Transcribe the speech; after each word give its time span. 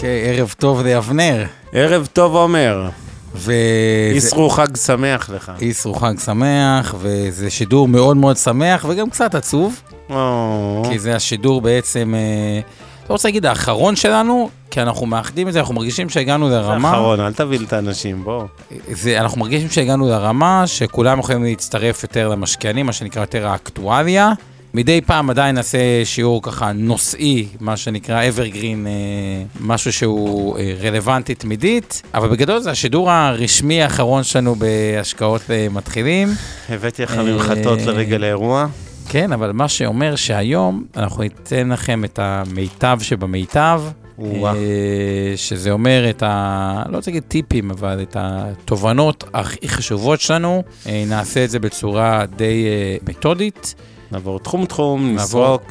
אוקיי, 0.00 0.28
ערב 0.28 0.54
טוב 0.58 0.82
לאבנר. 0.82 1.44
ערב 1.72 2.08
טוב, 2.12 2.34
עומר. 2.34 2.88
ו... 3.34 3.52
איסרו 4.12 4.50
חג 4.50 4.76
שמח 4.76 5.30
לך. 5.30 5.52
איסרו 5.60 5.94
חג 5.94 6.14
שמח, 6.24 6.94
וזה 6.98 7.50
שידור 7.50 7.88
מאוד 7.88 8.16
מאוד 8.16 8.36
שמח 8.36 8.84
וגם 8.88 9.10
קצת 9.10 9.34
עצוב, 9.34 9.80
או, 10.10 10.82
כי 10.88 10.98
זה 10.98 11.16
השידור 11.16 11.60
בעצם, 11.60 12.14
אה, 12.14 12.60
לא 13.08 13.14
רוצה 13.14 13.28
להגיד 13.28 13.46
האחרון 13.46 13.96
שלנו, 13.96 14.50
כי 14.70 14.82
אנחנו 14.82 15.06
מאחדים 15.06 15.48
את 15.48 15.52
זה, 15.52 15.60
אנחנו 15.60 15.74
מרגישים 15.74 16.08
שהגענו 16.08 16.48
לרמה, 16.48 16.90
אחרון, 16.90 17.20
אל 17.20 17.32
תביא 17.32 17.58
את 17.66 17.72
האנשים, 17.72 18.24
בוא. 18.24 18.44
זה, 18.92 19.20
אנחנו 19.20 19.40
מרגישים 19.40 19.70
שהגענו 19.70 20.08
לרמה 20.08 20.66
שכולם 20.66 21.18
יכולים 21.18 21.44
להצטרף 21.44 22.02
יותר 22.02 22.28
למשקיענים, 22.28 22.86
מה 22.86 22.92
שנקרא 22.92 23.20
יותר 23.20 23.46
האקטואליה. 23.46 24.32
מדי 24.74 25.00
פעם 25.00 25.30
עדיין 25.30 25.54
נעשה 25.54 25.78
שיעור 26.04 26.42
ככה 26.42 26.72
נושאי, 26.72 27.46
מה 27.60 27.76
שנקרא 27.76 28.22
evergreen, 28.22 28.86
אה, 28.86 29.42
משהו 29.60 29.92
שהוא 29.92 30.58
אה, 30.58 30.74
רלוונטי 30.82 31.34
תמידית, 31.34 32.02
אבל 32.14 32.28
בגדול 32.28 32.60
זה 32.60 32.70
השידור 32.70 33.10
הרשמי 33.10 33.82
האחרון 33.82 34.22
שלנו 34.22 34.54
בהשקעות 34.54 35.42
אה, 35.50 35.66
מתחילים. 35.70 36.28
הבאתי 36.68 37.02
לך 37.02 37.14
ממחטות 37.14 37.78
לרגל 37.86 38.24
האירוע. 38.24 38.66
כן, 39.08 39.32
אבל 39.32 39.52
מה 39.52 39.68
שאומר 39.68 40.16
שהיום 40.16 40.84
אנחנו 40.96 41.22
ניתן 41.22 41.68
לכם 41.68 42.04
את 42.04 42.18
המיטב 42.22 42.98
שבמיטב, 43.02 43.82
שזה 45.36 45.70
אומר 45.70 46.10
את 46.10 46.22
ה... 46.22 46.82
לא 46.88 46.96
רוצה 46.96 47.10
להגיד 47.10 47.22
טיפים, 47.22 47.70
אבל 47.70 48.02
את 48.02 48.16
התובנות 48.20 49.24
הכי 49.34 49.68
חשובות 49.68 50.20
שלנו. 50.20 50.62
נעשה 50.86 51.44
את 51.44 51.50
זה 51.50 51.58
בצורה 51.58 52.24
די 52.36 52.66
מתודית. 53.08 53.74
נעבור 54.12 54.38
תחום-תחום, 54.38 55.00
נעבור 55.02 55.24
נסרוק. 55.24 55.62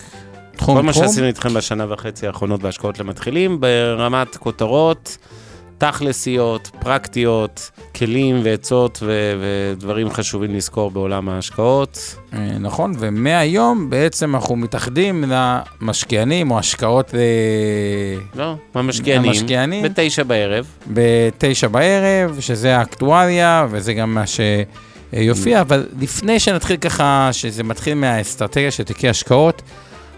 תחום 0.57 0.75
כל 0.77 0.83
מה 0.83 0.91
תחום. 0.91 1.03
שעשינו 1.03 1.27
איתכם 1.27 1.53
בשנה 1.53 1.93
וחצי 1.93 2.27
האחרונות 2.27 2.61
בהשקעות 2.61 2.99
למתחילים, 2.99 3.59
ברמת 3.59 4.37
כותרות, 4.37 5.17
תכלסיות, 5.77 6.69
פרקטיות, 6.79 7.71
כלים 7.95 8.39
ועצות 8.43 8.99
ו- 9.01 9.33
ודברים 9.41 10.09
חשובים 10.09 10.55
לזכור 10.55 10.91
בעולם 10.91 11.29
ההשקעות. 11.29 12.15
אה, 12.33 12.39
נכון, 12.59 12.93
ומהיום 12.99 13.89
בעצם 13.89 14.35
אנחנו 14.35 14.55
מתאחדים 14.55 15.23
למשקיענים 15.27 16.51
או 16.51 16.59
השקעות 16.59 17.15
אה, 17.15 17.19
לא, 18.35 18.55
המשקיענים. 18.75 19.29
המשקיענים. 19.29 19.83
בתשע 19.83 20.23
בערב. 20.23 20.65
בתשע 20.87 21.67
בערב, 21.67 22.37
שזה 22.39 22.77
האקטואליה, 22.77 23.67
וזה 23.71 23.93
גם 23.93 24.13
מה 24.13 24.27
שיופיע, 25.15 25.61
אבל 25.61 25.87
לפני 25.99 26.39
שנתחיל 26.39 26.77
ככה, 26.77 27.29
שזה 27.31 27.63
מתחיל 27.63 27.93
מהאסטרטגיה 27.93 28.71
של 28.71 28.83
תיקי 28.83 29.09
השקעות, 29.09 29.61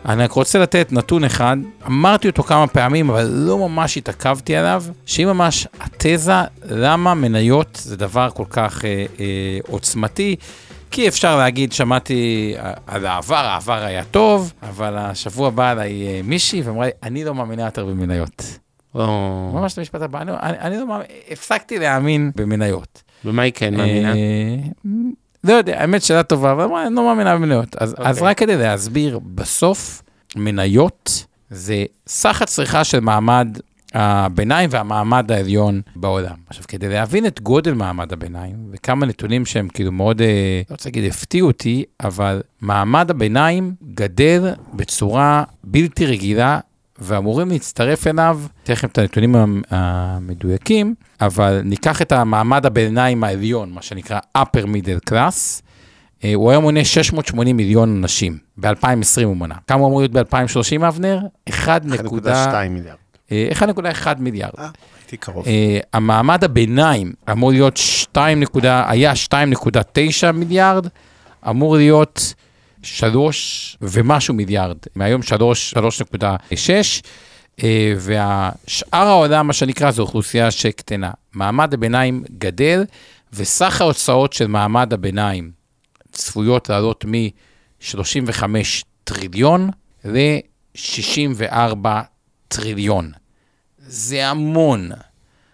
אני 0.05 0.23
רק 0.23 0.31
רוצה 0.31 0.59
לתת 0.59 0.91
נתון 0.91 1.23
אחד, 1.23 1.57
אמרתי 1.87 2.27
אותו 2.27 2.43
כמה 2.43 2.67
פעמים, 2.67 3.09
אבל 3.09 3.25
לא 3.33 3.57
ממש 3.57 3.97
התעכבתי 3.97 4.55
עליו, 4.55 4.83
שהיא 5.05 5.25
ממש 5.25 5.67
התזה 5.79 6.33
למה 6.65 7.13
מניות 7.13 7.79
זה 7.83 7.97
דבר 7.97 8.29
כל 8.33 8.45
כך 8.49 8.85
אה, 8.85 9.05
אה, 9.19 9.59
עוצמתי. 9.67 10.35
כי 10.91 11.07
אפשר 11.07 11.37
להגיד, 11.37 11.71
שמעתי 11.71 12.53
אה, 12.57 12.73
על 12.87 13.05
העבר, 13.05 13.35
העבר 13.35 13.83
היה 13.83 14.03
טוב, 14.03 14.53
אבל 14.63 14.97
השבוע 14.97 15.49
באה 15.49 15.71
אליי 15.71 16.07
אה, 16.07 16.21
מישהי 16.23 16.61
ואמרה 16.61 16.85
לי, 16.85 16.91
אני 17.03 17.23
לא 17.23 17.35
מאמינה 17.35 17.65
יותר 17.65 17.85
במניות. 17.85 18.59
ממש 18.95 19.73
את 19.73 19.77
המשפט 19.77 20.01
הבא, 20.01 20.21
אני, 20.21 20.31
אני, 20.31 20.59
אני 20.59 20.77
לא 20.77 20.87
מאמין, 20.87 21.07
הפסקתי 21.31 21.79
להאמין 21.79 22.31
במניות. 22.35 23.03
במה 23.25 23.41
היא 23.41 23.53
כן 23.55 23.77
מאמינה? 23.77 24.13
אה, 24.13 24.55
לא 25.43 25.53
יודע, 25.53 25.81
האמת 25.81 26.01
שאלה 26.03 26.23
טובה, 26.23 26.51
אבל 26.51 26.63
אני 26.63 26.95
לא 26.95 27.05
מאמינה 27.05 27.35
במניות. 27.35 27.75
אז, 27.75 27.95
אז 27.97 28.17
אוקיי. 28.17 28.29
רק 28.29 28.37
כדי 28.37 28.57
להסביר, 28.57 29.19
בסוף 29.23 30.03
מניות 30.35 31.25
זה 31.49 31.85
סך 32.07 32.41
הצריכה 32.41 32.83
של 32.83 32.99
מעמד 32.99 33.57
הביניים 33.93 34.69
והמעמד 34.73 35.31
העליון 35.31 35.81
בעולם. 35.95 36.35
עכשיו, 36.49 36.63
כדי 36.67 36.89
להבין 36.89 37.25
את 37.25 37.41
גודל 37.41 37.73
מעמד 37.73 38.13
הביניים, 38.13 38.55
וכמה 38.71 39.05
נתונים 39.05 39.45
שהם 39.45 39.67
כאילו 39.67 39.91
מאוד, 39.91 40.21
אה, 40.21 40.61
לא 40.69 40.73
רוצה 40.73 40.89
להגיד 40.89 41.11
הפתיעו 41.11 41.47
אותי, 41.47 41.83
אבל 42.03 42.41
מעמד 42.61 43.11
הביניים 43.11 43.75
גדל 43.93 44.53
בצורה 44.73 45.43
בלתי 45.63 46.05
רגילה 46.05 46.59
ואמורים 47.01 47.49
להצטרף 47.49 48.07
אליו, 48.07 48.39
לכם 48.69 48.87
את 48.87 48.97
הנתונים 48.97 49.35
המ- 49.35 49.61
המדויקים, 49.69 50.95
אבל 51.21 51.61
ניקח 51.63 52.01
את 52.01 52.11
המעמד 52.11 52.65
הביניים 52.65 53.23
העליון, 53.23 53.71
מה 53.71 53.81
שנקרא 53.81 54.19
upper 54.37 54.65
middle 54.65 55.09
class, 55.11 55.61
אה, 56.23 56.33
הוא 56.33 56.51
היום 56.51 56.63
מונה 56.63 56.85
680 56.85 57.57
מיליון 57.57 57.97
אנשים, 57.97 58.37
ב-2020 58.57 58.73
הוא 59.23 59.37
מונה. 59.37 59.55
כמה 59.67 59.77
אמור 59.85 59.99
להיות 59.99 60.11
ב-2030, 60.11 60.87
אבנר? 60.87 61.19
1.2 61.49 61.53
1.2 61.89 62.69
מיליארד. 62.69 62.97
אה, 63.31 63.49
1.1 63.51 63.67
מיליארד. 64.19 64.51
אה, 64.59 64.67
הייתי 65.01 65.17
קרוב. 65.17 65.45
אה, 65.47 65.79
המעמד 65.93 66.43
הביניים 66.43 67.13
אמור 67.31 67.51
להיות 67.51 67.77
2, 67.77 68.39
נקודה- 68.39 68.85
היה 68.89 69.15
2.9 69.15 69.31
מיליארד, 70.31 70.87
אמור 71.49 71.75
להיות 71.75 72.33
3 72.83 73.77
ומשהו 73.81 74.33
מיליארד, 74.33 74.77
מהיום 74.95 75.23
3, 75.23 75.73
3.6, 75.73 77.01
אה, 77.63 77.93
והשאר 77.97 79.07
העולם, 79.07 79.47
מה 79.47 79.53
שנקרא, 79.53 79.91
זו 79.91 80.01
אוכלוסייה 80.01 80.51
שקטנה. 80.51 81.11
מעמד 81.33 81.73
הביניים 81.73 82.23
גדל, 82.37 82.85
וסך 83.33 83.81
ההוצאות 83.81 84.33
של 84.33 84.47
מעמד 84.47 84.93
הביניים 84.93 85.51
צפויות 86.11 86.69
לעלות 86.69 87.05
מ-35 87.07 88.43
טריליון 89.03 89.69
ל-64 90.05 91.87
טריליון. 92.47 93.11
זה 93.87 94.27
המון. 94.27 94.89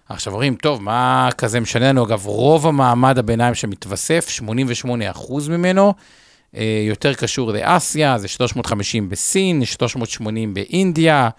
עכשיו 0.10 0.34
אומרים, 0.34 0.56
טוב, 0.56 0.82
מה 0.82 1.30
כזה 1.38 1.60
משנה 1.60 1.90
לנו? 1.90 2.06
אגב, 2.06 2.26
רוב 2.26 2.68
המעמד 2.68 3.18
הביניים 3.18 3.56
שמתווסף, 3.56 4.40
88% 4.40 5.50
ממנו, 5.50 5.94
יותר 6.88 7.14
קשור 7.14 7.52
לאסיה, 7.52 8.18
זה 8.18 8.28
350 8.28 9.10
בסין, 9.10 9.66
380 9.66 10.54
באינדיה, 10.54 11.30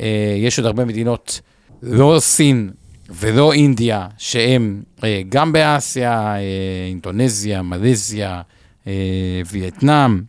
אה, 0.00 0.34
יש 0.38 0.58
עוד 0.58 0.66
הרבה 0.66 0.84
מדינות, 0.84 1.40
לא 1.82 2.16
סין 2.20 2.70
ולא 3.08 3.52
אינדיה, 3.52 4.08
שהם 4.18 4.82
אה, 5.04 5.22
גם 5.28 5.52
באסיה, 5.52 6.36
אה, 6.36 6.40
אינדונזיה, 6.88 7.62
מלזיה, 7.62 8.42
אה, 8.86 8.92
וייטנאם, 9.50 10.22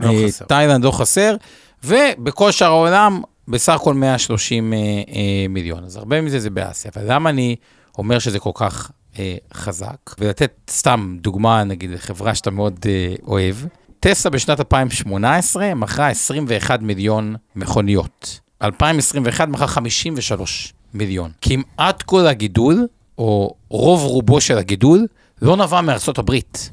לא 0.00 0.08
אה. 0.10 0.26
תאילנד 0.46 0.84
לא 0.84 0.90
חסר, 0.90 1.36
ובכל 1.84 2.50
שאר 2.50 2.66
העולם, 2.66 3.22
בסך 3.48 3.72
הכל 3.72 3.94
130 3.94 4.72
אה, 4.72 4.78
אה, 4.78 5.46
מיליון. 5.48 5.84
אז 5.84 5.96
הרבה 5.96 6.20
מזה 6.20 6.40
זה 6.40 6.50
באסיה. 6.50 6.90
אבל 6.96 7.04
למה 7.06 7.30
אני 7.30 7.56
אומר 7.98 8.18
שזה 8.18 8.38
כל 8.38 8.50
כך 8.54 8.90
אה, 9.18 9.36
חזק? 9.54 10.14
ולתת 10.18 10.52
סתם 10.70 11.16
דוגמה, 11.20 11.64
נגיד, 11.64 11.90
לחברה 11.90 12.34
שאתה 12.34 12.50
מאוד 12.50 12.78
אה, 12.88 13.14
אוהב. 13.26 13.56
טסלה 14.00 14.30
בשנת 14.30 14.60
2018 14.60 15.74
מכרה 15.74 16.08
21 16.08 16.82
מיליון 16.82 17.36
מכוניות. 17.56 18.40
2021 18.62 19.48
מכרה 19.48 19.66
53 19.66 20.72
מיליון. 20.94 21.30
כמעט 21.40 22.02
כל 22.02 22.26
הגידול, 22.26 22.86
או 23.18 23.54
רוב 23.68 24.00
רובו 24.02 24.40
של 24.40 24.58
הגידול, 24.58 25.06
לא 25.42 25.56
נבע 25.56 25.80
מארצות 25.80 26.18
הברית. 26.18 26.70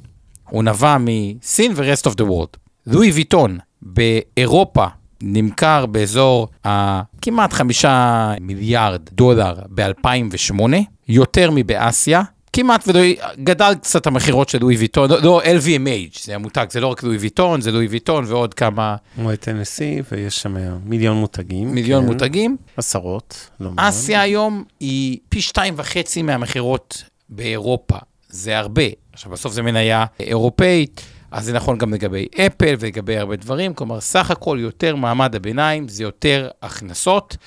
הוא 0.49 0.63
נבע 0.63 0.97
מסין 0.99 1.71
ו-rest 1.75 2.11
of 2.11 2.13
the 2.13 2.23
world. 2.23 2.57
לואי 2.87 3.11
ויטון 3.11 3.57
באירופה 3.81 4.85
נמכר 5.21 5.85
באזור 5.85 6.47
הכמעט 6.63 7.53
חמישה 7.53 8.33
מיליארד 8.41 9.01
דולר 9.11 9.55
ב-2008, 9.69 10.61
יותר 11.07 11.49
מבאסיה. 11.53 12.21
כמעט 12.55 12.87
ולא, 12.87 12.99
גדל 13.43 13.73
קצת 13.81 14.07
המכירות 14.07 14.49
של 14.49 14.57
לואי 14.61 14.75
ויטון, 14.75 15.09
לא, 15.09 15.21
לא 15.21 15.41
LVMH, 15.43 16.19
זה 16.23 16.35
המותג, 16.35 16.65
זה 16.69 16.79
לא 16.79 16.87
רק 16.87 17.03
לואי 17.03 17.17
ויטון, 17.17 17.61
זה 17.61 17.71
לואי 17.71 17.87
ויטון 17.87 18.25
ועוד 18.27 18.53
כמה 18.53 18.95
כמו 19.15 19.33
את 19.33 19.39
טנסי, 19.39 20.01
ויש 20.11 20.41
שם 20.41 20.55
מיליון 20.85 21.17
מותגים. 21.17 21.75
מיליון 21.75 22.03
כן. 22.03 22.07
מותגים. 22.11 22.57
עשרות, 22.77 23.49
לא 23.59 23.71
מאוד. 23.71 23.79
אסיה 23.79 24.21
היום 24.21 24.63
היא 24.79 25.17
פי 25.29 25.41
שתיים 25.41 25.73
וחצי 25.77 26.21
מהמכירות 26.21 27.03
באירופה. 27.29 27.97
זה 28.29 28.57
הרבה. 28.57 28.83
עכשיו, 29.13 29.31
בסוף 29.31 29.53
זה 29.53 29.61
מניה 29.61 30.05
אירופאית. 30.19 31.01
אז 31.31 31.45
זה 31.45 31.53
נכון 31.53 31.77
גם 31.77 31.93
לגבי 31.93 32.27
אפל 32.35 32.75
ולגבי 32.79 33.17
הרבה 33.17 33.35
דברים, 33.35 33.73
כלומר, 33.73 34.01
סך 34.01 34.31
הכל 34.31 34.57
יותר 34.61 34.95
מעמד 34.95 35.35
הביניים, 35.35 35.87
זה 35.87 36.03
יותר 36.03 36.49
הכנסות. 36.61 37.37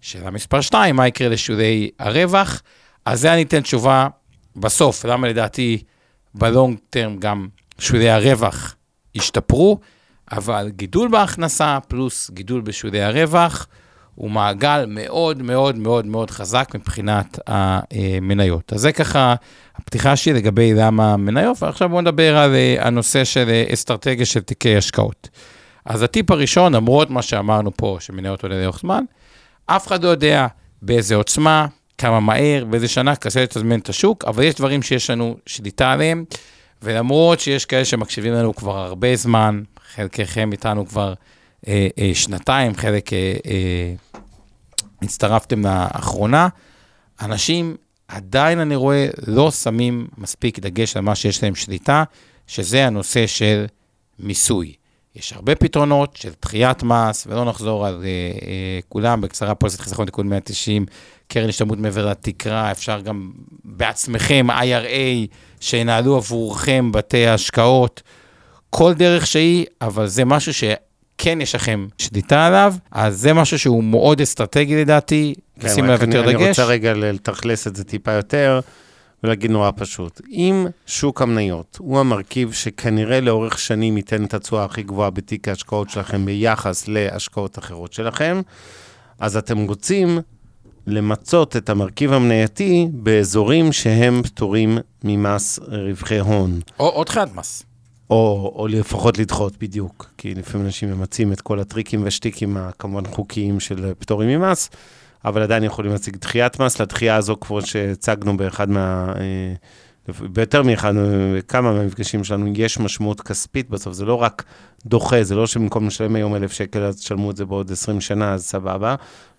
שאלה 0.00 0.30
מספר 0.30 0.60
2, 0.60 0.96
מה 0.96 1.08
יקרה 1.08 1.28
לשולי 1.28 1.90
הרווח? 1.98 2.62
אז 3.04 3.20
זה 3.20 3.32
אני 3.32 3.42
אתן 3.42 3.60
תשובה 3.60 4.08
בסוף, 4.60 5.04
למה 5.04 5.28
לדעתי 5.28 5.82
בלונג 6.34 6.78
טרם 6.90 7.16
גם 7.18 7.48
שולי 7.78 8.10
הרווח 8.10 8.74
השתפרו, 9.16 9.78
אבל 10.32 10.70
גידול 10.76 11.08
בהכנסה 11.08 11.78
פלוס 11.88 12.30
גידול 12.30 12.60
בשולי 12.60 13.02
הרווח, 13.02 13.66
הוא 14.14 14.30
מעגל 14.30 14.84
מאוד 14.88 15.42
מאוד 15.42 15.78
מאוד 15.78 16.06
מאוד 16.06 16.30
חזק 16.30 16.68
מבחינת 16.74 17.38
המניות. 17.46 18.72
אז 18.72 18.80
זה 18.80 18.92
ככה 18.92 19.34
הפתיחה 19.76 20.16
שלי 20.16 20.32
לגבי 20.32 20.74
למה 20.74 21.16
מניות, 21.16 21.62
ועכשיו 21.62 21.88
בואו 21.88 22.00
נדבר 22.00 22.36
על 22.36 22.54
אה, 22.54 22.76
הנושא 22.80 23.24
של 23.24 23.48
אה, 23.48 23.64
אסטרטגיה 23.72 24.26
של 24.26 24.40
תיקי 24.40 24.76
השקעות. 24.76 25.28
אז 25.84 26.02
הטיפ 26.02 26.30
הראשון, 26.30 26.74
למרות 26.74 27.10
מה 27.10 27.22
שאמרנו 27.22 27.76
פה, 27.76 27.96
שמניות 28.00 28.42
עולה 28.42 28.62
לאורך 28.62 28.78
זמן, 28.80 29.04
אף 29.66 29.86
אחד 29.86 30.04
לא 30.04 30.08
יודע 30.08 30.46
באיזה 30.82 31.14
עוצמה, 31.14 31.66
כמה 31.98 32.20
מהר, 32.20 32.64
באיזה 32.64 32.88
שנה, 32.88 33.16
קשה 33.16 33.42
לתזמן 33.42 33.78
את 33.78 33.88
השוק, 33.88 34.24
אבל 34.24 34.42
יש 34.42 34.54
דברים 34.54 34.82
שיש 34.82 35.10
לנו 35.10 35.36
שליטה 35.46 35.92
עליהם, 35.92 36.24
ולמרות 36.82 37.40
שיש 37.40 37.64
כאלה 37.64 37.84
שמקשיבים 37.84 38.32
לנו 38.32 38.54
כבר 38.54 38.78
הרבה 38.78 39.16
זמן, 39.16 39.62
חלקכם 39.94 40.52
איתנו 40.52 40.86
כבר 40.86 41.14
אה, 41.68 41.88
אה, 41.98 42.10
שנתיים, 42.14 42.76
חלק 42.76 43.12
אה, 43.12 43.36
אה, 43.46 43.94
הצטרפתם 45.02 45.66
לאחרונה, 45.66 46.48
אנשים 47.20 47.76
עדיין, 48.08 48.58
אני 48.58 48.76
רואה, 48.76 49.08
לא 49.26 49.50
שמים 49.50 50.06
מספיק 50.18 50.58
דגש 50.58 50.96
על 50.96 51.02
מה 51.02 51.14
שיש 51.14 51.42
להם 51.42 51.54
שליטה, 51.54 52.04
שזה 52.46 52.86
הנושא 52.86 53.26
של 53.26 53.66
מיסוי. 54.18 54.74
יש 55.18 55.32
הרבה 55.32 55.54
פתרונות 55.54 56.16
של 56.16 56.30
דחיית 56.42 56.82
מס, 56.82 57.26
ולא 57.30 57.44
נחזור 57.44 57.86
על 57.86 58.02
uh, 58.02 58.40
uh, 58.40 58.44
כולם, 58.88 59.20
בקצרה 59.20 59.54
פוליסת 59.54 59.80
חיסכון 59.80 60.06
תיקון 60.06 60.28
190, 60.28 60.86
קרן 61.28 61.48
השתלמות 61.48 61.78
מעבר 61.78 62.06
לתקרה, 62.06 62.70
אפשר 62.70 63.00
גם 63.00 63.30
בעצמכם, 63.64 64.46
IRA, 64.50 65.26
שינהלו 65.60 66.16
עבורכם 66.16 66.92
בתי 66.92 67.26
ההשקעות, 67.26 68.02
כל 68.70 68.94
דרך 68.94 69.26
שהיא, 69.26 69.66
אבל 69.80 70.06
זה 70.06 70.24
משהו 70.24 70.54
שכן 70.54 71.40
יש 71.40 71.54
לכם 71.54 71.86
שליטה 71.98 72.46
עליו, 72.46 72.74
אז 72.90 73.20
זה 73.20 73.32
משהו 73.32 73.58
שהוא 73.58 73.84
מאוד 73.84 74.20
אסטרטגי 74.20 74.76
לדעתי, 74.76 75.34
כן, 75.60 75.66
לשים 75.66 75.84
עליו 75.84 75.98
יותר 76.00 76.24
אני, 76.24 76.32
דגש. 76.32 76.40
אני 76.40 76.48
רוצה 76.48 76.64
רגע 76.64 76.92
לתכלס 76.94 77.66
את 77.66 77.76
זה 77.76 77.84
טיפה 77.84 78.12
יותר, 78.12 78.60
ולהגיד 79.24 79.50
נורא 79.50 79.70
פשוט. 79.76 80.20
אם 80.30 80.66
שוק 80.86 81.22
המניות 81.22 81.76
הוא 81.80 82.00
המרכיב 82.00 82.52
שכנראה 82.52 83.20
לאורך 83.20 83.58
שנים 83.58 83.96
ייתן 83.96 84.24
את 84.24 84.34
התשואה 84.34 84.64
הכי 84.64 84.82
גבוהה 84.82 85.10
בתיק 85.10 85.48
ההשקעות 85.48 85.90
שלכם 85.90 86.26
ביחס 86.26 86.88
להשקעות 86.88 87.58
אחרות 87.58 87.92
שלכם, 87.92 88.40
אז 89.18 89.36
אתם 89.36 89.58
רוצים 89.58 90.18
למצות 90.86 91.56
את 91.56 91.70
המרכיב 91.70 92.12
המנייתי 92.12 92.88
באזורים 92.92 93.72
שהם 93.72 94.22
פטורים 94.22 94.78
ממס 95.04 95.58
רווחי 95.58 96.18
הון. 96.18 96.60
או 96.78 96.88
עוד 96.88 97.06
דחיית 97.06 97.34
מס. 97.34 97.62
או, 98.10 98.52
או 98.56 98.68
לפחות 98.68 99.18
לדחות 99.18 99.56
בדיוק, 99.60 100.10
כי 100.18 100.34
לפעמים 100.34 100.66
אנשים 100.66 100.90
ממצים 100.90 101.32
את 101.32 101.40
כל 101.40 101.60
הטריקים 101.60 102.04
והשטיקים 102.04 102.56
הכמובן 102.56 103.06
חוקיים 103.06 103.60
של 103.60 103.92
פטורים 103.98 104.40
ממס, 104.40 104.70
אבל 105.24 105.42
עדיין 105.42 105.64
יכולים 105.64 105.92
להציג 105.92 106.16
דחיית 106.16 106.60
מס. 106.60 106.80
לדחייה 106.80 107.16
הזו, 107.16 107.36
כמו 107.40 107.62
שהצגנו 107.62 108.36
באחד 108.36 108.70
מה... 108.70 109.12
אה, 109.16 109.54
ביותר 110.20 110.62
מאחד, 110.62 110.94
כמה 111.48 111.72
מהמפגשים 111.72 112.24
שלנו, 112.24 112.52
יש 112.56 112.78
משמעות 112.78 113.20
כספית 113.20 113.70
בסוף, 113.70 113.92
זה 113.92 114.04
לא 114.04 114.14
רק 114.14 114.44
דוחה, 114.86 115.22
זה 115.22 115.34
לא 115.34 115.46
שבמקום 115.46 115.86
לשלם 115.86 116.16
היום 116.16 116.34
אלף 116.34 116.52
שקל, 116.52 116.82
אז 116.82 116.96
תשלמו 116.96 117.30
את 117.30 117.36
זה 117.36 117.44
בעוד 117.44 117.72
20 117.72 118.00
שנה, 118.00 118.34
אז 118.34 118.44
סבבה. 118.44 118.94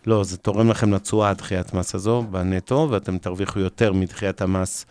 לא, 0.07 0.23
זה 0.23 0.37
תורם 0.37 0.69
לכם 0.69 0.93
לתשואה, 0.93 1.29
הדחיית 1.29 1.73
מס 1.73 1.95
הזו, 1.95 2.23
בנטו, 2.31 2.87
ואתם 2.91 3.17
תרוויחו 3.17 3.59
יותר 3.59 3.93
מדחיית 3.93 4.41
המס 4.41 4.85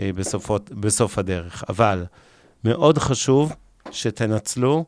אה, 0.00 0.10
בסופות, 0.14 0.70
בסוף 0.70 1.18
הדרך. 1.18 1.64
אבל 1.68 2.04
מאוד 2.64 2.98
חשוב 2.98 3.52
שתנצלו 3.90 4.84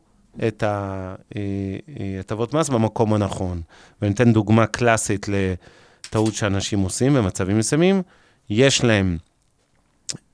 את 0.48 0.64
ההטבות 0.66 2.54
מס 2.54 2.68
במקום 2.68 3.14
הנכון. 3.14 3.62
ואני 4.02 4.14
אתן 4.14 4.32
דוגמה 4.32 4.66
קלאסית 4.66 5.26
לטעות 5.28 6.34
שאנשים 6.34 6.80
עושים 6.80 7.14
במצבים 7.14 7.58
מסוימים. 7.58 8.02
יש 8.50 8.84
להם 8.84 9.18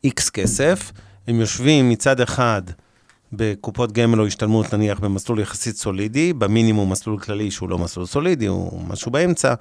איקס 0.04 0.30
כסף, 0.30 0.92
הם 1.28 1.40
יושבים 1.40 1.88
מצד 1.88 2.20
אחד 2.20 2.62
בקופות 3.32 3.92
גמל 3.92 4.20
או 4.20 4.26
השתלמות, 4.26 4.74
נניח 4.74 5.00
במסלול 5.00 5.40
יחסית 5.40 5.76
סולידי, 5.76 6.32
במינימום 6.32 6.92
מסלול 6.92 7.18
כללי 7.18 7.50
שהוא 7.50 7.68
לא 7.68 7.78
מסלול 7.78 8.06
סולידי, 8.06 8.46
הוא 8.46 8.82
משהו 8.88 9.10
באמצע, 9.10 9.54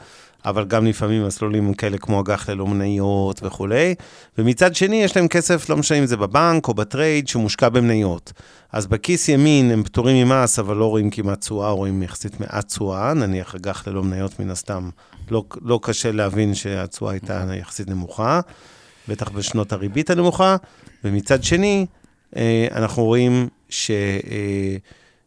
אבל 0.45 0.65
גם 0.65 0.85
לפעמים 0.85 1.27
מסלולים 1.27 1.73
כאלה 1.73 1.97
כמו 1.97 2.21
אג"ח 2.21 2.49
ללא 2.49 2.67
מניות 2.67 3.43
וכולי, 3.43 3.95
ומצד 4.37 4.75
שני 4.75 4.95
יש 4.95 5.17
להם 5.17 5.27
כסף, 5.27 5.69
לא 5.69 5.77
משנה 5.77 5.97
אם 5.97 6.05
זה 6.05 6.17
בבנק 6.17 6.67
או 6.67 6.73
ב 6.73 6.81
trade, 6.81 7.27
שמושקע 7.27 7.69
במניות. 7.69 8.33
אז 8.71 8.87
בכיס 8.87 9.29
ימין 9.29 9.71
הם 9.71 9.83
פטורים 9.83 10.27
ממס, 10.27 10.59
אבל 10.59 10.75
לא 10.75 10.85
רואים 10.85 11.09
כמעט 11.09 11.39
תשואה, 11.39 11.69
רואים 11.69 12.03
יחסית 12.03 12.39
מעט 12.39 12.67
תשואה, 12.67 13.13
נניח 13.13 13.55
אג"ח 13.55 13.87
ללא 13.87 14.03
מניות 14.03 14.39
מן 14.39 14.49
הסתם, 14.49 14.89
לא, 15.31 15.43
לא 15.61 15.79
קשה 15.83 16.11
להבין 16.11 16.55
שהתשואה 16.55 17.11
הייתה 17.11 17.45
יחסית 17.59 17.89
נמוכה, 17.89 18.39
בטח 19.07 19.29
בשנות 19.29 19.73
הריבית 19.73 20.09
הנמוכה, 20.09 20.55
ומצד 21.03 21.43
שני, 21.43 21.85
אנחנו 22.71 23.03
רואים 23.03 23.47
שעל 23.69 24.01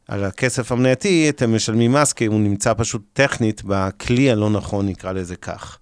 הכסף 0.09 0.73
המנייתי 0.73 1.29
אתם 1.29 1.55
משלמים 1.55 1.93
מס, 1.93 2.13
כי 2.13 2.27
הוא 2.27 2.41
נמצא 2.41 2.73
פשוט 2.77 3.03
טכנית 3.13 3.63
בכלי 3.65 4.31
הלא 4.31 4.51
נכון, 4.51 4.87
נקרא 4.89 5.13
לזה 5.13 5.37
כך. 5.37 5.79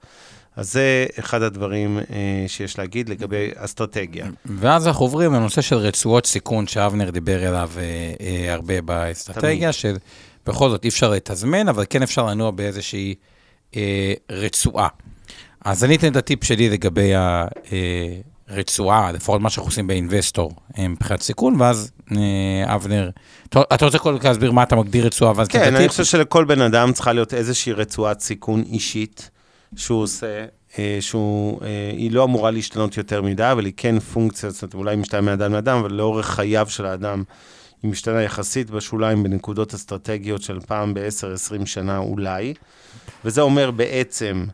אז 0.57 0.73
זה 0.73 1.07
אחד 1.19 1.43
הדברים 1.43 1.99
אה, 1.99 2.45
שיש 2.47 2.79
להגיד 2.79 3.09
לגבי 3.09 3.51
אסטרטגיה. 3.57 4.27
ואז 4.45 4.87
אנחנו 4.87 5.05
עוברים 5.05 5.33
לנושא 5.33 5.61
של 5.61 5.77
רצועות 5.77 6.27
סיכון 6.27 6.67
שאבנר 6.67 7.11
דיבר 7.11 7.49
אליו 7.49 7.71
אה, 7.77 7.83
אה, 8.21 8.53
הרבה 8.55 8.81
באסטרטגיה, 8.83 9.71
שבכל 9.73 10.71
זאת 10.71 10.85
אי 10.85 10.89
אפשר 10.89 11.11
לתזמן, 11.11 11.69
אבל 11.69 11.85
כן 11.91 12.03
אפשר 12.03 12.27
לנוע 12.27 12.51
באיזושהי 12.51 13.15
אה, 13.77 14.15
רצועה. 14.31 14.89
אז 15.65 15.85
אני 15.85 15.97
אתן 15.97 16.13
את 16.13 16.17
הטיפ 16.17 16.45
שלי 16.45 16.71
לגבי 16.71 17.13
הרצועה, 18.49 19.13
לפחות 19.13 19.41
מה 19.41 19.51
שאנחנו 19.51 19.69
עושים 19.69 19.87
באינבסטור 19.87 20.53
אה, 20.79 20.89
מבחינת 20.89 21.23
סיכון, 21.23 21.61
ואז 21.61 21.91
אה, 22.13 22.75
אבנר, 22.75 23.11
אתה 23.49 23.85
רוצה 23.85 23.99
קודם 23.99 24.19
להסביר 24.25 24.53
מה 24.53 24.63
אתה 24.63 24.77
מגדיר 24.77 25.07
רצועה, 25.07 25.33
ואז 25.37 25.49
כן, 25.49 25.75
אני? 25.75 25.89
חושב 25.89 26.05
שלכל 26.05 26.45
בן 26.45 26.61
אדם 26.61 26.93
צריכה 26.93 27.13
להיות 27.13 27.35
איזושהי 27.35 27.73
רצועת 27.73 28.21
סיכון 28.21 28.63
אישית 28.63 29.31
שהוא 29.77 30.03
עושה, 30.03 30.45
אה, 30.79 30.99
שהוא, 31.01 31.63
אה, 31.63 31.91
היא 31.97 32.13
לא 32.13 32.25
אמורה 32.25 32.51
להשתנות 32.51 32.97
יותר 32.97 33.23
מדי, 33.23 33.53
אבל 33.53 33.65
היא 33.65 33.73
כן 33.77 33.99
פונקציה, 33.99 34.51
זאת 34.51 34.63
אומרת, 34.63 34.75
אולי 34.75 34.91
היא 34.91 34.99
משתנה 34.99 35.21
מאדם 35.21 35.53
לאדם, 35.53 35.79
אבל 35.79 35.93
לאורך 35.93 36.27
חייו 36.27 36.67
של 36.69 36.87
האדם, 36.87 37.23
היא 37.83 37.91
משתנה 37.91 38.23
יחסית 38.23 38.71
בשוליים 38.71 39.23
בנקודות 39.23 39.75
אסטרטגיות 39.75 40.43
של 40.43 40.61
פעם 40.61 40.95
ב-10-20 40.95 41.67
שנה 41.67 41.99
אולי. 41.99 42.55
וזה 43.25 43.41
אומר 43.41 43.71
בעצם 43.71 44.45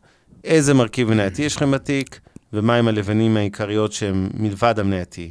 איזה 0.45 0.75
מרכיב 0.75 1.11
מנייתי 1.11 1.43
יש 1.43 1.57
לכם 1.57 1.71
בתיק, 1.71 2.21
ומהם 2.53 2.89
הלבנים 2.89 3.37
העיקריות 3.37 3.93
שהם 3.93 4.29
מלבד 4.35 4.79
המנייתי. 4.79 5.31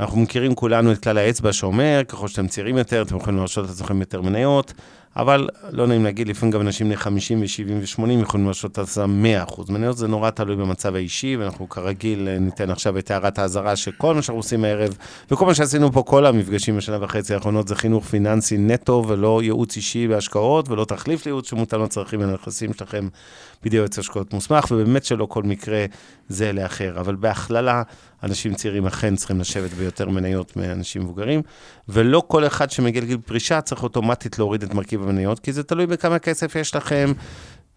אנחנו 0.00 0.20
מכירים 0.20 0.54
כולנו 0.54 0.92
את 0.92 1.02
כלל 1.02 1.18
האצבע 1.18 1.52
שאומר, 1.52 2.00
ככל 2.08 2.28
שאתם 2.28 2.48
צעירים 2.48 2.78
יותר, 2.78 3.02
אתם 3.02 3.16
יכולים 3.16 3.38
להרשות 3.38 3.66
לעצמכם 3.68 4.00
יותר 4.00 4.20
מניות, 4.20 4.72
אבל 5.16 5.48
לא 5.70 5.86
נעים 5.86 6.04
להגיד, 6.04 6.28
לפעמים 6.28 6.52
גם 6.52 6.60
אנשים 6.60 6.86
בני 6.86 6.96
50 6.96 7.40
ו-70 7.40 8.00
ו-80 8.00 8.22
יכולים 8.22 8.46
להרשות 8.46 8.78
לעצמם 8.78 9.24
100%. 9.46 9.72
מניות 9.72 9.96
זה 9.96 10.08
נורא 10.08 10.30
תלוי 10.30 10.56
במצב 10.56 10.94
האישי, 10.94 11.36
ואנחנו 11.36 11.68
כרגיל 11.68 12.28
אה, 12.28 12.38
ניתן 12.38 12.70
עכשיו 12.70 12.98
את 12.98 13.10
הערת 13.10 13.38
האזהרה 13.38 13.76
שכל 13.76 14.14
מה 14.14 14.22
שאנחנו 14.22 14.38
עושים 14.38 14.64
הערב, 14.64 14.96
וכל 15.30 15.46
מה 15.46 15.54
שעשינו 15.54 15.92
פה 15.92 16.02
כל 16.02 16.26
המפגשים 16.26 16.76
בשנה 16.76 16.98
וחצי 17.00 17.34
האחרונות, 17.34 17.68
זה 17.68 17.76
חינוך 17.76 18.04
פיננסי 18.04 18.58
נטו, 18.58 19.04
ולא 19.08 19.40
ייעוץ 19.42 19.76
אישי 19.76 20.08
בהשקעות, 20.08 20.68
ולא 20.68 20.84
תחליף 20.84 21.26
לייעוץ 21.26 21.50
שמותאם 21.50 21.82
לצרכים 21.82 22.20
ולנכסים 22.20 22.72
שלכם 22.72 23.08
בידי 23.64 23.76
יועץ 23.76 23.98
השקעות 23.98 24.32
מוסמך, 24.32 24.64
ובאמת 24.70 25.04
שלא 25.04 25.26
כל 25.26 25.42
מקרה 25.42 25.84
זה 26.28 26.52
לאחר. 26.52 27.00
אבל 27.00 27.14
בהכללה, 27.14 27.82
אנשים 28.22 28.54
צעירים 28.54 28.86
אכן 28.86 29.16
צריכים 29.16 29.40
לשבת 29.40 29.70
ביותר 29.70 30.08
מניות 30.08 30.56
מאנשים 30.56 31.02
מבוגרים, 31.02 31.42
ולא 31.88 32.22
כל 32.28 32.46
אחד 32.46 32.70
שמגיע 32.70 33.02
לגיל 33.02 33.18
פרישה 33.24 33.60
צריך 33.60 33.82
אוטומטית 33.82 34.38
להוריד 34.38 34.62
את 34.62 34.74
מרכיב 34.74 35.02
המניות, 35.02 35.40
כי 35.40 35.52
זה 35.52 35.62
תלוי 35.62 35.86
בכמה 35.86 36.18
כסף 36.18 36.56
יש 36.56 36.76
לכם, 36.76 37.12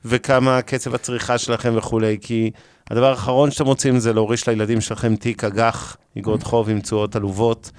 וכמה 0.05 0.61
קצב 0.61 0.95
הצריכה 0.95 1.37
שלכם 1.37 1.73
וכולי, 1.77 2.17
כי 2.21 2.51
הדבר 2.91 3.09
האחרון 3.09 3.51
שאתם 3.51 3.65
רוצים 3.65 3.99
זה 3.99 4.13
להוריש 4.13 4.49
לילדים 4.49 4.81
שלכם 4.81 5.15
תיק 5.15 5.43
אג"ח, 5.43 5.97
אגרות 6.17 6.43
חוב 6.43 6.69
עם 6.69 6.79
תשואות 6.79 7.15
עלובות, 7.15 7.71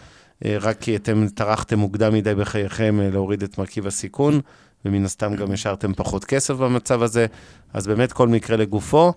אה, 0.45 0.57
רק 0.61 0.81
כי 0.81 0.97
אתם 0.97 1.27
טרחתם 1.35 1.79
מוקדם 1.79 2.15
מדי 2.15 2.35
בחייכם 2.35 3.01
אה, 3.01 3.11
להוריד 3.11 3.43
את 3.43 3.59
מרכיב 3.59 3.87
הסיכון, 3.87 4.41
ומן 4.85 5.05
הסתם 5.05 5.35
גם 5.35 5.53
השארתם 5.53 5.95
פחות 5.95 6.25
כסף 6.25 6.55
במצב 6.55 7.03
הזה, 7.03 7.27
אז 7.73 7.87
באמת 7.87 8.13
כל 8.13 8.29
מקרה 8.29 8.57
לגופו. 8.57 9.13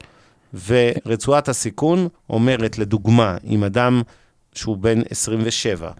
ורצועת 0.67 1.49
הסיכון 1.49 2.07
אומרת, 2.29 2.77
לדוגמה, 2.77 3.37
אם 3.47 3.63
אדם 3.63 4.01
שהוא 4.55 4.77
בן 4.77 5.01
27, 5.09 5.91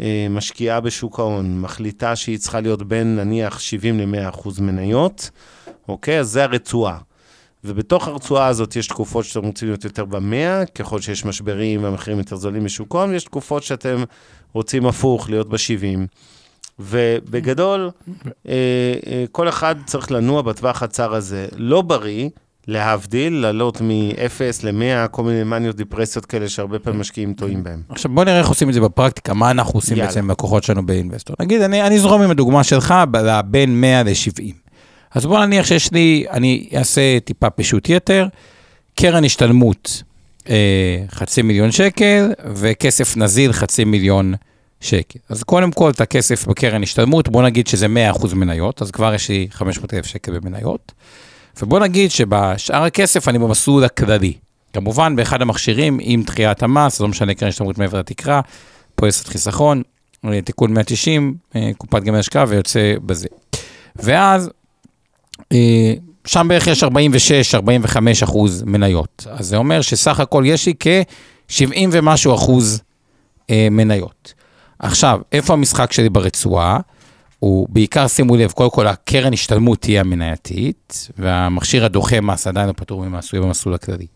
אה, 0.00 0.26
משקיעה 0.30 0.80
בשוק 0.80 1.18
ההון, 1.18 1.60
מחליטה 1.60 2.16
שהיא 2.16 2.38
צריכה 2.38 2.60
להיות 2.60 2.82
בין 2.82 3.16
נניח 3.16 3.60
70 3.60 4.00
ל-100 4.00 4.28
אחוז 4.28 4.60
מניות, 4.60 5.30
אוקיי? 5.88 6.20
אז 6.20 6.28
זה 6.28 6.44
הרצועה. 6.44 6.98
ובתוך 7.64 8.08
הרצועה 8.08 8.46
הזאת 8.46 8.76
יש 8.76 8.86
תקופות 8.86 9.24
שאתם 9.24 9.46
רוצים 9.46 9.68
להיות 9.68 9.84
יותר 9.84 10.04
במאה, 10.04 10.66
ככל 10.66 11.00
שיש 11.00 11.24
משברים 11.24 11.84
והמחירים 11.84 12.18
יותר 12.18 12.36
זולים 12.36 12.64
בשוק 12.64 12.94
ההון, 12.94 13.10
ויש 13.10 13.24
תקופות 13.24 13.62
שאתם 13.62 14.04
רוצים 14.52 14.86
הפוך, 14.86 15.30
להיות 15.30 15.48
ב-70. 15.48 16.06
ובגדול, 16.82 17.90
אה, 18.48 18.52
אה, 19.06 19.24
כל 19.32 19.48
אחד 19.48 19.74
צריך 19.86 20.10
לנוע 20.12 20.42
בטווח 20.42 20.82
הצר 20.82 21.14
הזה. 21.14 21.46
לא 21.56 21.82
בריא, 21.82 22.28
להבדיל, 22.68 23.32
לעלות 23.32 23.80
מ-0 23.80 24.64
ל-100, 24.64 25.08
כל 25.08 25.22
מיני 25.22 25.44
מניות 25.44 25.76
דיפרסיות 25.76 26.26
כאלה 26.26 26.48
שהרבה 26.48 26.78
פעמים 26.78 27.00
משקיעים 27.00 27.34
טועים 27.34 27.62
בהם. 27.62 27.82
עכשיו 27.88 28.10
בוא 28.10 28.24
נראה 28.24 28.38
איך 28.38 28.48
עושים 28.48 28.68
את 28.68 28.74
זה 28.74 28.80
בפרקטיקה, 28.80 29.34
מה 29.34 29.50
אנחנו 29.50 29.78
עושים 29.78 29.96
יאללה. 29.96 30.08
בעצם 30.08 30.20
עם 30.20 30.30
לקוחות 30.30 30.62
שלנו 30.64 30.86
באינבסטור. 30.86 31.36
נגיד, 31.40 31.62
אני, 31.62 31.82
אני 31.82 31.94
אזרום 31.94 32.22
עם 32.22 32.30
הדוגמה 32.30 32.64
שלך 32.64 32.94
בין 33.46 33.80
100 33.80 34.02
ל-70. 34.02 34.52
אז 35.14 35.26
בוא 35.26 35.44
נניח 35.44 35.66
שיש 35.66 35.92
לי, 35.92 36.24
אני 36.30 36.68
אעשה 36.76 37.20
טיפה 37.20 37.50
פישוט 37.50 37.88
יתר, 37.88 38.26
קרן 38.94 39.24
השתלמות 39.24 40.02
אה, 40.48 41.04
חצי 41.10 41.42
מיליון 41.42 41.70
שקל, 41.72 42.32
וכסף 42.54 43.16
נזיל 43.16 43.52
חצי 43.52 43.84
מיליון 43.84 44.34
שקל. 44.34 44.51
אז 45.28 45.42
קודם 45.42 45.72
כל, 45.72 45.90
את 45.90 46.00
הכסף 46.00 46.46
בקרן 46.46 46.82
השתלמות, 46.82 47.28
בוא 47.28 47.42
נגיד 47.42 47.66
שזה 47.66 47.86
100% 48.14 48.34
מניות, 48.34 48.82
אז 48.82 48.90
כבר 48.90 49.14
יש 49.14 49.28
לי 49.28 49.48
500,000 49.50 50.04
שקל 50.04 50.38
במניות. 50.38 50.92
ובוא 51.62 51.80
נגיד 51.80 52.10
שבשאר 52.10 52.82
הכסף 52.82 53.28
אני 53.28 53.38
במסלול 53.38 53.84
הכללי. 53.84 54.32
כמובן, 54.72 55.16
באחד 55.16 55.42
המכשירים, 55.42 55.98
עם 56.00 56.22
דחיית 56.22 56.62
המס, 56.62 57.00
לא 57.00 57.08
משנה 57.08 57.34
קרן 57.34 57.48
השתלמות 57.48 57.78
מעבר 57.78 57.98
לתקרה, 57.98 58.40
פוליסת 58.94 59.28
חיסכון, 59.28 59.82
אה, 60.24 60.42
תיקון 60.42 60.74
190, 60.74 61.34
אה, 61.56 61.70
קופת 61.78 62.02
גמל 62.02 62.18
השקעה 62.18 62.44
ויוצא 62.48 62.94
בזה. 63.06 63.28
ואז, 63.96 64.50
אה, 65.52 65.94
שם 66.24 66.46
בערך 66.48 66.66
יש 66.66 66.84
46-45 66.84 68.22
אחוז 68.22 68.62
מניות. 68.66 69.26
אז 69.30 69.46
זה 69.46 69.56
אומר 69.56 69.80
שסך 69.80 70.20
הכל 70.20 70.44
יש 70.46 70.66
לי 70.66 70.74
כ-70 70.80 71.88
ומשהו 71.92 72.34
אחוז 72.34 72.82
מניות. 73.50 74.34
עכשיו, 74.82 75.20
איפה 75.32 75.52
המשחק 75.52 75.92
שלי 75.92 76.08
ברצועה? 76.08 76.78
הוא 77.38 77.66
בעיקר, 77.70 78.06
שימו 78.06 78.36
לב, 78.36 78.52
קודם 78.52 78.70
כל 78.70 78.86
הקרן 78.86 79.32
השתלמות 79.32 79.80
תהיה 79.80 80.00
המנייתית, 80.00 81.08
והמכשיר 81.18 81.84
הדוחה 81.84 82.20
מס 82.20 82.46
עדיין 82.46 82.68
לא 82.68 82.72
פטור 82.72 83.04
ממס, 83.04 83.32
הוא 83.32 83.38
יהיה 83.38 83.46
במסלול 83.46 83.74
הכללי. 83.74 84.06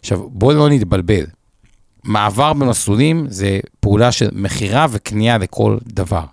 עכשיו, 0.00 0.28
בואו 0.28 0.56
לא 0.56 0.68
נתבלבל. 0.68 1.24
מעבר 2.04 2.52
במסלולים 2.52 3.26
זה 3.28 3.60
פעולה 3.80 4.12
של 4.12 4.28
מכירה 4.32 4.86
וקנייה 4.90 5.38
לכל 5.38 5.78
דבר. 5.86 6.24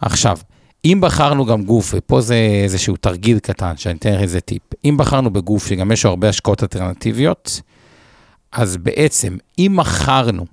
עכשיו, 0.00 0.38
אם 0.84 0.98
בחרנו 1.02 1.46
גם 1.46 1.64
גוף, 1.64 1.94
ופה 1.96 2.20
זה 2.20 2.34
איזשהו 2.64 2.96
תרגיל 2.96 3.38
קטן, 3.38 3.76
שאני 3.76 3.98
אתן 3.98 4.12
לך 4.12 4.20
איזה 4.20 4.40
טיפ, 4.40 4.62
אם 4.84 4.96
בחרנו 4.96 5.32
בגוף 5.32 5.66
שגם 5.66 5.92
יש 5.92 6.04
לו 6.04 6.10
הרבה 6.10 6.28
השקעות 6.28 6.62
אלטרנטיביות, 6.62 7.60
אז 8.52 8.76
בעצם, 8.76 9.36
אם 9.58 9.72
מכרנו 9.76 10.46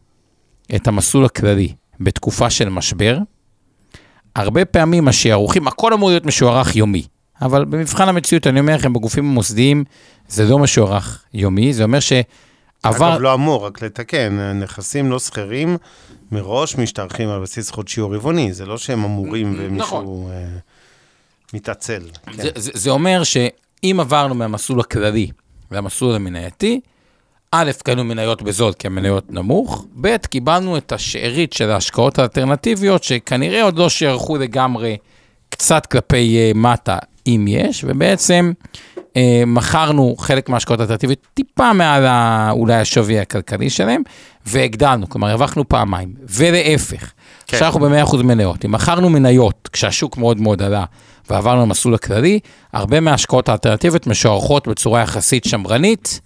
את 0.75 0.87
המסלול 0.87 1.25
הכללי 1.25 1.73
בתקופה 2.03 2.49
של 2.49 2.69
משבר, 2.69 3.17
הרבה 4.35 4.65
פעמים 4.65 5.07
השערוכים, 5.07 5.67
הכל 5.67 5.93
אמור 5.93 6.09
להיות 6.09 6.25
משוערך 6.25 6.75
יומי, 6.75 7.03
אבל 7.41 7.65
במבחן 7.65 8.09
המציאות, 8.09 8.47
אני 8.47 8.59
אומר 8.59 8.75
לכם, 8.75 8.93
בגופים 8.93 9.25
המוסדיים 9.25 9.83
זה 10.27 10.43
לא 10.45 10.59
משוערך 10.59 11.23
יומי, 11.33 11.73
זה 11.73 11.83
אומר 11.83 11.99
שעבר... 11.99 12.25
אגב, 12.83 13.21
לא 13.21 13.33
אמור, 13.33 13.65
רק 13.65 13.81
לתקן, 13.81 14.59
נכסים 14.59 15.11
לא 15.11 15.19
סחירים 15.19 15.77
מראש 16.31 16.77
משתרכים 16.77 17.29
על 17.29 17.41
בסיס 17.41 17.71
חודשי 17.71 18.01
או 18.01 18.09
רבעוני, 18.09 18.53
זה 18.53 18.65
לא 18.65 18.77
שהם 18.77 19.03
אמורים 19.03 19.55
ומישהו 19.57 20.29
אה, 20.29 20.45
מתעצל. 21.53 22.01
כן. 22.25 22.31
זה, 22.41 22.49
זה, 22.55 22.71
זה 22.73 22.89
אומר 22.89 23.23
שאם 23.23 23.97
עברנו 23.99 24.35
מהמסלול 24.35 24.79
הכללי 24.79 25.31
למסלול 25.71 26.15
המנייתי, 26.15 26.79
א', 27.53 27.71
קנו 27.83 28.03
מניות 28.03 28.41
בזול 28.41 28.73
כי 28.73 28.87
המניות 28.87 29.31
נמוך, 29.31 29.85
ב', 30.01 30.17
קיבלנו 30.17 30.77
את 30.77 30.91
השארית 30.91 31.53
של 31.53 31.69
ההשקעות 31.71 32.19
האלטרנטיביות, 32.19 33.03
שכנראה 33.03 33.63
עוד 33.63 33.77
לא 33.77 33.89
שערכו 33.89 34.37
לגמרי 34.37 34.97
קצת 35.49 35.85
כלפי 35.85 36.51
uh, 36.53 36.57
מטה, 36.57 36.97
אם 37.27 37.45
יש, 37.47 37.85
ובעצם 37.87 38.51
uh, 38.97 39.17
מכרנו 39.47 40.15
חלק 40.17 40.49
מההשקעות 40.49 40.79
האלטרנטיביות 40.79 41.19
טיפה 41.33 41.73
מעל 41.73 42.05
ה, 42.05 42.51
אולי 42.51 42.75
השווי 42.75 43.19
הכלכלי 43.19 43.69
שלהם, 43.69 44.01
והגדלנו, 44.45 45.09
כלומר 45.09 45.29
הרווחנו 45.29 45.69
פעמיים, 45.69 46.13
ולהפך. 46.29 47.11
כן. 47.47 47.57
עכשיו 47.57 47.67
אנחנו 47.67 47.79
ב-100% 47.79 48.23
מניות. 48.23 48.65
אם 48.65 48.71
מכרנו 48.71 49.09
מניות 49.09 49.69
כשהשוק 49.73 50.17
מאוד 50.17 50.41
מאוד 50.41 50.61
עלה 50.61 50.85
ועברנו 51.29 51.61
למסלול 51.61 51.95
הכללי, 51.95 52.39
הרבה 52.73 52.99
מההשקעות 52.99 53.49
האלטרנטיביות 53.49 54.07
משוערכות 54.07 54.67
בצורה 54.67 55.01
יחסית 55.01 55.43
שמרנית. 55.45 56.21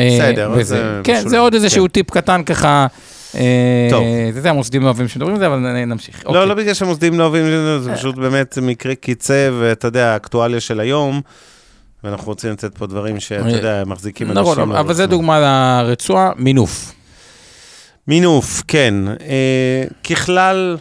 אה, 0.00 0.18
בסדר, 0.18 0.52
וזה, 0.56 0.62
זה 0.62 1.00
כן, 1.04 1.14
משולב, 1.14 1.28
זה 1.28 1.38
עוד 1.38 1.54
איזשהו 1.54 1.84
כן. 1.84 1.88
טיפ 1.88 2.10
קטן 2.10 2.42
ככה. 2.42 2.86
אה, 3.34 3.88
טוב. 3.90 4.04
יודע, 4.36 4.50
המוסדים 4.50 4.82
לא 4.82 4.86
אוהבים 4.86 5.08
שמדברים 5.08 5.34
על 5.34 5.40
זה, 5.40 5.46
אבל 5.46 5.84
נמשיך. 5.84 6.24
לא, 6.24 6.28
אוקיי. 6.30 6.46
לא 6.46 6.54
בגלל 6.54 6.74
שמוסדים 6.74 7.18
לא 7.18 7.24
אוהבים, 7.24 7.44
זה 7.80 7.94
פשוט 7.94 8.14
באמת 8.14 8.58
מקרה 8.62 8.94
קיצה, 8.94 9.50
ואתה 9.60 9.88
יודע, 9.88 10.06
האקטואליה 10.12 10.60
של 10.60 10.80
היום, 10.80 11.20
ואנחנו 12.04 12.26
רוצים 12.26 12.50
לתת 12.50 12.78
פה 12.78 12.86
דברים 12.86 13.20
שאתה 13.20 13.48
אה, 13.48 13.52
יודע, 13.52 13.82
מחזיקים 13.86 14.30
אנשים. 14.30 14.42
נכון, 14.42 14.72
אבל 14.72 14.94
זה. 14.94 15.06
דוגמה 15.06 15.40
לרצועה, 15.40 16.30
מינוף. 16.36 16.92
מינוף, 18.08 18.62
כן. 18.68 18.94
אה, 19.08 19.84
ככלל, 20.10 20.76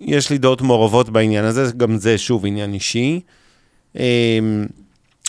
יש 0.00 0.30
לי 0.30 0.38
דעות 0.38 0.62
מעורבות 0.62 1.10
בעניין 1.10 1.44
הזה, 1.44 1.72
גם 1.76 1.96
זה 1.96 2.18
שוב 2.18 2.46
עניין 2.46 2.74
אישי. 2.74 3.20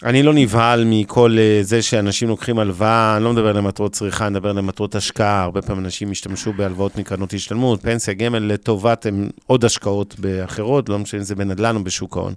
אני 0.03 0.23
לא 0.23 0.33
נבהל 0.33 0.83
מכל 0.85 1.35
אה, 1.39 1.59
זה 1.61 1.81
שאנשים 1.81 2.27
לוקחים 2.27 2.59
הלוואה, 2.59 3.15
אני 3.17 3.23
לא 3.23 3.33
מדבר 3.33 3.53
למטרות 3.53 3.91
צריכה, 3.91 4.27
אני 4.27 4.31
מדבר 4.31 4.53
למטרות 4.53 4.95
השקעה. 4.95 5.43
הרבה 5.43 5.61
פעמים 5.61 5.85
אנשים 5.85 6.11
השתמשו 6.11 6.53
בהלוואות 6.53 6.95
מקרנות 6.95 7.33
השתלמות, 7.33 7.81
פנסיה, 7.81 8.13
גמל, 8.13 8.39
לטובת 8.39 9.05
הם 9.05 9.29
עוד 9.45 9.65
השקעות 9.65 10.19
באחרות, 10.19 10.89
לא 10.89 10.99
משנה 10.99 11.19
אם 11.19 11.25
זה 11.25 11.35
בנדל"ן 11.35 11.75
או 11.75 11.83
בשוק 11.83 12.17
ההון. 12.17 12.33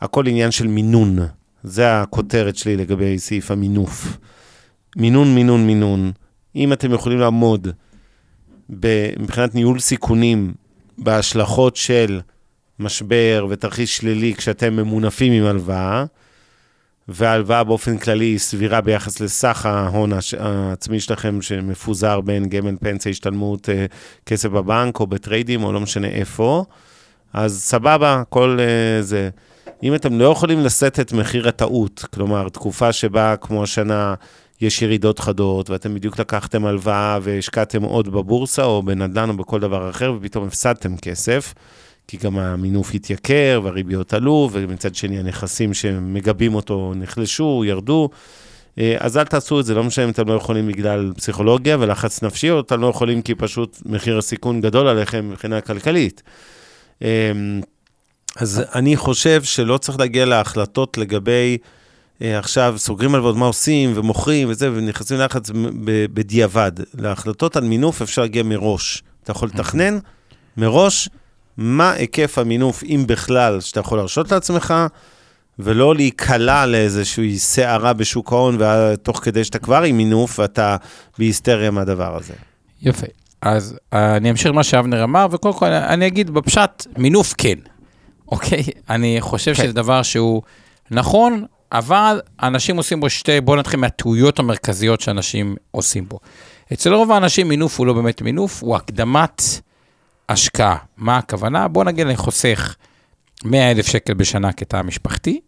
הכל 0.00 0.26
עניין 0.26 0.50
של 0.50 0.66
מינון. 0.66 1.18
זה 1.64 2.00
הכותרת 2.00 2.56
שלי 2.56 2.76
לגבי 2.76 3.18
סעיף 3.18 3.50
המינוף. 3.50 4.18
מינון, 4.96 5.34
מינון, 5.34 5.66
מינון. 5.66 6.12
אם 6.56 6.72
אתם 6.72 6.92
יכולים 6.92 7.18
לעמוד 7.18 7.68
מבחינת 9.18 9.54
ניהול 9.54 9.78
סיכונים 9.78 10.52
בהשלכות 10.98 11.76
של 11.76 12.20
משבר 12.78 13.46
ותרחיש 13.50 13.96
שלילי 13.96 14.34
כשאתם 14.34 14.76
ממונפים 14.76 15.32
עם 15.32 15.44
הלוואה, 15.44 16.04
וההלוואה 17.08 17.64
באופן 17.64 17.98
כללי 17.98 18.24
היא 18.24 18.38
סבירה 18.38 18.80
ביחס 18.80 19.20
לסך 19.20 19.66
ההון 19.66 20.10
העצמי 20.38 21.00
שלכם 21.00 21.42
שמפוזר 21.42 22.20
בין 22.20 22.48
גמל 22.48 22.76
פנסיה, 22.80 23.10
השתלמות, 23.10 23.68
אה, 23.68 23.86
כסף 24.26 24.48
בבנק 24.48 25.00
או 25.00 25.06
בטריידים 25.06 25.64
או 25.64 25.72
לא 25.72 25.80
משנה 25.80 26.08
איפה, 26.08 26.64
אז 27.32 27.62
סבבה, 27.62 28.22
כל 28.28 28.58
אה, 28.60 29.02
זה. 29.02 29.30
אם 29.82 29.94
אתם 29.94 30.18
לא 30.18 30.24
יכולים 30.32 30.64
לשאת 30.64 31.00
את 31.00 31.12
מחיר 31.12 31.48
הטעות, 31.48 32.04
כלומר, 32.14 32.48
תקופה 32.48 32.92
שבה, 32.92 33.36
כמו 33.36 33.62
השנה, 33.62 34.14
יש 34.60 34.82
ירידות 34.82 35.18
חדות, 35.18 35.70
ואתם 35.70 35.94
בדיוק 35.94 36.18
לקחתם 36.18 36.66
הלוואה 36.66 37.18
והשקעתם 37.22 37.82
עוד 37.82 38.08
בבורסה 38.08 38.64
או 38.64 38.82
בנדל"ן 38.82 39.28
או 39.28 39.36
בכל 39.36 39.60
דבר 39.60 39.90
אחר, 39.90 40.12
ופתאום 40.16 40.46
הפסדתם 40.46 40.96
כסף, 40.96 41.54
כי 42.08 42.16
גם 42.16 42.38
המינוף 42.38 42.94
התייקר 42.94 43.60
והריביות 43.64 44.14
עלו, 44.14 44.50
ומצד 44.52 44.94
שני 44.94 45.18
הנכסים 45.18 45.74
שמגבים 45.74 46.54
אותו 46.54 46.92
נחלשו, 46.96 47.62
ירדו. 47.66 48.08
אה, 48.78 48.96
אז 48.98 49.16
אל 49.16 49.24
תעשו 49.24 49.60
את 49.60 49.64
זה, 49.64 49.74
לא 49.74 49.84
משנה 49.84 50.04
אם 50.04 50.10
אתם 50.10 50.28
לא 50.28 50.34
יכולים 50.34 50.66
בגלל 50.66 51.12
פסיכולוגיה 51.16 51.76
ולחץ 51.80 52.22
נפשי, 52.22 52.50
או 52.50 52.60
אתם 52.60 52.80
לא 52.80 52.86
יכולים 52.86 53.22
כי 53.22 53.34
פשוט 53.34 53.78
מחיר 53.86 54.18
הסיכון 54.18 54.60
גדול 54.60 54.88
עליכם 54.88 55.30
מבחינה 55.30 55.60
כלכלית. 55.60 56.22
אה, 57.02 57.32
אז 58.36 58.62
אני 58.74 58.96
חושב 58.96 59.42
שלא 59.42 59.78
צריך 59.78 59.98
להגיע 59.98 60.24
להחלטות 60.24 60.98
לגבי 60.98 61.58
אה, 62.22 62.38
עכשיו 62.38 62.74
סוגרים 62.76 63.14
הלוואות, 63.14 63.36
מה 63.36 63.46
עושים, 63.46 63.92
ומוכרים 63.94 64.48
וזה, 64.50 64.72
ונכנסים 64.72 65.18
ללחץ 65.18 65.50
בדיעבד. 65.84 66.72
להחלטות 66.94 67.56
על 67.56 67.64
מינוף 67.64 68.02
אפשר 68.02 68.22
להגיע 68.22 68.42
מראש. 68.42 69.02
אתה 69.22 69.30
יכול 69.30 69.48
לתכנן 69.48 69.98
מראש 70.56 71.08
מה 71.58 71.90
היקף 71.90 72.38
המינוף, 72.38 72.82
אם 72.84 73.04
בכלל, 73.06 73.60
שאתה 73.60 73.80
יכול 73.80 73.98
להרשות 73.98 74.32
לעצמך, 74.32 74.74
ולא 75.58 75.94
להיקלע 75.94 76.66
לאיזושהי 76.66 77.38
סערה 77.38 77.92
בשוק 77.92 78.32
ההון, 78.32 78.58
ותוך 78.60 79.20
כדי 79.24 79.44
שאתה 79.44 79.58
כבר 79.58 79.82
עם 79.82 79.96
מינוף, 79.96 80.38
ואתה 80.38 80.76
בהיסטריה 81.18 81.70
מהדבר 81.70 82.16
הזה. 82.16 82.34
יפה. 82.82 83.06
אז 83.42 83.78
אה, 83.92 84.16
אני 84.16 84.30
אמשיך 84.30 84.52
מה 84.52 84.62
שאבנר 84.62 85.04
אמר, 85.04 85.26
וקודם 85.30 85.54
כל 85.54 85.66
אני 85.66 86.06
אגיד 86.06 86.30
בפשט, 86.30 86.86
מינוף 86.98 87.34
כן, 87.38 87.58
אוקיי? 88.28 88.62
אני 88.90 89.16
חושב 89.20 89.54
כן. 89.54 89.62
שזה 89.62 89.72
דבר 89.72 90.02
שהוא 90.02 90.42
נכון, 90.90 91.44
אבל 91.72 92.20
אנשים 92.42 92.76
עושים 92.76 93.00
בו 93.00 93.10
שתי, 93.10 93.40
בואו 93.40 93.56
נתחיל 93.56 93.80
מהטעויות 93.80 94.38
המרכזיות 94.38 95.00
שאנשים 95.00 95.56
עושים 95.70 96.08
בו. 96.08 96.18
אצל 96.72 96.94
רוב 96.94 97.12
האנשים 97.12 97.48
מינוף 97.48 97.78
הוא 97.78 97.86
לא 97.86 97.92
באמת 97.92 98.22
מינוף, 98.22 98.62
הוא 98.62 98.76
הקדמת 98.76 99.42
השקעה. 100.28 100.76
מה 100.96 101.16
הכוונה? 101.16 101.68
בוא 101.68 101.84
נגיד 101.84 102.06
אני 102.06 102.16
חוסך 102.16 102.76
100 103.44 103.70
אלף 103.70 103.86
שקל 103.86 104.14
בשנה 104.14 104.52
כתא 104.52 104.82
משפחתי, 104.82 105.40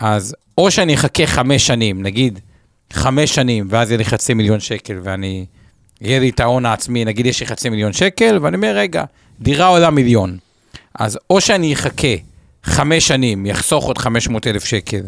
אז 0.00 0.36
או 0.58 0.70
שאני 0.70 0.94
אחכה 0.94 1.26
חמש 1.26 1.66
שנים, 1.66 2.02
נגיד 2.02 2.40
חמש 2.92 3.34
שנים, 3.34 3.66
ואז 3.70 3.90
יהיה 3.90 3.98
לי 3.98 4.04
חצי 4.04 4.34
מיליון 4.34 4.60
שקל 4.60 5.00
ואני, 5.02 5.46
יהיה 6.00 6.20
לי 6.20 6.30
את 6.30 6.40
ההון 6.40 6.66
העצמי, 6.66 7.04
נגיד 7.04 7.26
יש 7.26 7.40
לי 7.40 7.46
חצי 7.46 7.68
מיליון 7.68 7.92
שקל, 7.92 8.38
ואני 8.42 8.56
אומר, 8.56 8.72
רגע, 8.76 9.04
דירה 9.40 9.66
עולה 9.66 9.90
מיליון. 9.90 10.38
אז 10.94 11.18
או 11.30 11.40
שאני 11.40 11.74
אחכה 11.74 12.14
חמש 12.64 13.08
שנים, 13.08 13.46
יחסוך 13.46 13.84
עוד 13.84 13.98
500 13.98 14.46
אלף 14.46 14.64
שקל, 14.64 15.00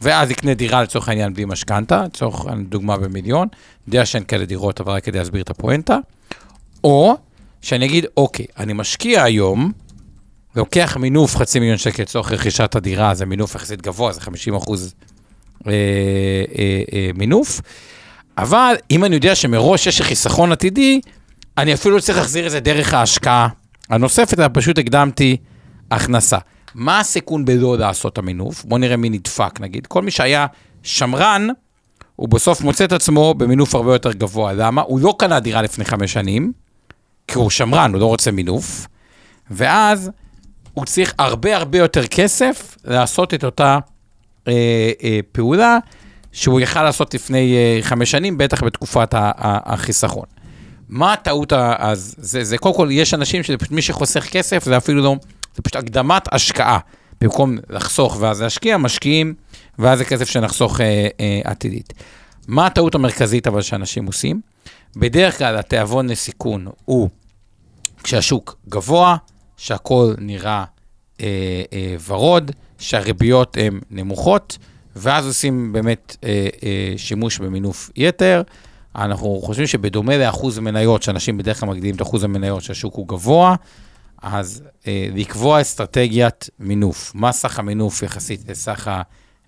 ואז 0.00 0.30
יקנה 0.30 0.54
דירה 0.54 0.82
לצורך 0.82 1.08
העניין 1.08 1.34
בלי 1.34 1.44
משכנתה, 1.44 2.04
לצורך 2.04 2.46
דוגמה 2.68 2.96
במיליון, 2.96 3.48
יודע 3.86 4.06
שאין 4.06 4.24
כאלה 4.24 4.44
דירות, 4.44 4.80
אבל 4.80 4.92
רק 4.92 5.04
כדי 5.04 5.18
להסביר 5.18 5.42
את 5.42 5.50
הפואנטה, 5.50 5.98
או 6.84 7.16
שאני 7.62 7.86
אגיד, 7.86 8.06
אוקיי, 8.16 8.46
אני 8.58 8.72
משקיע 8.72 9.22
היום, 9.22 9.72
לוקח 10.56 10.96
מינוף 11.00 11.36
חצי 11.36 11.60
מיליון 11.60 11.78
שקל 11.78 12.02
לצורך 12.02 12.32
רכישת 12.32 12.74
הדירה, 12.74 13.14
זה 13.14 13.26
מינוף 13.26 13.54
יחסית 13.54 13.82
גבוה, 13.82 14.12
זה 14.12 14.20
50 14.20 14.54
אחוז 14.54 14.94
אה, 15.66 15.72
אה, 16.58 16.82
אה, 16.92 17.10
מינוף, 17.14 17.60
אבל 18.38 18.74
אם 18.90 19.04
אני 19.04 19.14
יודע 19.14 19.34
שמראש 19.34 19.86
יש 19.86 20.02
חיסכון 20.02 20.52
עתידי, 20.52 21.00
אני 21.58 21.74
אפילו 21.74 21.96
לא 21.96 22.00
צריך 22.00 22.18
להחזיר 22.18 22.46
את 22.46 22.50
זה 22.50 22.60
דרך 22.60 22.94
ההשקעה 22.94 23.48
הנוספת, 23.90 24.38
אלא 24.38 24.48
פשוט 24.52 24.78
הקדמתי 24.78 25.36
הכנסה. 25.90 26.38
מה 26.74 27.00
הסיכון 27.00 27.44
בלא 27.44 27.78
לעשות 27.78 28.12
את 28.12 28.18
המינוף? 28.18 28.64
בואו 28.64 28.80
נראה 28.80 28.96
מי 28.96 29.10
נדפק 29.10 29.60
נגיד. 29.60 29.86
כל 29.86 30.02
מי 30.02 30.10
שהיה 30.10 30.46
שמרן, 30.82 31.48
הוא 32.16 32.28
בסוף 32.28 32.60
מוצא 32.60 32.84
את 32.84 32.92
עצמו 32.92 33.34
במינוף 33.34 33.74
הרבה 33.74 33.92
יותר 33.92 34.12
גבוה. 34.12 34.52
למה? 34.52 34.82
הוא 34.82 35.00
לא 35.00 35.14
קנה 35.18 35.40
דירה 35.40 35.62
לפני 35.62 35.84
חמש 35.84 36.12
שנים, 36.12 36.52
כי 37.28 37.38
הוא 37.38 37.50
שמרן, 37.50 37.92
הוא 37.92 38.00
לא 38.00 38.06
רוצה 38.06 38.30
מינוף, 38.30 38.86
ואז 39.50 40.10
הוא 40.74 40.84
צריך 40.84 41.14
הרבה 41.18 41.56
הרבה 41.56 41.78
יותר 41.78 42.06
כסף 42.06 42.76
לעשות 42.84 43.34
את 43.34 43.44
אותה 43.44 43.78
אה, 44.48 44.52
אה, 45.02 45.20
פעולה 45.32 45.78
שהוא 46.32 46.60
יכל 46.60 46.82
לעשות 46.82 47.14
לפני 47.14 47.56
אה, 47.56 47.78
חמש 47.82 48.10
שנים, 48.10 48.38
בטח 48.38 48.62
בתקופת 48.62 49.14
החיסכון. 49.38 50.26
מה 50.88 51.12
הטעות 51.12 51.52
אז? 51.52 52.14
זה, 52.18 52.44
זה 52.44 52.58
קודם 52.58 52.74
כל, 52.74 52.88
יש 52.90 53.14
אנשים 53.14 53.42
שזה 53.42 53.56
פשוט 53.58 53.72
מי 53.72 53.82
שחוסך 53.82 54.28
כסף, 54.30 54.64
זה 54.64 54.76
אפילו 54.76 55.02
לא, 55.02 55.16
זה 55.54 55.62
פשוט 55.62 55.76
הקדמת 55.76 56.34
השקעה. 56.34 56.78
במקום 57.20 57.58
לחסוך 57.70 58.16
ואז 58.20 58.42
להשקיע, 58.42 58.76
משקיעים, 58.76 59.34
ואז 59.78 59.98
זה 59.98 60.04
כסף 60.04 60.28
שנחסוך 60.28 60.80
אה, 60.80 61.08
אה, 61.20 61.40
עתידית. 61.44 61.92
מה 62.48 62.66
הטעות 62.66 62.94
המרכזית 62.94 63.46
אבל 63.46 63.62
שאנשים 63.62 64.06
עושים? 64.06 64.40
בדרך 64.96 65.38
כלל 65.38 65.56
התיאבון 65.56 66.08
לסיכון 66.08 66.66
הוא 66.84 67.08
כשהשוק 68.02 68.56
גבוה, 68.68 69.16
שהכול 69.56 70.14
נראה 70.18 70.64
אה, 71.20 71.26
אה, 71.72 71.96
ורוד, 72.06 72.50
שהריביות 72.78 73.56
הן 73.60 73.80
נמוכות, 73.90 74.58
ואז 74.96 75.26
עושים 75.26 75.72
באמת 75.72 76.16
אה, 76.24 76.48
אה, 76.62 76.94
שימוש 76.96 77.38
במינוף 77.38 77.90
יתר. 77.96 78.42
אנחנו 78.96 79.40
חושבים 79.42 79.66
שבדומה 79.66 80.18
לאחוז 80.18 80.58
המניות, 80.58 81.02
שאנשים 81.02 81.38
בדרך 81.38 81.60
כלל 81.60 81.68
מגדילים 81.68 81.96
את 81.96 82.02
אחוז 82.02 82.24
המניות, 82.24 82.62
שהשוק 82.62 82.94
הוא 82.94 83.08
גבוה, 83.08 83.54
אז 84.22 84.62
אה, 84.86 85.08
לקבוע 85.14 85.60
אסטרטגיית 85.60 86.50
מינוף. 86.58 87.12
מה 87.14 87.32
סך 87.32 87.58
המינוף 87.58 88.02
יחסית 88.02 88.48
לסך 88.48 88.90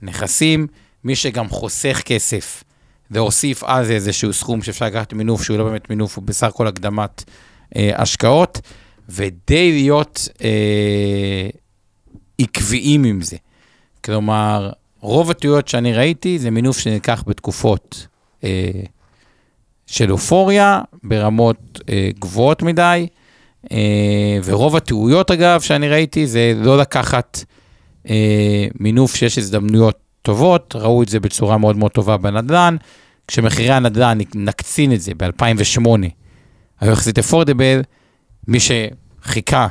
הנכסים? 0.02 0.66
מי 1.04 1.16
שגם 1.16 1.48
חוסך 1.48 2.02
כסף, 2.04 2.64
להוסיף 3.10 3.64
על 3.64 3.84
זה 3.84 3.92
איזשהו 3.92 4.32
סכום 4.32 4.62
שאפשר 4.62 4.86
לקחת 4.86 5.12
מינוף, 5.12 5.42
שהוא 5.42 5.58
לא 5.58 5.64
באמת 5.64 5.90
מינוף, 5.90 6.16
הוא 6.16 6.24
בסך 6.24 6.46
הכל 6.46 6.66
הקדמת 6.66 7.24
אה, 7.76 7.90
השקעות, 7.94 8.60
ודי 9.08 9.72
להיות 9.72 10.28
אה, 10.44 11.48
עקביים 12.38 13.04
עם 13.04 13.20
זה. 13.22 13.36
כלומר, 14.04 14.70
רוב 15.00 15.30
הטעויות 15.30 15.68
שאני 15.68 15.92
ראיתי 15.92 16.38
זה 16.38 16.50
מינוף 16.50 16.78
שנלקח 16.78 17.24
בתקופות 17.26 18.06
אה, 18.44 18.70
של 19.86 20.12
אופוריה, 20.12 20.80
ברמות 21.02 21.80
אה, 21.88 22.10
גבוהות 22.18 22.62
מדי, 22.62 23.06
אה, 23.72 24.38
ורוב 24.44 24.76
הטעויות, 24.76 25.30
אגב, 25.30 25.60
שאני 25.60 25.88
ראיתי, 25.88 26.26
זה 26.26 26.52
לא 26.56 26.78
לקחת 26.78 27.44
אה, 28.10 28.66
מינוף 28.80 29.16
שיש 29.16 29.38
הזדמנויות 29.38 29.98
טובות, 30.22 30.76
ראו 30.78 31.02
את 31.02 31.08
זה 31.08 31.20
בצורה 31.20 31.58
מאוד 31.58 31.76
מאוד 31.76 31.90
טובה 31.90 32.16
בנדל"ן. 32.16 32.76
כשמחירי 33.26 33.70
הנדל"ן, 33.70 34.18
נקצין 34.34 34.92
את 34.92 35.00
זה, 35.00 35.12
ב-2008, 35.16 35.88
היו 36.80 36.92
יחסית 36.92 37.18
אפורדבל, 37.18 37.82
מי 38.48 38.58
שחיכה 38.60 39.66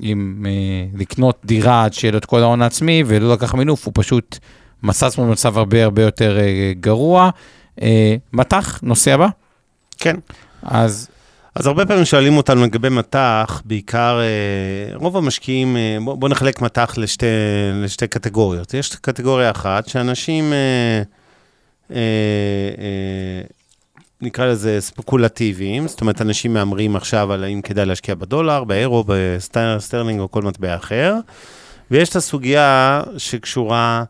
עם 0.00 0.46
אה, 0.48 0.98
לקנות 1.00 1.40
דירה 1.44 1.84
עד 1.84 1.92
שיהיה 1.92 2.12
לו 2.12 2.18
את 2.18 2.24
כל 2.24 2.40
ההון 2.40 2.62
העצמי 2.62 3.02
ולא 3.06 3.32
לקח 3.32 3.54
מינוף, 3.54 3.86
הוא 3.86 3.92
פשוט 3.96 4.38
מצא 4.82 5.06
עצמו 5.06 5.26
במצב 5.26 5.58
הרבה 5.58 5.84
הרבה 5.84 6.02
יותר 6.02 6.38
אה, 6.38 6.72
גרוע. 6.80 7.30
אה, 7.82 8.16
מטח, 8.32 8.80
נושא 8.82 9.14
הבא? 9.14 9.28
כן. 9.98 10.16
אז 10.62 11.08
אז 11.54 11.66
הרבה 11.66 11.86
פעמים 11.86 12.04
שואלים 12.04 12.36
אותנו 12.36 12.64
לגבי 12.64 12.88
מטח, 12.88 13.62
בעיקר 13.64 14.20
אה, 14.20 14.96
רוב 14.96 15.16
המשקיעים, 15.16 15.76
אה, 15.76 15.98
בוא, 16.04 16.14
בוא 16.14 16.28
נחלק 16.28 16.62
מטח 16.62 16.98
לשתי, 16.98 17.26
לשתי 17.74 18.06
קטגוריות. 18.06 18.74
יש 18.74 18.96
קטגוריה 18.96 19.50
אחת 19.50 19.88
שאנשים, 19.88 20.52
אה, 21.90 21.92
נקרא 24.20 24.46
לזה 24.46 24.80
ספקולטיביים, 24.80 25.88
זאת 25.88 26.00
אומרת, 26.00 26.20
אנשים 26.20 26.52
מהמרים 26.54 26.96
עכשיו 26.96 27.32
על 27.32 27.44
האם 27.44 27.62
כדאי 27.62 27.86
להשקיע 27.86 28.14
בדולר, 28.14 28.64
באירו, 28.64 29.04
בסטרלינג 29.06 30.20
או 30.20 30.30
כל 30.30 30.42
מטבע 30.42 30.76
אחר, 30.76 31.14
ויש 31.90 32.08
את 32.08 32.16
הסוגיה 32.16 33.02
שקשורה 33.16 34.04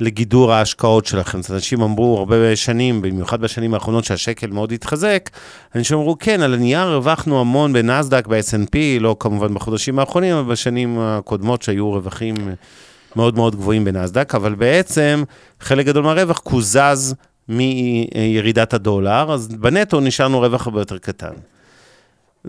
לגידור 0.00 0.52
ההשקעות 0.52 1.06
שלכם. 1.06 1.38
אז 1.38 1.52
אנשים 1.52 1.82
אמרו 1.82 2.18
הרבה 2.18 2.56
שנים, 2.56 3.02
במיוחד 3.02 3.40
בשנים 3.40 3.74
האחרונות 3.74 4.04
שהשקל 4.04 4.46
מאוד 4.46 4.72
התחזק, 4.72 5.30
אנשים 5.74 5.98
אמרו, 5.98 6.18
כן, 6.18 6.40
על 6.42 6.54
הנייר 6.54 6.80
הרווחנו 6.80 7.40
המון 7.40 7.72
בנסדק, 7.72 8.26
ב-S&P, 8.26 8.76
לא 9.00 9.16
כמובן 9.20 9.54
בחודשים 9.54 9.98
האחרונים, 9.98 10.36
אבל 10.36 10.52
בשנים 10.52 10.98
הקודמות 11.00 11.62
שהיו 11.62 11.90
רווחים 11.90 12.34
מאוד 13.16 13.36
מאוד 13.36 13.56
גבוהים 13.56 13.84
בנסדק, 13.84 14.34
אבל 14.34 14.54
בעצם 14.54 15.22
חלק 15.60 15.86
גדול 15.86 16.04
מהרווח 16.04 16.38
קוזז 16.38 17.14
מירידת 17.48 18.74
הדולר, 18.74 19.32
אז 19.32 19.48
בנטו 19.48 20.00
נשארנו 20.00 20.40
רווח 20.40 20.66
הרבה 20.66 20.80
יותר 20.80 20.98
קטן. 20.98 21.32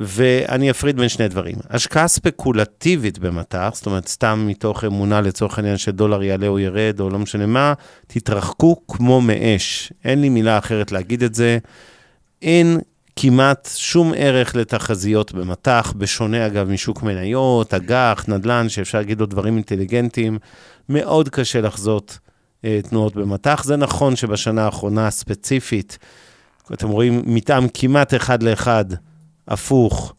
ואני 0.01 0.71
אפריד 0.71 0.97
בין 0.97 1.09
שני 1.09 1.27
דברים. 1.27 1.55
השקעה 1.69 2.07
ספקולטיבית 2.07 3.19
במטח, 3.19 3.71
זאת 3.73 3.85
אומרת, 3.85 4.07
סתם 4.07 4.45
מתוך 4.47 4.83
אמונה 4.83 5.21
לצורך 5.21 5.57
העניין 5.57 5.77
שדולר 5.77 6.23
יעלה 6.23 6.47
או 6.47 6.59
ירד, 6.59 6.99
או 6.99 7.09
לא 7.09 7.19
משנה 7.19 7.45
מה, 7.45 7.73
תתרחקו 8.07 8.75
כמו 8.87 9.21
מאש. 9.21 9.93
אין 10.05 10.21
לי 10.21 10.29
מילה 10.29 10.57
אחרת 10.57 10.91
להגיד 10.91 11.23
את 11.23 11.35
זה. 11.35 11.57
אין 12.41 12.79
כמעט 13.15 13.69
שום 13.75 14.13
ערך 14.15 14.55
לתחזיות 14.55 15.31
במטח, 15.31 15.93
בשונה 15.97 16.45
אגב 16.45 16.69
משוק 16.69 17.03
מניות, 17.03 17.73
אג"ח, 17.73 18.25
נדל"ן, 18.27 18.69
שאפשר 18.69 18.97
להגיד 18.97 19.19
לו 19.19 19.25
דברים 19.25 19.55
אינטליגנטיים. 19.55 20.37
מאוד 20.89 21.29
קשה 21.29 21.61
לחזות 21.61 22.19
אה, 22.65 22.79
תנועות 22.89 23.15
במטח. 23.15 23.63
זה 23.63 23.75
נכון 23.75 24.15
שבשנה 24.15 24.65
האחרונה 24.65 25.09
ספציפית, 25.09 25.97
אתם 26.73 26.89
רואים 26.89 27.21
מתאם 27.25 27.67
כמעט 27.73 28.13
אחד 28.13 28.43
לאחד. 28.43 28.85
הפוך 29.49 30.13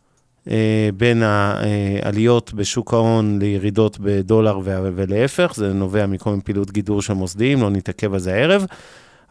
אה, 0.51 0.89
בין 0.97 1.23
העליות 1.23 2.55
בשוק 2.55 2.95
ההון 2.95 3.39
לירידות 3.39 3.99
בדולר 4.01 4.59
ולהפך, 4.65 5.53
זה 5.57 5.73
נובע 5.73 6.07
מכל 6.07 6.31
מיני 6.31 6.43
פעילות 6.43 6.71
גידור 6.71 7.03
של 7.03 7.13
מוסדיים, 7.13 7.61
לא 7.61 7.71
נתעכב 7.71 8.15
על 8.15 8.21
זה 8.21 8.35
הערב, 8.35 8.67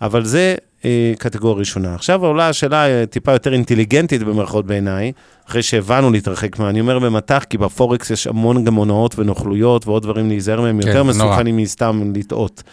אבל 0.01 0.25
זה 0.25 0.55
אה, 0.85 1.13
קטגוריה 1.17 1.59
ראשונה. 1.59 1.95
עכשיו 1.95 2.25
עולה 2.25 2.49
השאלה 2.49 2.87
אה, 2.87 3.05
טיפה 3.05 3.31
יותר 3.31 3.53
אינטליגנטית 3.53 4.23
במרכאות 4.23 4.65
בעיניי, 4.65 5.11
אחרי 5.49 5.61
שהבנו 5.61 6.11
להתרחק 6.11 6.59
מה, 6.59 6.69
אני 6.69 6.81
אומר 6.81 6.99
במטח, 6.99 7.43
כי 7.49 7.57
בפורקס 7.57 8.09
יש 8.09 8.27
המון 8.27 8.63
גם 8.63 8.73
הונאות 8.73 9.19
ונוכלויות 9.19 9.87
ועוד 9.87 10.03
דברים 10.03 10.27
להיזהר 10.27 10.61
מהם, 10.61 10.81
כן, 10.81 10.87
יותר 10.87 11.03
מסוכנים 11.03 11.57
מסתם 11.57 12.13
לטעות. 12.15 12.63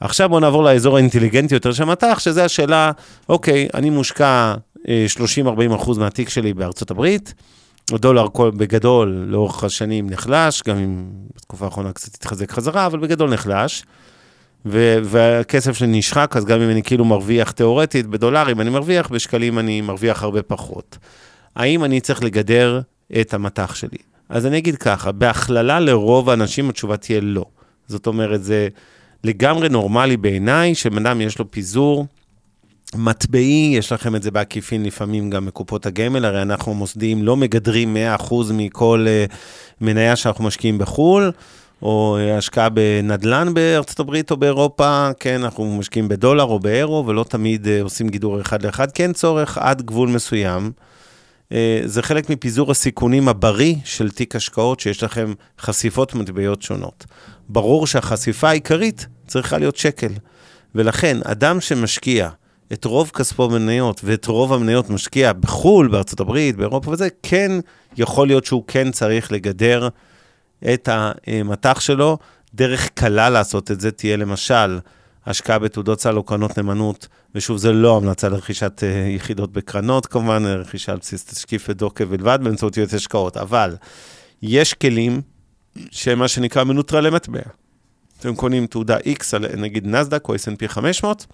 עכשיו 0.00 0.28
בואו 0.28 0.40
נעבור 0.40 0.64
לאזור 0.64 0.96
האינטליגנטי 0.96 1.54
יותר 1.54 1.72
של 1.72 1.84
מטח, 1.84 2.18
שזה 2.18 2.44
השאלה, 2.44 2.90
אוקיי, 3.28 3.68
אני 3.74 3.90
מושקע 3.90 4.54
30-40 4.86 5.74
אחוז 5.74 5.98
מהתיק 5.98 6.28
שלי 6.28 6.54
בארצות 6.54 6.90
הברית. 6.90 7.34
הדולר 7.92 8.26
כל, 8.32 8.50
בגדול 8.50 9.24
לאורך 9.28 9.64
השנים 9.64 10.10
נחלש, 10.10 10.62
גם 10.62 10.76
אם 10.76 11.04
בתקופה 11.36 11.64
האחרונה 11.64 11.92
קצת 11.92 12.14
התחזק 12.14 12.50
חזרה, 12.50 12.86
אבל 12.86 12.98
בגדול 12.98 13.30
נחלש. 13.30 13.84
ו- 14.66 14.98
והכסף 15.02 15.72
שלי 15.72 15.98
נשחק, 15.98 16.36
אז 16.36 16.44
גם 16.44 16.60
אם 16.60 16.70
אני 16.70 16.82
כאילו 16.82 17.04
מרוויח 17.04 17.50
תיאורטית 17.50 18.06
בדולרים, 18.06 18.60
אני 18.60 18.70
מרוויח, 18.70 19.08
בשקלים 19.08 19.58
אני 19.58 19.80
מרוויח 19.80 20.22
הרבה 20.22 20.42
פחות. 20.42 20.98
האם 21.56 21.84
אני 21.84 22.00
צריך 22.00 22.22
לגדר 22.22 22.80
את 23.20 23.34
המטח 23.34 23.74
שלי? 23.74 23.98
אז 24.28 24.46
אני 24.46 24.58
אגיד 24.58 24.76
ככה, 24.76 25.12
בהכללה 25.12 25.80
לרוב 25.80 26.30
האנשים 26.30 26.68
התשובה 26.68 26.96
תהיה 26.96 27.20
לא. 27.20 27.44
זאת 27.86 28.06
אומרת, 28.06 28.44
זה 28.44 28.68
לגמרי 29.24 29.68
נורמלי 29.68 30.16
בעיניי, 30.16 30.74
שבן 30.74 31.06
אדם 31.06 31.20
יש 31.20 31.38
לו 31.38 31.50
פיזור 31.50 32.06
מטבעי, 32.96 33.74
יש 33.78 33.92
לכם 33.92 34.16
את 34.16 34.22
זה 34.22 34.30
בעקיפין 34.30 34.84
לפעמים 34.84 35.30
גם 35.30 35.46
מקופות 35.46 35.86
הגמל, 35.86 36.24
הרי 36.24 36.42
אנחנו 36.42 36.74
מוסדיים 36.74 37.22
לא 37.22 37.36
מגדרים 37.36 37.96
100% 38.18 38.34
מכל 38.52 39.06
uh, 39.06 39.34
מניה 39.80 40.16
שאנחנו 40.16 40.44
משקיעים 40.44 40.78
בחו"ל, 40.78 41.32
או 41.82 42.18
uh, 42.18 42.38
השקעה 42.38 42.68
בנדל"ן 42.68 43.54
בארצות 43.54 44.00
הברית 44.00 44.30
או 44.30 44.36
באירופה, 44.36 45.08
כן, 45.20 45.44
אנחנו 45.44 45.76
משקיעים 45.78 46.08
בדולר 46.08 46.44
או 46.44 46.58
באירו, 46.58 47.06
ולא 47.06 47.24
תמיד 47.28 47.66
uh, 47.66 47.68
עושים 47.82 48.08
גידור 48.08 48.40
אחד 48.40 48.62
לאחד, 48.62 48.92
כן 48.92 49.12
צורך 49.12 49.58
עד 49.58 49.82
גבול 49.82 50.08
מסוים. 50.08 50.72
זה 51.84 52.02
חלק 52.02 52.30
מפיזור 52.30 52.70
הסיכונים 52.70 53.28
הבריא 53.28 53.74
של 53.84 54.10
תיק 54.10 54.36
השקעות, 54.36 54.80
שיש 54.80 55.02
לכם 55.02 55.32
חשיפות 55.60 56.14
מטבעיות 56.14 56.62
שונות. 56.62 57.04
ברור 57.48 57.86
שהחשיפה 57.86 58.48
העיקרית 58.48 59.06
צריכה 59.26 59.58
להיות 59.58 59.76
שקל. 59.76 60.12
ולכן, 60.74 61.18
אדם 61.24 61.60
שמשקיע 61.60 62.28
את 62.72 62.84
רוב 62.84 63.10
כספו 63.14 63.48
במניות 63.48 64.00
ואת 64.04 64.26
רוב 64.26 64.52
המניות 64.52 64.90
משקיע 64.90 65.32
בחו"ל, 65.32 65.88
בארצות 65.88 66.20
הברית, 66.20 66.56
באירופה 66.56 66.90
וזה, 66.90 67.08
כן 67.22 67.50
יכול 67.96 68.26
להיות 68.26 68.44
שהוא 68.44 68.64
כן 68.66 68.90
צריך 68.90 69.32
לגדר 69.32 69.88
את 70.74 70.88
המטח 70.92 71.80
שלו. 71.80 72.18
דרך 72.54 72.88
קלה 72.88 73.30
לעשות 73.30 73.70
את 73.70 73.80
זה 73.80 73.90
תהיה 73.90 74.16
למשל 74.16 74.78
השקעה 75.26 75.58
בתעודות 75.58 76.00
סל 76.00 76.16
או 76.16 76.22
קרנות 76.22 76.58
נאמנות, 76.58 77.08
ושוב, 77.34 77.56
זה 77.56 77.72
לא 77.72 77.96
המלצה 77.96 78.28
לרכישת 78.28 78.82
uh, 78.82 79.08
יחידות 79.08 79.52
בקרנות, 79.52 80.06
כמובן, 80.06 80.44
רכישה 80.46 80.92
על 80.92 80.98
בסיס 80.98 81.24
תשקיף 81.24 81.66
ודוקא 81.68 82.04
בלבד 82.04 82.38
באמצעות 82.42 82.76
יועץ 82.76 82.94
השקעות, 82.94 83.36
אבל 83.36 83.76
יש 84.42 84.74
כלים 84.74 85.20
שהם 85.90 86.18
מה 86.18 86.28
שנקרא 86.28 86.64
מנוטרלי 86.64 87.10
מטבע. 87.10 87.40
אתם 88.20 88.34
קונים 88.34 88.66
תעודה 88.66 88.96
X 88.98 89.24
על 89.32 89.56
נגיד 89.56 89.86
נסדק 89.86 90.28
או 90.28 90.34
S&P 90.34 90.68
500, 90.68 91.26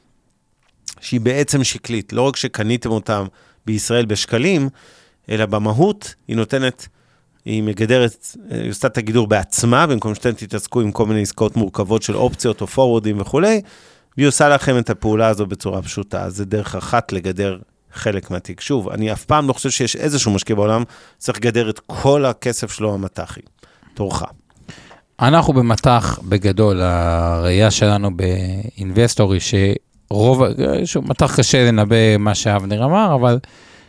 שהיא 1.00 1.20
בעצם 1.20 1.64
שקלית. 1.64 2.12
לא 2.12 2.22
רק 2.22 2.36
שקניתם 2.36 2.90
אותם 2.90 3.26
בישראל 3.66 4.04
בשקלים, 4.04 4.68
אלא 5.30 5.46
במהות 5.46 6.14
היא 6.28 6.36
נותנת, 6.36 6.88
היא 7.44 7.62
מגדרת, 7.62 8.36
היא 8.50 8.70
עושה 8.70 8.88
את 8.88 8.98
הגידור 8.98 9.26
בעצמה, 9.26 9.86
במקום 9.86 10.14
שאתם 10.14 10.32
תתעסקו 10.32 10.80
עם 10.80 10.92
כל 10.92 11.06
מיני 11.06 11.22
עסקאות 11.22 11.56
מורכבות 11.56 12.02
של 12.02 12.16
אופציות 12.16 12.60
או 12.60 12.66
פורוורדים 12.66 13.20
וכולי, 13.20 13.60
והיא 14.16 14.28
עושה 14.28 14.48
לכם 14.48 14.78
את 14.78 14.90
הפעולה 14.90 15.28
הזו 15.28 15.46
בצורה 15.46 15.82
פשוטה. 15.82 16.22
אז 16.22 16.36
זה 16.36 16.44
דרך 16.44 16.74
אחת 16.74 17.12
לגדר 17.12 17.58
חלק 17.92 18.30
מהתיק. 18.30 18.60
שוב, 18.60 18.88
אני 18.88 19.12
אף 19.12 19.24
פעם 19.24 19.48
לא 19.48 19.52
חושב 19.52 19.70
שיש 19.70 19.96
איזשהו 19.96 20.30
משקיע 20.30 20.56
בעולם, 20.56 20.82
צריך 21.18 21.38
לגדר 21.38 21.70
את 21.70 21.80
כל 21.86 22.24
הכסף 22.24 22.72
שלו 22.72 22.94
המטחי. 22.94 23.40
תורך. 23.94 24.22
אנחנו 25.20 25.52
במטח, 25.52 26.18
בגדול, 26.22 26.80
הראייה 26.80 27.70
שלנו 27.70 28.10
באינבסטורי, 28.16 29.40
שרוב, 30.12 30.42
שוב, 30.84 31.08
מטח 31.08 31.36
קשה 31.36 31.64
לנבא 31.64 32.16
מה 32.18 32.34
שאבנר 32.34 32.84
אמר, 32.84 33.14
אבל 33.14 33.38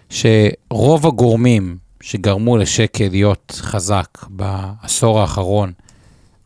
שרוב 0.09 1.07
הגורמים 1.07 1.77
שגרמו 2.01 2.57
לשקל 2.57 3.07
להיות 3.11 3.59
חזק 3.61 4.07
בעשור 4.29 5.21
האחרון 5.21 5.71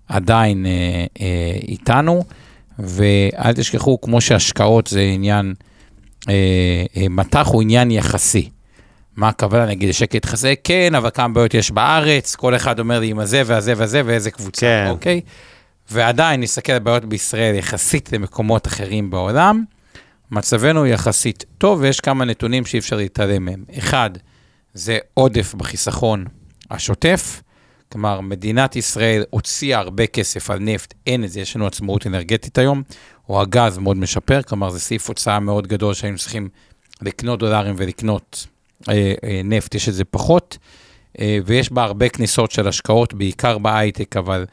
עדיין 0.07 0.65
אה, 0.65 1.05
אה, 1.21 1.57
איתנו, 1.67 2.23
ואל 2.79 3.53
תשכחו, 3.53 4.01
כמו 4.01 4.21
שהשקעות 4.21 4.87
זה 4.87 5.01
עניין, 5.01 5.53
אה, 6.29 6.33
אה, 6.97 7.07
מטח 7.09 7.47
הוא 7.47 7.61
עניין 7.61 7.91
יחסי. 7.91 8.49
מה 9.15 9.27
הכוונה, 9.27 9.65
נגיד, 9.65 9.89
השקל 9.89 10.17
יתחזק? 10.17 10.59
כן, 10.63 10.95
אבל 10.95 11.09
כמה 11.13 11.33
בעיות 11.33 11.53
יש 11.53 11.71
בארץ, 11.71 12.35
כל 12.35 12.55
אחד 12.55 12.79
אומר 12.79 12.99
לי 12.99 13.07
עם 13.07 13.19
הזה 13.19 13.41
והזה 13.45 13.73
והזה 13.77 14.01
ואיזה 14.05 14.31
קבוצה, 14.31 14.83
כן. 14.85 14.89
אוקיי? 14.89 15.21
ועדיין 15.89 16.41
נסתכל 16.41 16.71
על 16.71 16.79
בעיות 16.79 17.05
בישראל 17.05 17.55
יחסית 17.55 18.11
למקומות 18.11 18.67
אחרים 18.67 19.09
בעולם, 19.09 19.63
מצבנו 20.31 20.85
יחסית 20.85 21.45
טוב, 21.57 21.79
ויש 21.81 21.99
כמה 21.99 22.25
נתונים 22.25 22.65
שאי 22.65 22.79
אפשר 22.79 22.95
להתעלם 22.95 23.45
מהם. 23.45 23.63
אחד, 23.77 24.09
זה 24.73 24.97
עודף 25.13 25.53
בחיסכון 25.53 26.25
השוטף, 26.71 27.41
כלומר, 27.91 28.21
מדינת 28.21 28.75
ישראל 28.75 29.23
הוציאה 29.29 29.79
הרבה 29.79 30.07
כסף 30.07 30.49
על 30.49 30.59
נפט, 30.59 30.93
אין 31.07 31.23
את 31.23 31.31
זה, 31.31 31.39
יש 31.39 31.55
לנו 31.55 31.67
עצמאות 31.67 32.07
אנרגטית 32.07 32.57
היום, 32.57 32.83
או 33.29 33.41
הגז 33.41 33.77
מאוד 33.77 33.97
משפר, 33.97 34.41
כלומר, 34.41 34.69
זה 34.69 34.79
סעיף 34.79 35.07
הוצאה 35.07 35.39
מאוד 35.39 35.67
גדול 35.67 35.93
שהיינו 35.93 36.17
צריכים 36.17 36.49
לקנות 37.01 37.39
דולרים 37.39 37.75
ולקנות 37.77 38.47
אה, 38.89 39.13
אה, 39.23 39.41
נפט, 39.43 39.75
יש 39.75 39.89
את 39.89 39.93
זה 39.93 40.05
פחות, 40.05 40.57
אה, 41.19 41.39
ויש 41.45 41.71
בה 41.71 41.83
הרבה 41.83 42.09
כניסות 42.09 42.51
של 42.51 42.67
השקעות, 42.67 43.13
בעיקר 43.13 43.57
בהייטק, 43.57 44.17
אבל 44.17 44.45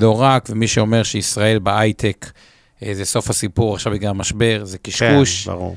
לא 0.00 0.20
רק, 0.20 0.46
ומי 0.50 0.68
שאומר 0.68 1.02
שישראל 1.02 1.58
בהייטק 1.58 2.30
אה, 2.82 2.94
זה 2.94 3.04
סוף 3.04 3.30
הסיפור 3.30 3.74
עכשיו 3.74 3.92
בגלל 3.92 4.10
המשבר, 4.10 4.60
זה 4.64 4.78
קשקוש. 4.78 5.44
כן, 5.44 5.50
ברור. 5.50 5.76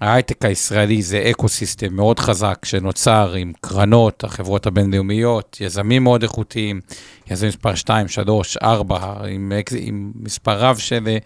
ההייטק 0.00 0.44
הישראלי 0.44 1.02
זה 1.02 1.26
ecosystem 1.30 1.94
מאוד 1.94 2.18
חזק 2.18 2.64
שנוצר 2.64 3.34
עם 3.34 3.52
קרנות, 3.60 4.24
החברות 4.24 4.66
הבינלאומיות, 4.66 5.56
יזמים 5.60 6.02
מאוד 6.02 6.22
איכותיים, 6.22 6.80
יזמים 7.30 7.48
מספר 7.48 7.74
2, 7.74 8.08
3, 8.08 8.56
4, 8.56 9.26
עם, 9.28 9.52
עם 9.78 10.12
מספר 10.14 10.58
רב 10.58 10.76
של 10.76 11.16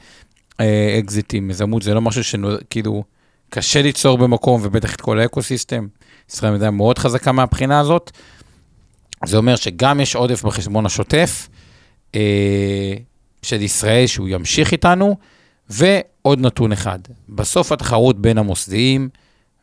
אה, 0.60 0.96
אקזיטים, 0.98 1.50
יזמות 1.50 1.82
זה 1.82 1.94
לא 1.94 2.00
משהו 2.00 2.24
שכאילו 2.24 3.04
קשה 3.50 3.82
ליצור 3.82 4.18
במקום, 4.18 4.60
ובטח 4.64 4.94
את 4.94 5.00
כל 5.00 5.20
האקו 5.20 5.42
סיסטם. 5.42 5.86
ישראל 6.30 6.52
מדינה 6.52 6.70
מאוד 6.70 6.98
חזקה 6.98 7.32
מהבחינה 7.32 7.80
הזאת. 7.80 8.10
זה 9.24 9.36
אומר 9.36 9.56
שגם 9.56 10.00
יש 10.00 10.16
עודף 10.16 10.42
בחשבון 10.42 10.86
השוטף 10.86 11.48
של 13.42 13.62
ישראל, 13.62 14.06
שהוא 14.06 14.28
ימשיך 14.28 14.72
איתנו, 14.72 15.16
ועוד 15.70 16.40
נתון 16.40 16.72
אחד, 16.72 16.98
בסוף 17.28 17.72
התחרות 17.72 18.20
בין 18.20 18.38
המוסדיים, 18.38 19.08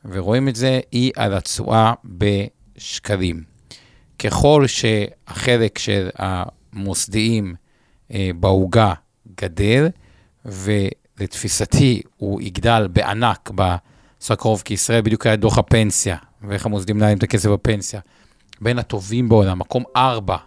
ורואים 0.05 0.47
את 0.47 0.55
זה, 0.55 0.79
היא 0.91 1.11
על 1.15 1.33
התשואה 1.33 1.93
בשקלים. 2.05 3.43
ככל 4.19 4.67
שהחלק 4.67 5.77
של 5.77 6.09
המוסדיים 6.15 7.55
אה, 8.13 8.29
בעוגה 8.39 8.93
גדל, 9.41 9.87
ולתפיסתי 10.45 12.01
הוא 12.17 12.41
יגדל 12.41 12.87
בענק 12.93 13.49
בעשור 13.49 14.33
הקרוב, 14.33 14.61
כי 14.65 14.73
ישראל 14.73 15.01
בדיוק 15.01 15.25
היה 15.25 15.35
דוח 15.35 15.57
הפנסיה, 15.57 16.17
ואיך 16.41 16.65
המוסדיים 16.65 16.97
מנהלים 16.97 17.17
את 17.17 17.23
הכסף 17.23 17.49
בפנסיה. 17.49 17.99
בין 18.61 18.79
הטובים 18.79 19.29
בעולם, 19.29 19.59
מקום 19.59 19.83
ארבע 19.95 20.37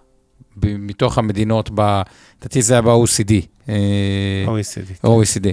מתוך 0.62 1.19
המדינות, 1.19 1.71
ב- 1.75 2.03
לדעתי 2.40 2.62
זה 2.62 2.75
היה 2.75 2.83
ב-OECD. 2.83 3.33
אה, 3.69 4.45
OECD. 4.47 5.07
OECD. 5.07 5.49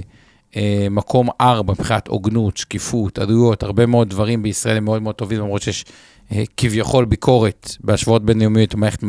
אה, 0.56 0.86
מקום 0.90 1.28
ארבע 1.40 1.72
מבחינת 1.72 2.08
הוגנות, 2.08 2.56
שקיפות, 2.56 3.18
עלויות, 3.18 3.62
הרבה 3.62 3.86
מאוד 3.86 4.10
דברים 4.10 4.42
בישראל 4.42 4.76
הם 4.76 4.84
מאוד 4.84 5.02
מאוד 5.02 5.14
טובים, 5.14 5.38
למרות 5.38 5.62
שיש 5.62 5.84
אה, 6.32 6.42
כביכול 6.56 7.04
ביקורת 7.04 7.76
בהשוואות 7.80 8.24
בינלאומיות, 8.24 8.74
מערכת 8.74 9.02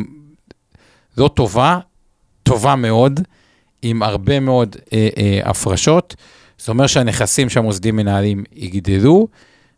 לא 1.18 1.28
טובה, 1.28 1.80
טובה 2.44 2.76
מאוד, 2.76 3.20
עם 3.82 4.04
הרבה 4.04 4.40
מאוד 4.40 4.76
אה, 4.94 5.10
אה, 5.18 5.40
הפרשות. 5.50 6.16
זה 6.60 6.72
אומר 6.72 6.88
שהנכסים 6.88 7.50
שהמוסדים 7.50 7.96
מנהלים 7.96 8.44
יגדלו, 8.56 9.28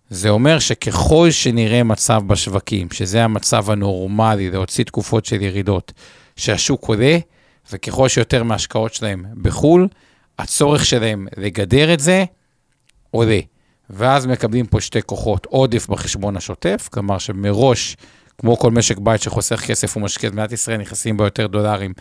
זה 0.09 0.29
אומר 0.29 0.59
שככל 0.59 1.31
שנראה 1.31 1.83
מצב 1.83 2.21
בשווקים, 2.27 2.87
שזה 2.91 3.23
המצב 3.23 3.69
הנורמלי, 3.69 4.51
להוציא 4.51 4.83
תקופות 4.83 5.25
של 5.25 5.41
ירידות, 5.41 5.93
שהשוק 6.35 6.85
עולה, 6.87 7.17
וככל 7.71 8.09
שיותר 8.09 8.43
מההשקעות 8.43 8.93
שלהם 8.93 9.25
בחו"ל, 9.41 9.87
הצורך 10.39 10.85
שלהם 10.85 11.27
לגדר 11.37 11.93
את 11.93 11.99
זה 11.99 12.25
עולה. 13.11 13.39
ואז 13.89 14.25
מקבלים 14.25 14.65
פה 14.65 14.81
שתי 14.81 15.01
כוחות, 15.01 15.45
עודף 15.45 15.87
בחשבון 15.87 16.37
השוטף, 16.37 16.89
כלומר 16.91 17.17
שמראש, 17.17 17.97
כמו 18.37 18.57
כל 18.57 18.71
משק 18.71 18.97
בית 18.97 19.21
שחוסך 19.21 19.61
כסף 19.65 19.97
ומשקיע, 19.97 20.29
במדינת 20.29 20.51
ישראל 20.51 20.77
נכנסים 20.77 21.17
בו 21.17 21.23
יותר 21.23 21.47
דולרים 21.47 21.93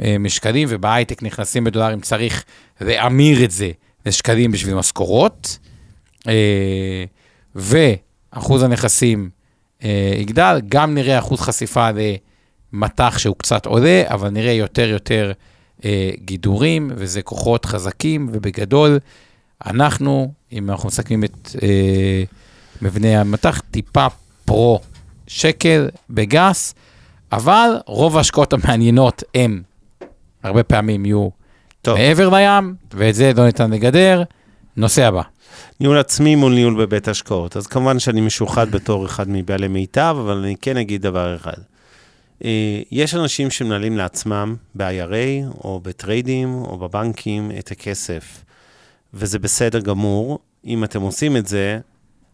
אה, 0.00 0.18
משקלים, 0.18 0.68
ובהייטק 0.70 1.22
נכנסים 1.22 1.64
בדולרים, 1.64 2.00
צריך 2.00 2.44
להמיר 2.80 3.44
את 3.44 3.50
זה 3.50 3.70
לשקלים 4.06 4.52
בשביל 4.52 4.74
משכורות. 4.74 5.58
ואחוז 7.56 8.62
הנכסים 8.62 9.30
אה, 9.84 10.12
יגדל, 10.16 10.60
גם 10.68 10.94
נראה 10.94 11.18
אחוז 11.18 11.40
חשיפה 11.40 11.88
למטח 12.72 13.18
שהוא 13.18 13.36
קצת 13.38 13.66
עולה, 13.66 14.02
אבל 14.06 14.28
נראה 14.28 14.52
יותר 14.52 14.88
יותר 14.88 15.32
אה, 15.84 16.10
גידורים, 16.24 16.90
וזה 16.94 17.22
כוחות 17.22 17.64
חזקים, 17.64 18.28
ובגדול, 18.32 18.98
אנחנו, 19.66 20.32
אם 20.52 20.70
אנחנו 20.70 20.88
מסכמים 20.88 21.24
את 21.24 21.50
אה, 21.62 22.22
מבנה 22.82 23.20
המטח, 23.20 23.62
טיפה 23.70 24.06
פרו 24.44 24.80
שקל 25.26 25.88
בגס, 26.10 26.74
אבל 27.32 27.70
רוב 27.86 28.16
ההשקעות 28.16 28.52
המעניינות 28.52 29.22
הם, 29.34 29.62
הרבה 30.42 30.62
פעמים 30.62 31.06
יהיו 31.06 31.28
טוב. 31.82 31.98
מעבר 31.98 32.28
לים, 32.28 32.74
ואת 32.94 33.14
זה 33.14 33.32
לא 33.36 33.46
ניתן 33.46 33.70
לגדר. 33.70 34.22
נושא 34.76 35.06
הבא. 35.06 35.22
ניהול 35.80 35.98
עצמי 35.98 36.34
מול 36.34 36.54
ניהול 36.54 36.74
בבית 36.84 37.08
השקעות. 37.08 37.56
אז 37.56 37.66
כמובן 37.66 37.98
שאני 37.98 38.20
משוחד 38.20 38.70
בתור 38.70 39.06
אחד 39.06 39.28
מבעלי 39.28 39.68
מיטב, 39.68 40.16
אבל 40.20 40.36
אני 40.36 40.56
כן 40.60 40.76
אגיד 40.76 41.02
דבר 41.02 41.36
אחד. 41.36 41.56
אה, 42.44 42.80
יש 42.90 43.14
אנשים 43.14 43.50
שמנהלים 43.50 43.96
לעצמם 43.96 44.56
ב-IRA 44.74 45.56
או 45.64 45.80
בטריידים 45.82 46.54
או 46.54 46.78
בבנקים 46.78 47.50
את 47.58 47.70
הכסף, 47.70 48.44
וזה 49.14 49.38
בסדר 49.38 49.80
גמור. 49.80 50.38
אם 50.66 50.84
אתם 50.84 51.00
עושים 51.00 51.36
את 51.36 51.46
זה, 51.46 51.78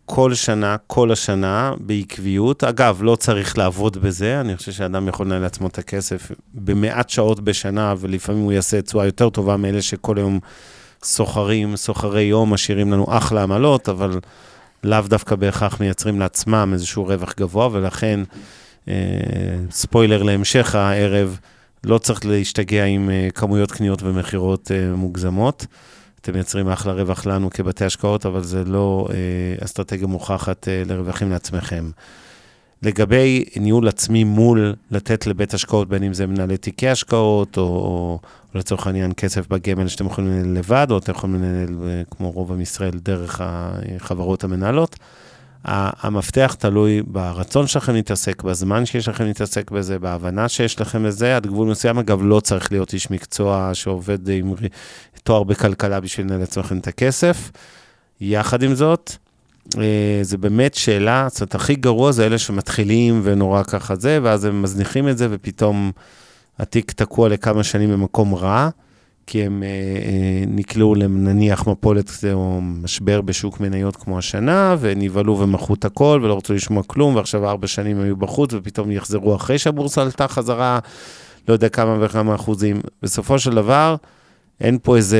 כל 0.07 0.35
שנה, 0.35 0.76
כל 0.87 1.12
השנה, 1.12 1.72
בעקביות. 1.81 2.64
אגב, 2.64 2.98
לא 3.02 3.16
צריך 3.16 3.59
לעבוד 3.59 3.96
בזה, 3.96 4.40
אני 4.40 4.57
חושב 4.57 4.72
שאדם 4.72 5.09
יכול 5.09 5.26
לנהל 5.26 5.42
לעצמו 5.42 5.66
את 5.66 5.78
הכסף 5.78 6.31
במעט 6.55 7.11
שעות 7.11 7.40
בשנה, 7.40 7.94
ולפעמים 7.98 8.42
הוא 8.42 8.52
יעשה 8.52 8.83
תשואה 8.83 9.07
יותר 9.07 9.31
טובה 9.31 9.57
מאלה 9.57 9.83
שכל 9.83 10.18
היום 10.18 10.40
סוחרים, 11.05 11.77
סוחרי 11.77 12.23
יום, 12.23 12.53
משאירים 12.53 12.93
לנו 12.93 13.07
אחלה 13.09 13.43
עמלות, 13.43 13.88
אבל 13.88 14.21
לאו 14.85 15.01
דווקא 15.09 15.37
בהכרח 15.37 15.81
מייצרים 15.81 16.21
לעצמם 16.21 16.71
איזשהו 16.73 17.05
רווח 17.05 17.35
גבוה, 17.37 17.69
ולכן, 17.73 18.21
אה, 18.88 18.95
ספוילר 19.71 20.23
להמשך 20.23 20.75
הערב, 20.75 21.38
לא 21.85 21.99
צריך 21.99 22.27
להשתגע 22.27 22.85
עם 22.85 23.11
אה, 23.11 23.29
כמויות 23.35 23.73
קניות 23.73 24.03
ומכירות 24.03 24.71
אה, 24.71 24.97
מוגזמות. 24.97 25.67
אתם 26.23 26.33
מייצרים 26.33 26.69
אחלה 26.69 26.93
רווח 26.93 27.27
לנו 27.27 27.51
כבתי 27.51 27.85
השקעות, 27.85 28.27
אבל 28.27 28.43
זה 28.43 28.65
לא 28.65 29.09
אה, 29.11 29.65
אסטרטגיה 29.65 30.07
מוכחת 30.07 30.69
אה, 30.69 30.83
לרווחים 30.87 31.31
לעצמכם. 31.31 31.91
לגבי 32.83 33.45
ניהול 33.57 33.88
עצמי 33.88 34.25
מול 34.25 34.75
לתת 34.90 35.27
לבית 35.27 35.55
השקעות, 35.55 35.88
בין 35.88 36.03
אם 36.03 36.14
זה 36.14 36.27
מנהלי 36.27 36.57
תיקי 36.57 36.88
השקעות, 36.88 37.57
או, 37.57 37.62
או, 37.62 38.18
או 38.55 38.59
לצורך 38.59 38.87
העניין 38.87 39.12
כסף 39.16 39.49
בגמל 39.49 39.88
שאתם 39.88 40.07
יכולים 40.07 40.31
לנהל 40.31 40.59
לבד, 40.59 40.87
או 40.90 40.99
אתם 40.99 41.12
יכולים 41.12 41.42
לנהל, 41.42 41.88
אה, 41.88 42.03
כמו 42.11 42.31
רוב 42.31 42.53
עם 42.53 42.61
ישראל, 42.61 42.99
דרך 43.03 43.40
החברות 43.45 44.45
המנהלות. 44.45 44.97
המפתח 45.64 46.57
תלוי 46.59 47.03
ברצון 47.03 47.66
שלכם 47.66 47.95
להתעסק, 47.95 48.42
בזמן 48.42 48.87
שיש 48.87 49.09
לכם 49.09 49.25
להתעסק 49.25 49.71
בזה, 49.71 49.99
בהבנה 49.99 50.49
שיש 50.49 50.81
לכם 50.81 51.03
בזה. 51.05 51.37
עד 51.37 51.47
גבול 51.47 51.68
מסוים, 51.68 51.99
אגב, 51.99 52.21
לא 52.23 52.40
צריך 52.40 52.73
להיות 52.73 52.92
איש 52.92 53.11
מקצוע 53.11 53.71
שעובד 53.73 54.29
עם 54.29 54.55
תואר 55.25 55.42
בכלכלה 55.42 56.01
בשביל 56.01 56.27
לנהל 56.27 56.40
לעצמכם 56.40 56.79
את 56.79 56.87
הכסף. 56.87 57.51
יחד 58.21 58.62
עם 58.62 58.75
זאת, 58.75 59.12
זה 60.22 60.38
באמת 60.38 60.75
שאלה, 60.75 61.27
זאת 61.31 61.40
אומרת, 61.40 61.55
הכי 61.55 61.75
גרוע 61.75 62.12
זה 62.12 62.27
אלה 62.27 62.38
שמתחילים 62.38 63.20
ונורא 63.25 63.62
ככה 63.62 63.96
זה, 63.96 64.18
ואז 64.22 64.44
הם 64.44 64.62
מזניחים 64.62 65.09
את 65.09 65.18
זה, 65.18 65.27
ופתאום 65.31 65.92
התיק 66.59 66.92
תקוע 66.92 67.29
לכמה 67.29 67.64
שנים 67.64 67.92
במקום 67.92 68.35
רע. 68.35 68.68
כי 69.27 69.42
הם 69.42 69.62
אה, 69.62 69.68
אה, 69.68 70.44
נקלעו 70.46 70.94
לנניח 70.94 71.66
מפולת 71.66 72.11
או 72.33 72.61
משבר 72.62 73.20
בשוק 73.20 73.61
מניות 73.61 73.96
כמו 73.96 74.18
השנה, 74.18 74.77
ונבהלו 74.81 75.38
ומכרו 75.38 75.75
את 75.75 75.85
הכל 75.85 76.20
ולא 76.22 76.37
רצו 76.37 76.55
לשמוע 76.55 76.83
כלום, 76.83 77.16
ועכשיו 77.16 77.48
ארבע 77.48 77.66
שנים 77.66 78.01
היו 78.01 78.16
בחוץ, 78.16 78.55
ופתאום 78.55 78.90
יחזרו 78.90 79.37
אחרי 79.37 79.59
שהבורסה 79.59 80.03
עלתה 80.03 80.29
חזרה, 80.29 80.79
לא 81.48 81.53
יודע 81.53 81.68
כמה 81.68 81.96
וכמה 82.01 82.35
אחוזים. 82.35 82.81
בסופו 83.03 83.38
של 83.38 83.51
דבר, 83.55 83.96
אין 84.62 84.79
פה 84.83 84.96
איזה 84.96 85.18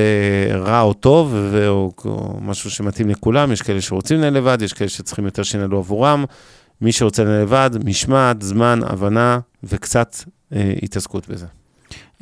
רע 0.51 0.81
או 0.81 0.93
טוב, 0.95 1.35
ו- 1.35 1.69
או, 1.69 1.93
או 2.05 2.39
משהו 2.41 2.71
שמתאים 2.71 3.09
לכולם, 3.09 3.53
יש 3.53 3.63
כאלה 3.63 3.81
שרוצים 3.81 4.19
לנהל 4.19 4.35
לבד, 4.35 4.63
יש 4.63 4.73
כאלה 4.73 4.89
שצריכים 4.91 5.25
יותר 5.25 5.43
שינהלו 5.43 5.79
עבורם. 5.79 6.25
מי 6.81 6.93
שרוצה 6.93 7.25
לנהל 7.25 7.43
לבד, 7.43 7.71
משמעת, 7.85 8.43
זמן, 8.43 8.81
הבנה 8.87 9.39
וקצת 9.65 10.17
אה, 10.53 10.73
התעסקות 10.83 11.29
בזה. 11.29 11.47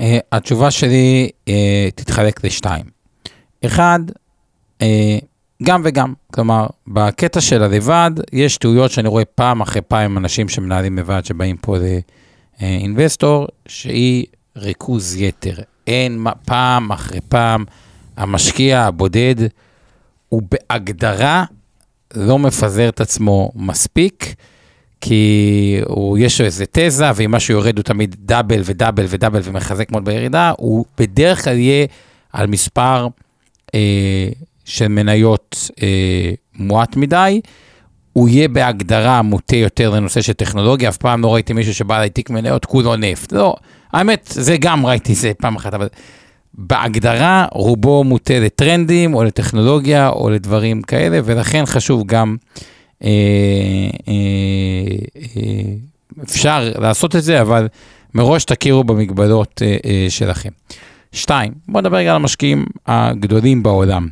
Uh, 0.01 0.03
התשובה 0.33 0.71
שלי 0.71 1.31
uh, 1.47 1.51
תתחלק 1.95 2.45
לשתיים. 2.45 2.85
אחד, 3.67 4.01
uh, 4.79 4.85
גם 5.63 5.83
וגם. 5.85 6.15
כלומר, 6.35 6.67
בקטע 6.87 7.41
של 7.41 7.63
הלבד, 7.63 8.11
יש 8.33 8.57
טעויות 8.57 8.91
שאני 8.91 9.09
רואה 9.09 9.25
פעם 9.25 9.61
אחרי 9.61 9.83
פעם 9.83 10.19
אנשים 10.19 10.49
שמנהלים 10.49 10.99
לבד, 10.99 11.25
שבאים 11.25 11.57
פה 11.57 11.77
לאינבסטור, 12.61 13.47
שהיא 13.67 14.27
ריכוז 14.57 15.17
יתר. 15.17 15.55
אין 15.87 16.25
פעם 16.45 16.93
אחרי 16.93 17.21
פעם, 17.29 17.65
המשקיע 18.17 18.81
הבודד 18.81 19.35
הוא 20.29 20.43
בהגדרה 20.51 21.45
לא 22.15 22.39
מפזר 22.39 22.89
את 22.89 23.01
עצמו 23.01 23.51
מספיק. 23.55 24.35
כי 25.01 25.81
הוא, 25.87 26.19
יש 26.19 26.41
לו 26.41 26.47
איזה 26.47 26.65
תזה, 26.73 27.11
ואם 27.15 27.31
משהו 27.31 27.55
יורד 27.55 27.77
הוא 27.77 27.83
תמיד 27.83 28.17
דאבל 28.19 28.61
ודאבל 28.65 29.05
ודאבל 29.09 29.41
ומחזק 29.45 29.93
מאוד 29.93 30.05
בירידה, 30.05 30.53
הוא 30.59 30.85
בדרך 30.99 31.45
כלל 31.45 31.59
יהיה 31.59 31.87
על 32.33 32.47
מספר 32.47 33.09
אה, 33.75 34.29
של 34.65 34.89
מניות 34.89 35.71
אה, 35.83 36.33
מועט 36.55 36.97
מדי, 36.97 37.41
הוא 38.13 38.29
יהיה 38.29 38.49
בהגדרה 38.49 39.23
מוטה 39.23 39.57
יותר 39.57 39.91
לנושא 39.91 40.21
של 40.21 40.33
טכנולוגיה, 40.33 40.89
אף 40.89 40.97
פעם 40.97 41.23
לא 41.23 41.35
ראיתי 41.35 41.53
מישהו 41.53 41.75
שבא 41.75 41.99
להעתיק 41.99 42.31
מניות 42.31 42.65
כולו 42.65 42.97
נפט. 42.97 43.33
לא, 43.33 43.55
האמת, 43.93 44.29
זה 44.35 44.57
גם 44.61 44.87
ראיתי 44.87 45.15
זה 45.15 45.33
פעם 45.39 45.57
אחת, 45.57 45.75
אבל 45.75 45.89
בהגדרה 46.55 47.47
רובו 47.53 48.05
מוטה 48.05 48.39
לטרנדים 48.39 49.15
או 49.15 49.25
לטכנולוגיה 49.25 50.09
או 50.09 50.31
לדברים 50.31 50.83
כאלה, 50.83 51.21
ולכן 51.25 51.67
חשוב 51.67 52.07
גם... 52.07 52.37
אה, 53.05 53.09
אה, 54.09 54.15
אה, 55.37 55.75
אפשר 56.23 56.73
לעשות 56.79 57.17
את 57.17 57.23
זה, 57.23 57.41
אבל 57.41 57.69
מראש 58.15 58.45
תכירו 58.45 58.85
במגבלות 58.85 59.63
שלכם. 60.09 60.49
שתיים, 61.13 61.53
בואו 61.69 61.81
נדבר 61.81 61.97
רגע 61.97 62.11
על 62.11 62.17
המשקיעים 62.17 62.67
הגדולים 62.87 63.63
בעולם. 63.63 64.09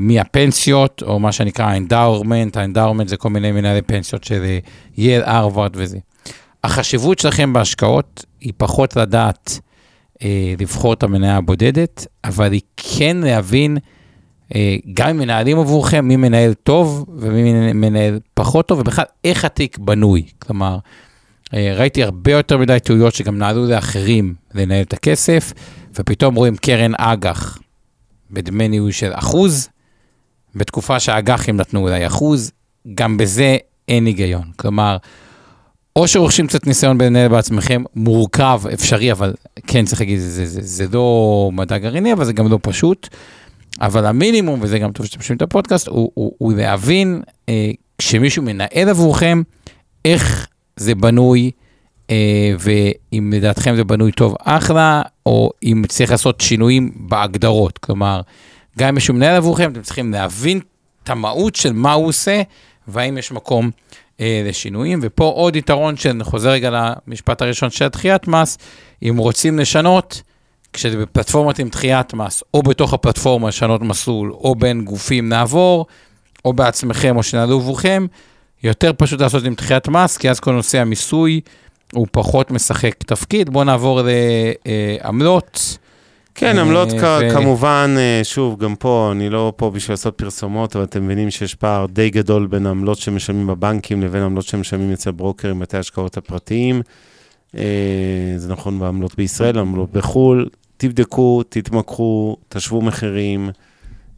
מהפנסיות, 0.00 1.02
או 1.06 1.18
מה 1.18 1.32
שנקרא 1.32 1.64
האנדאורמנט, 1.64 2.56
האנדאורמנט 2.56 3.08
זה 3.08 3.16
כל 3.16 3.30
מיני 3.30 3.52
מנהלי 3.52 3.82
פנסיות 3.82 4.24
של 4.24 4.44
יל, 4.96 5.22
ארווארד 5.22 5.70
וזה. 5.74 5.98
החשיבות 6.66 7.18
שלכם 7.18 7.52
בהשקעות 7.52 8.24
היא 8.40 8.52
פחות 8.56 8.96
לדעת 8.96 9.60
אה, 10.22 10.54
לבחור 10.58 10.92
את 10.92 11.02
המניה 11.02 11.36
הבודדת, 11.36 12.06
אבל 12.24 12.52
היא 12.52 12.60
כן 12.76 13.16
להבין 13.16 13.78
אה, 14.54 14.76
גם 14.94 15.08
אם 15.08 15.18
מנהלים 15.18 15.58
עבורכם, 15.58 16.08
מי 16.08 16.16
מנהל 16.16 16.54
טוב 16.54 17.06
ומי 17.16 17.72
מנהל 17.72 18.18
פחות 18.34 18.68
טוב, 18.68 18.78
ובכלל 18.78 19.04
איך 19.24 19.44
התיק 19.44 19.78
בנוי. 19.78 20.22
כלומר, 20.38 20.78
אה, 21.54 21.74
ראיתי 21.76 22.02
הרבה 22.02 22.32
יותר 22.32 22.58
מדי 22.58 22.78
טעויות 22.84 23.14
שגם 23.14 23.38
נעלו 23.38 23.66
לאחרים 23.66 24.34
לנהל 24.54 24.82
את 24.82 24.92
הכסף, 24.92 25.52
ופתאום 25.94 26.34
רואים 26.34 26.56
קרן 26.56 26.92
אג"ח 26.96 27.58
בדמי 28.30 28.68
ניהול 28.68 28.90
של 28.90 29.10
אחוז, 29.14 29.68
בתקופה 30.54 31.00
שהאג"חים 31.00 31.56
נתנו 31.56 31.80
אולי 31.80 32.06
אחוז, 32.06 32.52
גם 32.94 33.16
בזה 33.16 33.56
אין 33.88 34.06
היגיון. 34.06 34.50
כלומר, 34.56 34.96
או 35.96 36.08
שרוכשים 36.08 36.46
קצת 36.46 36.66
ניסיון 36.66 36.98
בלנהל 36.98 37.28
בעצמכם, 37.28 37.82
מורכב, 37.94 38.60
אפשרי, 38.74 39.12
אבל 39.12 39.34
כן, 39.66 39.84
צריך 39.84 40.00
להגיד, 40.00 40.18
זה, 40.18 40.30
זה, 40.30 40.46
זה, 40.46 40.60
זה 40.62 40.86
לא 40.92 41.50
מדע 41.52 41.78
גרעיני, 41.78 42.12
אבל 42.12 42.24
זה 42.24 42.32
גם 42.32 42.50
לא 42.50 42.58
פשוט. 42.62 43.08
אבל 43.80 44.06
המינימום, 44.06 44.60
וזה 44.62 44.78
גם 44.78 44.92
טוב 44.92 45.06
שאתם 45.06 45.22
שומעים 45.22 45.36
את 45.36 45.42
הפודקאסט, 45.42 45.88
הוא, 45.88 46.10
הוא, 46.14 46.32
הוא 46.38 46.52
להבין 46.52 47.22
אה, 47.48 47.70
כשמישהו 47.98 48.42
מנהל 48.42 48.88
עבורכם, 48.88 49.42
איך 50.04 50.46
זה 50.76 50.94
בנוי, 50.94 51.50
אה, 52.10 52.54
ואם 52.58 53.32
לדעתכם 53.36 53.76
זה 53.76 53.84
בנוי 53.84 54.12
טוב, 54.12 54.36
אחלה, 54.44 55.02
או 55.26 55.50
אם 55.62 55.82
צריך 55.88 56.10
לעשות 56.10 56.40
שינויים 56.40 56.90
בהגדרות. 56.96 57.78
כלומר, 57.78 58.20
גם 58.78 58.88
אם 58.88 58.94
מישהו 58.94 59.14
מנהל 59.14 59.36
עבורכם, 59.36 59.70
אתם 59.70 59.82
צריכים 59.82 60.12
להבין 60.12 60.60
את 61.04 61.10
המהות 61.10 61.56
של 61.56 61.72
מה 61.72 61.92
הוא 61.92 62.06
עושה, 62.06 62.42
והאם 62.88 63.18
יש 63.18 63.32
מקום 63.32 63.70
לשינויים. 64.20 64.98
ופה 65.02 65.24
עוד 65.24 65.56
יתרון, 65.56 65.96
שאני 65.96 66.24
חוזר 66.24 66.50
רגע 66.50 66.92
למשפט 67.06 67.42
הראשון 67.42 67.70
של 67.70 67.88
דחיית 67.88 68.28
מס, 68.28 68.58
אם 69.02 69.16
רוצים 69.16 69.58
לשנות, 69.58 70.22
כשזה 70.72 70.98
בפלטפורמות 70.98 71.58
עם 71.58 71.68
דחיית 71.68 72.14
מס, 72.14 72.42
או 72.54 72.62
בתוך 72.62 72.94
הפלטפורמה 72.94 73.48
לשנות 73.48 73.82
מסלול, 73.82 74.32
או 74.32 74.54
בין 74.54 74.84
גופים 74.84 75.28
נעבור, 75.28 75.86
או 76.44 76.52
בעצמכם, 76.52 77.16
או 77.16 77.22
שנעלו 77.22 77.56
עבורכם, 77.56 78.06
יותר 78.62 78.90
פשוט 78.96 79.20
לעשות 79.20 79.44
עם 79.44 79.54
דחיית 79.54 79.88
מס, 79.88 80.16
כי 80.16 80.30
אז 80.30 80.40
כל 80.40 80.52
נושא 80.52 80.80
המיסוי 80.80 81.40
הוא 81.92 82.06
פחות 82.10 82.50
משחק 82.50 82.94
תפקיד. 82.98 83.50
בואו 83.50 83.64
נעבור 83.64 84.00
לעמלות. 84.66 85.78
כן, 86.36 86.58
עמלות 86.58 86.88
ו... 86.92 87.30
כמובן, 87.32 87.94
אה, 87.98 88.20
שוב, 88.24 88.58
גם 88.58 88.76
פה, 88.76 89.08
אני 89.12 89.30
לא 89.30 89.52
פה 89.56 89.70
בשביל 89.70 89.92
לעשות 89.92 90.14
פרסומות, 90.18 90.76
אבל 90.76 90.84
אתם 90.84 91.04
מבינים 91.04 91.30
שיש 91.30 91.54
פער 91.54 91.86
די 91.86 92.10
גדול 92.10 92.46
בין 92.46 92.66
העמלות 92.66 92.98
שמשלמים 92.98 93.46
בבנקים 93.46 94.02
לבין 94.02 94.22
העמלות 94.22 94.44
שמשלמים 94.44 94.92
אצל 94.92 95.10
ברוקרים, 95.10 95.58
בתי 95.58 95.76
השקעות 95.76 96.16
הפרטיים. 96.16 96.82
אה, 97.56 97.62
זה 98.36 98.52
נכון 98.52 98.78
בעמלות 98.78 99.14
בישראל, 99.16 99.58
עמלות 99.58 99.92
בחו"ל. 99.92 100.48
תבדקו, 100.76 101.42
תתמקחו, 101.48 102.36
תשוו 102.48 102.82
מחירים. 102.82 103.50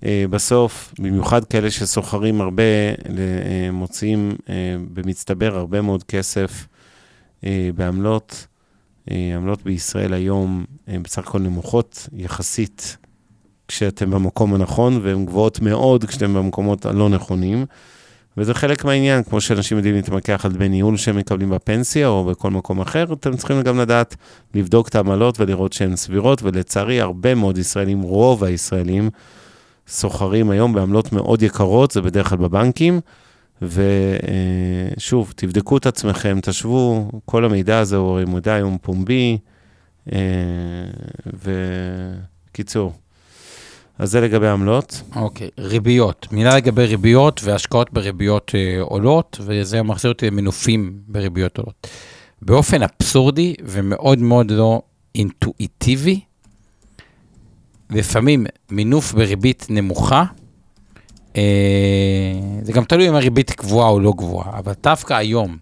אה, 0.04 0.24
בסוף, 0.30 0.94
במיוחד 0.98 1.44
כאלה 1.44 1.70
שסוחרים 1.70 2.40
הרבה, 2.40 2.62
אה, 2.62 3.70
מוציאים 3.72 4.32
במצטבר 4.92 5.56
הרבה 5.56 5.80
מאוד 5.80 6.04
כסף 6.04 6.66
בעמלות. 7.74 8.46
עמלות 9.10 9.62
בישראל 9.62 10.12
היום 10.12 10.64
הן 10.86 11.02
בסך 11.02 11.28
הכל 11.28 11.38
נמוכות 11.38 12.08
יחסית 12.12 12.96
כשאתם 13.68 14.10
במקום 14.10 14.54
הנכון, 14.54 15.00
והן 15.02 15.26
גבוהות 15.26 15.60
מאוד 15.60 16.04
כשאתם 16.04 16.34
במקומות 16.34 16.86
הלא 16.86 17.08
נכונים. 17.08 17.66
וזה 18.36 18.54
חלק 18.54 18.84
מהעניין, 18.84 19.22
כמו 19.22 19.40
שאנשים 19.40 19.76
יודעים 19.76 19.94
להתמקח 19.94 20.44
על 20.44 20.52
דמי 20.52 20.68
ניהול 20.68 20.96
שהם 20.96 21.16
מקבלים 21.16 21.50
בפנסיה 21.50 22.08
או 22.08 22.24
בכל 22.24 22.50
מקום 22.50 22.80
אחר, 22.80 23.04
אתם 23.12 23.36
צריכים 23.36 23.62
גם 23.62 23.78
לדעת 23.78 24.16
לבדוק 24.54 24.88
את 24.88 24.94
העמלות 24.94 25.40
ולראות 25.40 25.72
שהן 25.72 25.96
סבירות, 25.96 26.42
ולצערי 26.42 27.00
הרבה 27.00 27.34
מאוד 27.34 27.58
ישראלים, 27.58 28.00
רוב 28.00 28.44
הישראלים, 28.44 29.10
סוחרים 29.88 30.50
היום 30.50 30.72
בעמלות 30.72 31.12
מאוד 31.12 31.42
יקרות, 31.42 31.90
זה 31.90 32.02
בדרך 32.02 32.28
כלל 32.28 32.38
בבנקים. 32.38 33.00
ושוב, 33.62 35.32
תבדקו 35.36 35.76
את 35.76 35.86
עצמכם, 35.86 36.38
תשוו, 36.42 37.10
כל 37.24 37.44
המידע 37.44 37.78
הזה 37.78 37.96
הוא 37.96 38.10
הרי 38.10 38.24
מידע 38.24 38.54
היום 38.54 38.78
פומבי, 38.82 39.38
אה, 40.12 40.18
וקיצור. 42.50 42.92
אז 43.98 44.10
זה 44.10 44.20
לגבי 44.20 44.48
עמלות. 44.48 45.02
אוקיי, 45.16 45.48
ריביות. 45.58 46.26
מילה 46.32 46.56
לגבי 46.56 46.86
ריביות 46.86 47.40
והשקעות 47.44 47.92
בריביות 47.92 48.52
אה, 48.54 48.80
עולות, 48.80 49.40
וזה 49.40 49.82
מחזיר 49.82 50.10
אותי 50.10 50.26
למנופים 50.26 50.98
בריביות 51.08 51.58
עולות. 51.58 51.86
באופן 52.42 52.82
אבסורדי 52.82 53.54
ומאוד 53.64 54.18
מאוד 54.18 54.50
לא 54.50 54.82
אינטואיטיבי, 55.14 56.20
לפעמים 57.90 58.46
מינוף 58.70 59.12
בריבית 59.12 59.66
נמוכה, 59.70 60.24
זה 62.62 62.72
גם 62.72 62.84
תלוי 62.84 63.08
אם 63.08 63.14
הריבית 63.14 63.50
קבועה 63.50 63.88
או 63.88 64.00
לא 64.00 64.12
גבוהה, 64.16 64.58
אבל 64.58 64.72
דווקא 64.82 65.14
היום, 65.14 65.56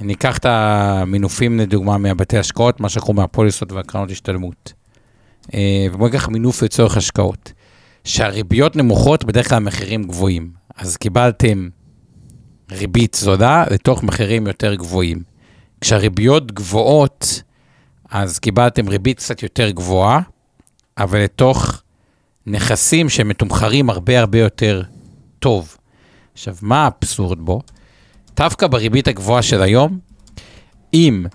ניקח 0.00 0.38
את 0.38 0.46
המינופים 0.46 1.60
לדוגמה 1.60 1.98
מהבתי 1.98 2.38
השקעות, 2.38 2.80
מה 2.80 2.88
שקוראים 2.88 3.16
מהפוליסות 3.16 3.72
והקרנות 3.72 4.10
השתלמות. 4.10 4.72
אה, 5.54 5.86
ובואו 5.92 6.08
ניקח 6.08 6.28
מינוף 6.28 6.62
לצורך 6.62 6.96
השקעות. 6.96 7.52
שהריביות 8.04 8.76
נמוכות, 8.76 9.24
בדרך 9.24 9.48
כלל 9.48 9.56
המחירים 9.56 10.04
גבוהים. 10.04 10.50
אז 10.76 10.96
קיבלתם 10.96 11.68
ריבית 12.70 13.16
זולה 13.20 13.64
לתוך 13.70 14.02
מחירים 14.02 14.46
יותר 14.46 14.74
גבוהים. 14.74 15.22
כשהריביות 15.80 16.52
גבוהות, 16.52 17.42
אז 18.10 18.38
קיבלתם 18.38 18.88
ריבית 18.88 19.18
קצת 19.18 19.42
יותר 19.42 19.70
גבוהה, 19.70 20.20
אבל 20.98 21.18
לתוך 21.18 21.82
נכסים 22.46 23.08
שמתומחרים 23.08 23.90
הרבה 23.90 24.20
הרבה 24.20 24.38
יותר 24.38 24.82
טוב. 25.40 25.76
עכשיו, 26.32 26.56
מה 26.62 26.84
האבסורד 26.84 27.38
בו? 27.38 27.60
דווקא 28.36 28.66
בריבית 28.66 29.08
הגבוהה 29.08 29.42
של 29.42 29.62
היום, 29.62 29.98
אם 30.94 31.26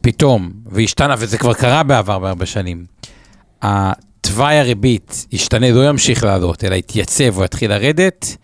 פתאום, 0.00 0.52
והשתנה, 0.66 1.14
וזה 1.18 1.38
כבר 1.38 1.54
קרה 1.54 1.82
בעבר 1.82 2.18
בהרבה 2.18 2.46
שנים, 2.46 2.84
תוואי 4.20 4.58
הריבית 4.58 5.26
ישתנה, 5.32 5.70
לא 5.70 5.88
ימשיך 5.88 6.24
לעלות, 6.24 6.64
אלא 6.64 6.74
יתייצב 6.74 7.38
או 7.38 7.44
יתחיל 7.44 7.70
לרדת, 7.70 8.36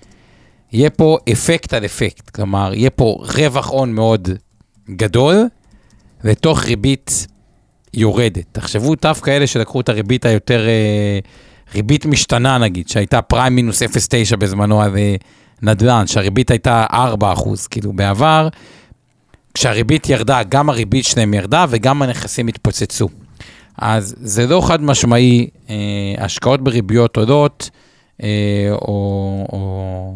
יהיה 0.73 0.91
פה 0.91 1.19
אפקט 1.33 1.73
על 1.73 1.85
אפקט. 1.85 2.31
כלומר, 2.31 2.75
יהיה 2.75 2.91
פה 2.91 3.19
רווח 3.39 3.69
הון 3.69 3.93
מאוד 3.93 4.29
גדול, 4.91 5.49
לתוך 6.25 6.65
ריבית 6.65 7.27
יורדת. 7.95 8.45
תחשבו 8.53 8.95
דווקא 8.95 9.31
אלה 9.31 9.47
שלקחו 9.47 9.81
את 9.81 9.89
הריבית 9.89 10.25
היותר, 10.25 10.67
אה, 10.69 11.19
ריבית 11.75 12.07
משתנה 12.07 12.59
נגיד, 12.59 12.89
שהייתה 12.89 13.23
פריים 13.23 13.55
מינוס 13.55 13.83
0.9 13.83 14.37
בזמנו 14.37 14.83
על 14.83 14.97
אה, 14.97 15.17
נדל"ן, 15.63 16.07
שהריבית 16.07 16.51
הייתה 16.51 16.87
4 16.93 17.33
אחוז, 17.33 17.67
כאילו 17.67 17.93
בעבר, 17.93 18.49
כשהריבית 19.55 20.09
ירדה, 20.09 20.43
גם 20.49 20.71
הריבית 20.71 21.05
שלהם 21.05 21.35
ירדה 21.35 21.67
וגם 21.69 22.03
הנכסים 22.03 22.49
התפוצצו. 22.49 23.09
אז 23.79 24.15
זה 24.21 24.47
לא 24.47 24.61
חד 24.67 24.83
משמעי, 24.83 25.49
אה, 25.71 25.75
השקעות 26.19 26.61
בריביות 26.61 27.17
עולות, 27.17 27.71
אה, 28.23 28.29
או, 28.73 29.47
או 29.53 30.15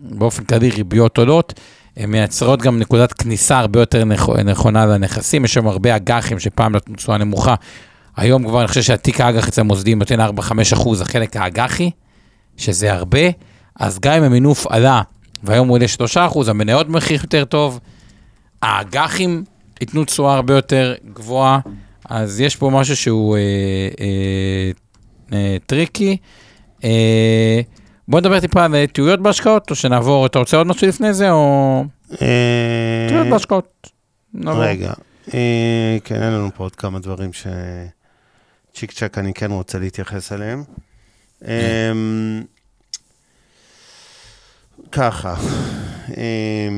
באופן 0.00 0.44
כללי 0.44 0.70
ריביות 0.70 1.18
עולות, 1.18 1.60
הן 1.96 2.10
מייצרות 2.10 2.62
גם 2.62 2.78
נקודת 2.78 3.12
כניסה 3.12 3.58
הרבה 3.58 3.80
יותר 3.80 4.04
נכונה 4.44 4.86
לנכסים. 4.86 5.44
יש 5.44 5.54
שם 5.54 5.66
הרבה 5.66 5.96
אג"חים 5.96 6.38
שפעם 6.38 6.76
נתנו 6.76 6.94
תשואה 6.94 7.18
נמוכה. 7.18 7.54
היום 8.18 8.48
כבר 8.48 8.60
אני 8.60 8.68
חושב 8.68 8.82
שהתיק 8.82 9.20
האג"ח 9.20 9.48
אצל 9.48 9.60
המוסדיים 9.60 9.98
נותן 9.98 10.20
4-5 10.20 10.24
אחוז, 10.72 11.00
החלק 11.00 11.36
האג"חי, 11.36 11.90
שזה 12.56 12.92
הרבה. 12.92 13.20
אז 13.76 13.98
גם 13.98 14.12
אם 14.12 14.22
המינוף 14.22 14.66
עלה, 14.66 15.02
והיום 15.42 15.68
הוא 15.68 15.74
עולה 15.74 15.88
3 15.88 16.16
אחוז, 16.16 16.48
המניות 16.48 16.88
מחיר 16.88 17.20
יותר 17.22 17.44
טוב, 17.44 17.80
האג"חים 18.62 19.44
ייתנו 19.80 20.04
תשואה 20.04 20.34
הרבה 20.34 20.54
יותר 20.54 20.94
גבוהה. 21.14 21.58
אז 22.08 22.40
יש 22.40 22.56
פה 22.56 22.70
משהו 22.70 22.96
שהוא 22.96 23.36
אה, 23.36 23.40
אה, 24.00 24.70
אה, 25.32 25.56
tricky. 25.66 26.16
אה, 26.84 27.60
בוא 28.08 28.20
נדבר 28.20 28.40
טיפה 28.40 28.64
על 28.64 28.86
טעויות 28.92 29.20
בהשקעות, 29.20 29.70
או 29.70 29.74
שנעבור, 29.74 30.26
אתה 30.26 30.38
רוצה 30.38 30.56
עוד 30.56 30.66
משהו 30.66 30.88
לפני 30.88 31.14
זה, 31.14 31.30
או... 31.30 31.84
אה... 32.22 33.06
טעויות 33.08 33.26
בהשקעות. 33.26 33.90
רגע, 34.46 34.92
אה, 35.34 35.96
כן, 36.04 36.22
אין 36.22 36.32
לנו 36.32 36.48
פה 36.56 36.64
עוד 36.64 36.76
כמה 36.76 36.98
דברים 36.98 37.32
ש... 37.32 37.46
צ'יק 38.78 38.92
צ'אק 38.92 39.18
אני 39.18 39.34
כן 39.34 39.50
רוצה 39.50 39.78
להתייחס 39.78 40.32
אליהם. 40.32 40.64
אה, 41.44 41.92
ככה, 44.92 45.34
אה, 46.16 46.68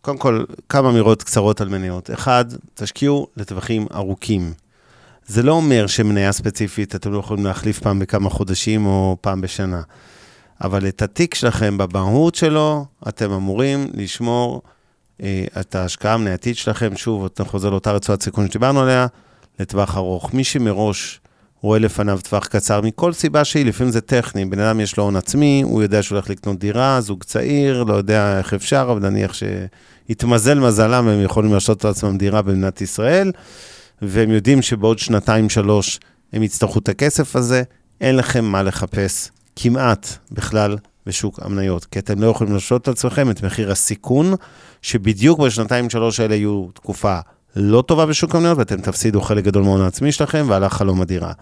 קודם 0.00 0.18
כל, 0.18 0.44
כמה 0.68 0.90
אמירות 0.90 1.22
קצרות 1.22 1.60
על 1.60 1.68
מניות. 1.68 2.10
אחד, 2.10 2.44
תשקיעו 2.74 3.26
לטווחים 3.36 3.86
ארוכים. 3.94 4.52
זה 5.26 5.42
לא 5.42 5.52
אומר 5.52 5.86
שמניה 5.86 6.32
ספציפית 6.32 6.94
אתם 6.94 7.12
לא 7.12 7.18
יכולים 7.18 7.44
להחליף 7.46 7.78
פעם 7.78 7.98
בכמה 7.98 8.30
חודשים 8.30 8.86
או 8.86 9.16
פעם 9.20 9.40
בשנה, 9.40 9.82
אבל 10.60 10.88
את 10.88 11.02
התיק 11.02 11.34
שלכם 11.34 11.78
במהות 11.78 12.34
שלו, 12.34 12.86
אתם 13.08 13.32
אמורים 13.32 13.90
לשמור 13.94 14.62
אה, 15.22 15.44
את 15.60 15.74
ההשקעה 15.74 16.14
המנייתית 16.14 16.56
שלכם, 16.56 16.96
שוב, 16.96 17.24
אתה 17.24 17.44
חוזר 17.44 17.70
לאותה 17.70 17.92
רצועת 17.92 18.22
סיכון 18.22 18.46
שדיברנו 18.46 18.80
עליה, 18.80 19.06
לטווח 19.60 19.96
ארוך. 19.96 20.34
מי 20.34 20.44
שמראש 20.44 21.20
רואה 21.60 21.78
לפניו 21.78 22.18
טווח 22.22 22.46
קצר, 22.46 22.80
מכל 22.80 23.12
סיבה 23.12 23.44
שהיא, 23.44 23.66
לפעמים 23.66 23.92
זה 23.92 24.00
טכני, 24.00 24.44
בן 24.44 24.58
אדם 24.58 24.80
יש 24.80 24.96
לו 24.96 25.04
הון 25.04 25.16
עצמי, 25.16 25.62
הוא 25.64 25.82
יודע 25.82 26.02
שהוא 26.02 26.16
הולך 26.16 26.30
לקנות 26.30 26.58
דירה, 26.58 27.00
זוג 27.00 27.24
צעיר, 27.24 27.82
לא 27.82 27.94
יודע 27.94 28.38
איך 28.38 28.54
אפשר, 28.54 28.88
אבל 28.90 29.10
נניח 29.10 29.32
שהתמזל 29.34 30.58
מזלם, 30.58 31.08
הם 31.08 31.22
יכולים 31.22 31.50
להרשות 31.50 31.84
לעצמם 31.84 32.18
דירה 32.18 32.42
במדינת 32.42 32.80
ישראל, 32.80 33.32
והם 34.02 34.30
יודעים 34.30 34.62
שבעוד 34.62 34.98
שנתיים-שלוש 34.98 36.00
הם 36.32 36.42
יצטרכו 36.42 36.78
את 36.78 36.88
הכסף 36.88 37.36
הזה, 37.36 37.62
אין 38.00 38.16
לכם 38.16 38.44
מה 38.44 38.62
לחפש 38.62 39.30
כמעט 39.56 40.08
בכלל 40.32 40.76
בשוק 41.06 41.38
המניות, 41.42 41.84
כי 41.84 41.98
אתם 41.98 42.22
לא 42.22 42.26
יכולים 42.26 42.52
להרשות 42.52 42.88
לעצמכם 42.88 43.30
את 43.30 43.42
מחיר 43.42 43.70
הסיכון, 43.70 44.34
שבדיוק 44.82 45.40
בשנתיים-שלוש 45.40 46.20
האלה 46.20 46.34
יהיו 46.34 46.66
תקופה 46.74 47.18
לא 47.56 47.82
טובה 47.82 48.06
בשוק 48.06 48.34
המניות, 48.34 48.58
ואתם 48.58 48.80
תפסידו 48.80 49.20
חלק 49.20 49.44
גדול 49.44 49.62
מהון 49.62 49.80
העצמי 49.80 50.12
שלכם, 50.12 50.46
והלך 50.48 50.72
חלום 50.72 51.00
הדירה. 51.00 51.32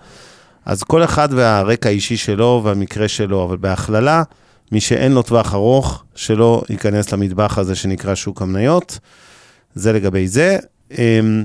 אז 0.66 0.82
כל 0.82 1.04
אחד 1.04 1.28
והרקע 1.32 1.88
האישי 1.88 2.16
שלו 2.16 2.60
והמקרה 2.64 3.08
שלו, 3.08 3.44
אבל 3.44 3.56
בהכללה, 3.56 4.22
מי 4.72 4.80
שאין 4.80 5.12
לו 5.12 5.22
טווח 5.22 5.54
ארוך, 5.54 6.04
שלא 6.14 6.62
ייכנס 6.70 7.12
למטבח 7.12 7.58
הזה 7.58 7.74
שנקרא 7.74 8.14
שוק 8.14 8.42
המניות. 8.42 8.98
זה 9.74 9.92
לגבי 9.92 10.28
זה. 10.28 10.58
אמ, 10.98 11.44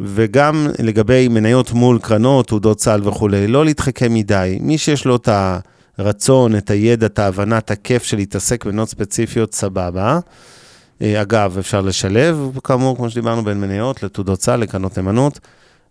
וגם 0.00 0.68
לגבי 0.78 1.28
מניות 1.28 1.72
מול 1.72 1.98
קרנות, 1.98 2.46
תעודות 2.48 2.80
סל 2.80 3.00
וכולי, 3.04 3.46
לא 3.46 3.64
להתחכם 3.64 4.14
מדי. 4.14 4.58
מי 4.60 4.78
שיש 4.78 5.04
לו 5.04 5.16
את 5.16 5.28
הרצון, 5.98 6.56
את 6.56 6.70
הידע, 6.70 7.06
את 7.06 7.18
ההבנה, 7.18 7.58
את 7.58 7.70
הכיף 7.70 8.02
של 8.02 8.16
להתעסק 8.16 8.64
במניות 8.64 8.88
ספציפיות, 8.88 9.54
סבבה. 9.54 10.18
אה, 11.02 11.22
אגב, 11.22 11.58
אפשר 11.58 11.80
לשלב, 11.80 12.50
כאמור, 12.64 12.96
כמו 12.96 13.10
שדיברנו, 13.10 13.44
בין 13.44 13.60
מניות 13.60 14.02
לתעודות 14.02 14.42
סל, 14.42 14.56
לקרנות 14.56 14.98
נאמנות, 14.98 15.38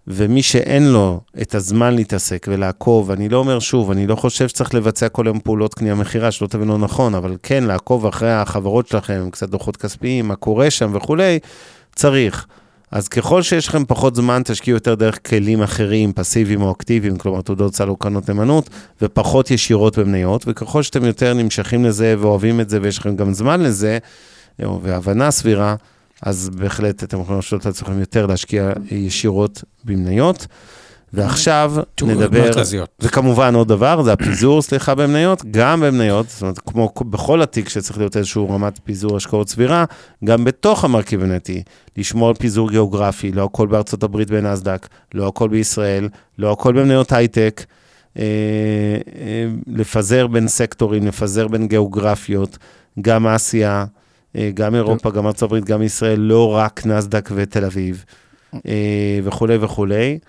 ומי 0.07 0.43
שאין 0.43 0.87
לו 0.87 1.21
את 1.41 1.55
הזמן 1.55 1.95
להתעסק 1.95 2.47
ולעקוב, 2.49 3.11
אני 3.11 3.29
לא 3.29 3.37
אומר 3.37 3.59
שוב, 3.59 3.91
אני 3.91 4.07
לא 4.07 4.15
חושב 4.15 4.47
שצריך 4.47 4.73
לבצע 4.73 5.09
כל 5.09 5.27
היום 5.27 5.39
פעולות 5.39 5.73
קנייה 5.73 5.95
מכירה, 5.95 6.31
שלא 6.31 6.47
תבינו 6.47 6.77
נכון, 6.77 7.15
אבל 7.15 7.37
כן, 7.43 7.63
לעקוב 7.63 8.05
אחרי 8.05 8.31
החברות 8.31 8.87
שלכם, 8.87 9.29
קצת 9.31 9.49
דוחות 9.49 9.77
כספיים, 9.77 10.27
מה 10.27 10.35
קורה 10.35 10.71
שם 10.71 10.91
וכולי, 10.95 11.39
צריך. 11.95 12.45
אז 12.91 13.07
ככל 13.07 13.41
שיש 13.41 13.67
לכם 13.67 13.85
פחות 13.85 14.15
זמן, 14.15 14.41
תשקיעו 14.45 14.75
יותר 14.75 14.95
דרך 14.95 15.19
כלים 15.29 15.61
אחרים, 15.61 16.13
פסיביים 16.13 16.61
או 16.61 16.71
אקטיביים, 16.71 17.17
כלומר 17.17 17.41
תעודות 17.41 17.75
סל 17.75 17.89
או 17.89 17.95
קרנות 17.95 18.29
נאמנות, 18.29 18.69
ופחות 19.01 19.51
ישירות 19.51 19.97
במניות, 19.97 20.43
וככל 20.47 20.83
שאתם 20.83 21.05
יותר 21.05 21.33
נמשכים 21.33 21.85
לזה 21.85 22.15
ואוהבים 22.19 22.61
את 22.61 22.69
זה 22.69 22.79
ויש 22.81 22.97
לכם 22.97 23.15
גם 23.15 23.33
זמן 23.33 23.61
לזה, 23.61 23.97
והבנה 24.59 25.31
סבירה, 25.31 25.75
אז 26.21 26.49
בהחלט 26.49 27.03
אתם 27.03 27.21
יכולים 27.21 27.39
לשאול 27.39 27.61
את 27.61 27.65
עצמכם 27.65 27.99
יותר 27.99 28.25
להשקיע 28.25 28.71
ישירות 28.91 29.63
במניות. 29.85 30.47
ועכשיו 31.13 31.73
נדבר, 32.01 32.51
וכמובן 32.99 33.55
עוד 33.55 33.67
דבר, 33.67 34.01
זה 34.03 34.13
הפיזור, 34.13 34.61
סליחה, 34.61 34.95
במניות, 34.95 35.43
גם 35.51 35.81
במניות, 35.81 36.29
זאת 36.29 36.41
אומרת, 36.41 36.59
כמו 36.59 36.91
בכל 37.09 37.41
התיק 37.41 37.69
שצריך 37.69 37.97
להיות 37.97 38.17
איזושהי 38.17 38.45
רמת 38.49 38.79
פיזור 38.83 39.17
השקעות 39.17 39.49
סבירה, 39.49 39.85
גם 40.25 40.43
בתוך 40.43 40.83
המרכיב 40.83 41.23
הנתי, 41.23 41.63
לשמור 41.97 42.29
על 42.29 42.35
פיזור 42.35 42.69
גיאוגרפי, 42.69 43.31
לא 43.31 43.43
הכל 43.43 43.67
בארצות 43.67 44.03
הברית 44.03 44.31
בנסדק, 44.31 44.87
לא 45.13 45.27
הכל 45.27 45.49
בישראל, 45.49 46.09
לא 46.37 46.51
הכל 46.51 46.73
במניות 46.73 47.11
הייטק, 47.11 47.65
אה, 48.19 48.23
אה, 49.15 49.47
לפזר 49.67 50.27
בין 50.27 50.47
סקטורים, 50.47 51.07
לפזר 51.07 51.47
בין 51.47 51.67
גיאוגרפיות, 51.67 52.57
גם 53.01 53.27
אסיה, 53.27 53.85
גם 54.53 54.75
אירופה, 54.75 55.11
גם 55.11 55.27
ארצות 55.27 55.43
הברית, 55.43 55.65
גם 55.65 55.81
ישראל, 55.81 56.19
לא 56.19 56.55
רק 56.55 56.85
נסדק 56.85 57.29
ותל 57.35 57.65
אביב, 57.65 58.05
אה, 58.53 59.19
וכולי 59.23 59.57
וכולי. 59.61 60.19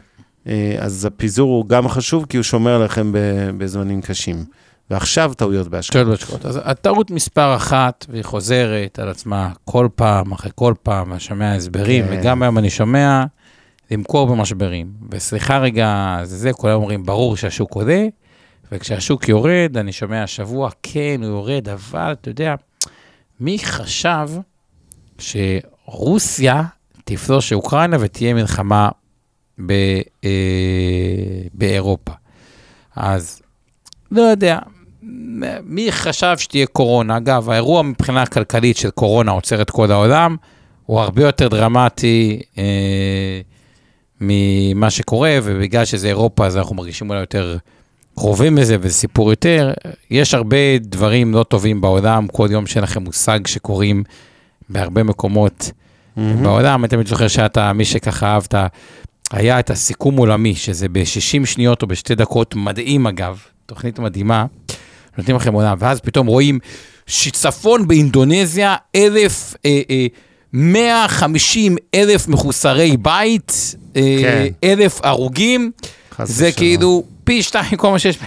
אה, 0.48 0.76
אז 0.78 1.04
הפיזור 1.04 1.50
הוא 1.50 1.66
גם 1.66 1.88
חשוב, 1.88 2.26
כי 2.28 2.36
הוא 2.36 2.44
שומר 2.44 2.74
עליכם 2.74 3.12
בזמנים 3.59 4.00
קשים. 4.00 4.44
ועכשיו 4.90 5.32
טעויות 5.36 5.68
בהשקעות. 5.68 6.46
אז 6.46 6.61
הטעות 6.64 7.11
מספר 7.11 7.56
אחת, 7.56 8.06
והיא 8.09 8.22
חוזרת 8.22 8.98
על 8.98 9.09
עצמה 9.09 9.50
כל 9.64 9.88
פעם, 9.94 10.32
אחרי 10.32 10.50
כל 10.54 10.74
פעם, 10.82 11.12
אני 11.12 11.20
שומע 11.20 11.54
הסברים, 11.54 12.04
כן. 12.04 12.16
וגם 12.20 12.42
היום 12.42 12.59
אני 12.59 12.70
שומע 12.70 13.24
למכור 13.90 14.26
במשברים. 14.26 14.92
וסליחה 15.11 15.59
רגע, 15.59 16.18
זה 16.22 16.36
זה, 16.36 16.52
כולם 16.52 16.74
אומרים, 16.74 17.02
ברור 17.02 17.36
שהשוק 17.36 17.74
עולה, 17.74 18.06
וכשהשוק 18.72 19.28
יורד, 19.28 19.76
אני 19.76 19.92
שומע 19.92 20.22
השבוע, 20.22 20.70
כן, 20.82 21.16
הוא 21.22 21.26
יורד, 21.26 21.68
אבל 21.68 22.12
אתה 22.12 22.30
יודע, 22.30 22.54
מי 23.41 23.59
חשב 23.59 24.28
שרוסיה 25.18 26.62
תפלוש 27.05 27.53
אוקראינה 27.53 27.97
ותהיה 28.01 28.34
מלחמה 28.34 28.89
ב, 29.66 29.72
אה, 30.24 30.30
באירופה? 31.55 32.12
אז 32.97 33.43
לא 34.11 34.22
יודע, 34.22 34.59
מי 35.62 35.93
חשב 35.93 36.34
שתהיה 36.39 36.66
קורונה? 36.66 37.16
אגב, 37.16 37.51
האירוע 37.51 37.82
מבחינה 37.82 38.26
כלכלית 38.26 38.76
של 38.76 38.91
קורונה 38.91 39.30
עוצר 39.30 39.62
את 39.62 39.70
כל 39.70 39.93
העולם, 39.93 40.36
הוא 40.86 41.01
הרבה 41.01 41.22
יותר 41.22 41.49
דרמטי 41.49 42.43
אה, 42.59 43.41
ממה 44.20 44.91
שקורה, 44.91 45.39
ובגלל 45.43 45.84
שזה 45.84 46.09
אירופה, 46.09 46.47
אז 46.47 46.57
אנחנו 46.57 46.74
מרגישים 46.74 47.11
אולי 47.11 47.20
יותר 47.20 47.57
קרובים 48.18 48.58
לזה, 48.58 48.76
וזה 48.80 48.94
סיפור 48.94 49.30
יותר. 49.30 49.72
יש 50.10 50.34
הרבה 50.34 50.78
דברים 50.80 51.34
לא 51.34 51.42
טובים 51.42 51.80
בעולם, 51.80 52.26
כל 52.26 52.48
יום 52.50 52.66
שאין 52.66 52.84
לכם 52.84 53.02
מושג 53.02 53.46
שקורים 53.46 54.04
בהרבה 54.68 55.02
מקומות 55.02 55.70
מהמם. 56.16 56.42
בעולם. 56.42 56.84
אני 56.84 56.88
תמיד 56.88 57.06
זוכר 57.06 57.28
שאתה, 57.28 57.72
מי 57.72 57.84
שככה 57.84 58.26
אהבת, 58.26 58.54
היה 59.30 59.60
את 59.60 59.70
הסיכום 59.70 60.16
עולמי, 60.16 60.54
שזה 60.54 60.88
ב-60 60.88 61.46
שניות 61.46 61.82
או 61.82 61.86
בשתי 61.86 62.14
דקות, 62.14 62.54
מדהים 62.54 63.06
אגב, 63.06 63.38
תוכנית 63.66 63.98
מדהימה, 63.98 64.46
נותנים 65.18 65.36
לכם 65.36 65.54
עולם, 65.54 65.76
ואז 65.80 66.00
פתאום 66.00 66.26
רואים 66.26 66.58
שיטפון 67.06 67.88
באינדונזיה, 67.88 68.76
אלף, 68.96 69.54
אה, 69.64 69.80
אה, 69.90 70.06
150 70.52 71.76
אלף 71.94 72.28
מחוסרי 72.28 72.96
בית, 72.96 73.74
אה, 73.96 74.18
כן. 74.20 74.46
אלף 74.64 75.00
הרוגים, 75.02 75.70
זה 76.24 76.44
ושלום. 76.44 76.52
כאילו 76.56 77.04
פי 77.29 77.43
שתיים 77.43 77.76
כל 77.76 77.91
מה 77.91 77.99
שיש, 77.99 78.18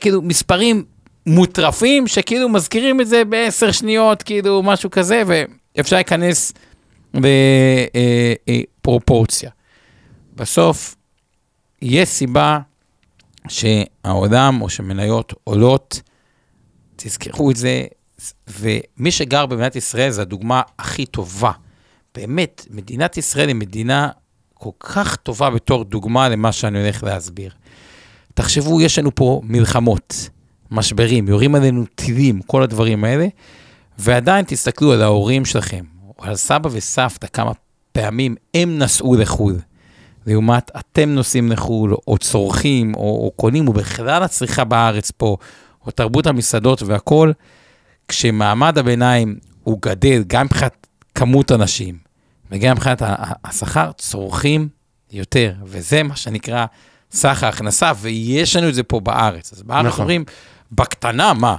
כאילו 0.00 0.22
מספרים 0.22 0.84
מוטרפים, 1.26 2.06
שכאילו 2.06 2.48
מזכירים 2.48 3.00
את 3.00 3.06
זה 3.06 3.24
בעשר 3.24 3.72
שניות, 3.72 4.22
כאילו 4.22 4.62
משהו 4.62 4.90
כזה, 4.90 5.22
ואפשר 5.26 5.96
להיכנס 5.96 6.52
בפרופורציה. 8.82 9.50
בסוף, 10.34 10.96
יש 11.82 12.08
סיבה 12.08 12.58
שהעולם 13.48 14.62
או 14.62 14.70
שמניות 14.70 15.32
עולות, 15.44 16.00
תזכרו 16.96 17.50
את 17.50 17.56
זה, 17.56 17.84
ומי 18.48 19.10
שגר 19.10 19.46
במדינת 19.46 19.76
ישראל 19.76 20.10
זו 20.10 20.22
הדוגמה 20.22 20.62
הכי 20.78 21.06
טובה. 21.06 21.52
באמת, 22.14 22.66
מדינת 22.70 23.16
ישראל 23.16 23.48
היא 23.48 23.56
מדינה 23.56 24.08
כל 24.54 24.70
כך 24.80 25.16
טובה 25.16 25.50
בתור 25.50 25.84
דוגמה 25.84 26.28
למה 26.28 26.52
שאני 26.52 26.80
הולך 26.82 27.02
להסביר. 27.04 27.52
תחשבו, 28.36 28.80
יש 28.80 28.98
לנו 28.98 29.14
פה 29.14 29.40
מלחמות, 29.44 30.28
משברים, 30.70 31.28
יורים 31.28 31.54
עלינו 31.54 31.84
טילים, 31.94 32.40
כל 32.42 32.62
הדברים 32.62 33.04
האלה, 33.04 33.26
ועדיין 33.98 34.44
תסתכלו 34.48 34.92
על 34.92 35.02
ההורים 35.02 35.44
שלכם, 35.44 35.84
או 36.08 36.14
על 36.18 36.36
סבא 36.36 36.68
וסבתא, 36.72 37.26
כמה 37.32 37.52
פעמים 37.92 38.34
הם 38.54 38.78
נסעו 38.78 39.16
לחו"ל. 39.16 39.56
לעומת 40.26 40.70
אתם 40.78 41.08
נוסעים 41.08 41.52
לחו"ל, 41.52 41.94
או 42.06 42.18
צורכים, 42.18 42.94
או, 42.94 43.00
או 43.00 43.32
קונים, 43.36 43.68
ובכלל 43.68 44.22
הצריכה 44.22 44.64
בארץ 44.64 45.10
פה, 45.10 45.36
או 45.86 45.90
תרבות 45.90 46.26
המסעדות 46.26 46.82
והכול, 46.82 47.32
כשמעמד 48.08 48.78
הביניים 48.78 49.38
הוא 49.62 49.78
גדל, 49.82 50.24
גם 50.26 50.46
מבחינת 50.46 50.86
כמות 51.14 51.52
אנשים, 51.52 51.98
וגם 52.50 52.76
מבחינת 52.76 53.02
השכר, 53.44 53.90
צורכים 53.98 54.68
יותר, 55.12 55.52
וזה 55.64 56.02
מה 56.02 56.16
שנקרא 56.16 56.66
סך 57.12 57.42
ההכנסה, 57.42 57.92
ויש 58.00 58.56
לנו 58.56 58.68
את 58.68 58.74
זה 58.74 58.82
פה 58.82 59.00
בארץ. 59.00 59.52
אז 59.52 59.62
בארץ 59.62 59.86
נכון. 59.86 60.00
אומרים, 60.00 60.24
בקטנה, 60.72 61.32
מה? 61.34 61.56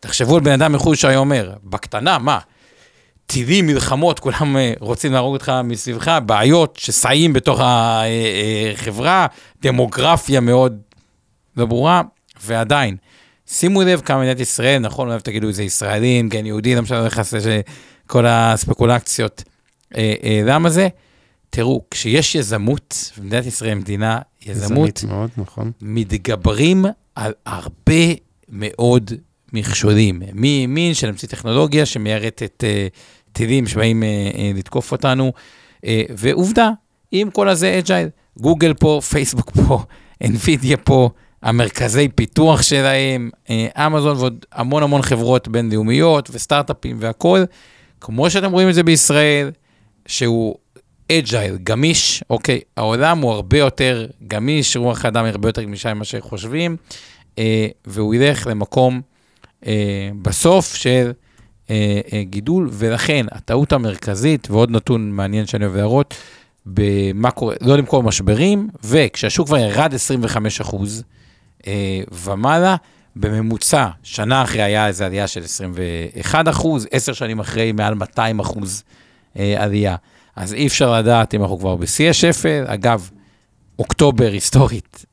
תחשבו 0.00 0.34
על 0.36 0.40
בן 0.40 0.52
אדם 0.52 0.72
מחו"ל 0.72 0.96
שהיה 0.96 1.18
אומר, 1.18 1.52
בקטנה, 1.64 2.18
מה? 2.18 2.38
טילים, 3.26 3.66
מלחמות, 3.66 4.18
כולם 4.18 4.56
אה, 4.56 4.72
רוצים 4.80 5.12
להרוג 5.12 5.34
אותך 5.34 5.52
מסביבך, 5.64 6.18
בעיות, 6.26 6.76
שסעים 6.80 7.32
בתוך 7.32 7.60
החברה, 7.62 9.26
דמוגרפיה 9.62 10.40
מאוד 10.40 10.80
לא 11.56 11.66
ברורה, 11.66 12.02
ועדיין, 12.42 12.96
שימו 13.46 13.82
לב 13.82 14.00
כמה 14.00 14.20
מדינת 14.20 14.40
ישראל, 14.40 14.78
נכון, 14.78 15.08
אוהב 15.08 15.20
תגידו 15.20 15.52
זה 15.52 15.62
ישראלים, 15.62 16.28
כן 16.28 16.46
יהודי, 16.46 16.74
לא 16.74 16.82
משנה, 16.82 17.00
לא 17.00 17.06
נכנס 17.06 17.34
לכל 17.34 18.26
הספקולציות. 18.26 19.42
אה, 19.96 20.14
אה, 20.22 20.40
למה 20.44 20.70
זה? 20.70 20.88
תראו, 21.50 21.84
כשיש 21.90 22.34
יזמות, 22.34 23.12
ומדינת 23.18 23.46
ישראל 23.46 23.70
היא 23.70 23.76
מדינה 23.76 24.18
יזמות, 24.48 25.04
מאוד, 25.08 25.30
נכון. 25.36 25.72
מתגברים 25.82 26.84
על 27.14 27.32
הרבה 27.46 28.14
מאוד 28.48 29.12
מכשולים. 29.52 30.22
מימין 30.32 30.94
של 30.94 31.08
אמצעי 31.08 31.28
טכנולוגיה 31.28 31.86
שמיירטת 31.86 32.64
uh, 32.64 32.98
טילים 33.32 33.66
שבאים 33.66 34.02
uh, 34.02 34.34
uh, 34.34 34.58
לתקוף 34.58 34.92
אותנו, 34.92 35.32
uh, 35.76 35.88
ועובדה, 36.10 36.70
עם 37.12 37.30
כל 37.30 37.48
הזה 37.48 37.78
אג'ייל, 37.78 38.08
גוגל 38.40 38.74
פה, 38.74 39.00
פייסבוק 39.10 39.50
פה, 39.50 39.82
NVIDIA 40.24 40.76
פה, 40.84 41.10
המרכזי 41.42 42.08
פיתוח 42.08 42.62
שלהם, 42.62 43.30
uh, 43.46 43.50
אמזון 43.86 44.16
ועוד 44.16 44.44
המון 44.52 44.82
המון 44.82 45.02
חברות 45.02 45.48
בינלאומיות 45.48 46.30
וסטארט-אפים 46.32 46.96
והכול, 47.00 47.46
כמו 48.00 48.30
שאתם 48.30 48.52
רואים 48.52 48.68
את 48.68 48.74
זה 48.74 48.82
בישראל, 48.82 49.50
שהוא 50.06 50.54
אג'ייל, 51.12 51.58
גמיש, 51.62 52.24
אוקיי, 52.30 52.60
העולם 52.76 53.18
הוא 53.18 53.32
הרבה 53.32 53.58
יותר 53.58 54.06
גמיש, 54.28 54.76
רוח 54.76 55.04
האדם 55.04 55.24
היא 55.24 55.30
הרבה 55.30 55.48
יותר 55.48 55.62
גמישה 55.62 55.94
ממה 55.94 56.04
שחושבים, 56.04 56.76
אה, 57.38 57.66
והוא 57.86 58.14
ילך 58.14 58.46
למקום 58.46 59.00
אה, 59.66 60.10
בסוף 60.22 60.74
של 60.74 61.12
אה, 61.70 62.00
אה, 62.12 62.22
גידול, 62.22 62.68
ולכן 62.72 63.26
הטעות 63.32 63.72
המרכזית, 63.72 64.50
ועוד 64.50 64.70
נתון 64.70 65.10
מעניין 65.10 65.46
שאני 65.46 65.64
אוהב 65.64 65.76
להראות, 65.76 66.14
במה 66.66 67.30
קורה, 67.30 67.54
לא 67.60 67.76
למכור 67.78 68.02
משברים, 68.02 68.68
וכשהשוק 68.84 69.46
כבר 69.46 69.58
ירד 69.58 69.94
25 69.94 70.60
אחוז 70.60 71.02
אה, 71.66 72.00
ומעלה, 72.24 72.76
בממוצע, 73.16 73.88
שנה 74.02 74.42
אחרי 74.42 74.62
היה 74.62 74.86
איזו 74.86 75.04
עלייה 75.04 75.26
של 75.26 75.44
21 75.44 76.48
אחוז, 76.48 76.86
עשר 76.90 77.12
שנים 77.12 77.40
אחרי 77.40 77.72
מעל 77.72 77.94
200 77.94 78.40
אחוז 78.40 78.84
אה, 79.38 79.54
עלייה. 79.62 79.96
אז 80.38 80.54
אי 80.54 80.66
אפשר 80.66 80.92
לדעת 80.92 81.34
אם 81.34 81.42
אנחנו 81.42 81.58
כבר 81.58 81.76
בשיא 81.76 82.10
השפל. 82.10 82.64
אגב, 82.66 83.10
אוקטובר 83.78 84.30
היסטורית, 84.32 85.04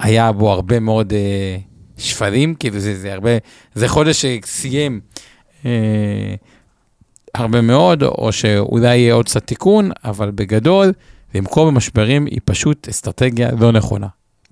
היה 0.00 0.32
בו 0.32 0.52
הרבה 0.52 0.80
מאוד 0.80 1.12
אה, 1.12 1.56
שפלים, 1.98 2.54
כאילו 2.54 2.78
זה, 2.78 2.98
זה 2.98 3.12
הרבה, 3.12 3.30
זה 3.74 3.88
חודש 3.88 4.24
שסיים 4.46 5.00
אה, 5.64 6.34
הרבה 7.34 7.60
מאוד, 7.60 8.02
או 8.02 8.32
שאולי 8.32 8.96
יהיה 8.96 9.14
עוד 9.14 9.24
קצת 9.26 9.46
תיקון, 9.46 9.90
אבל 10.04 10.30
בגדול, 10.30 10.92
למכור 11.34 11.66
במשברים 11.66 12.26
היא 12.26 12.40
פשוט 12.44 12.88
אסטרטגיה 12.88 13.50
לא 13.60 13.72
נכונה. 13.72 14.06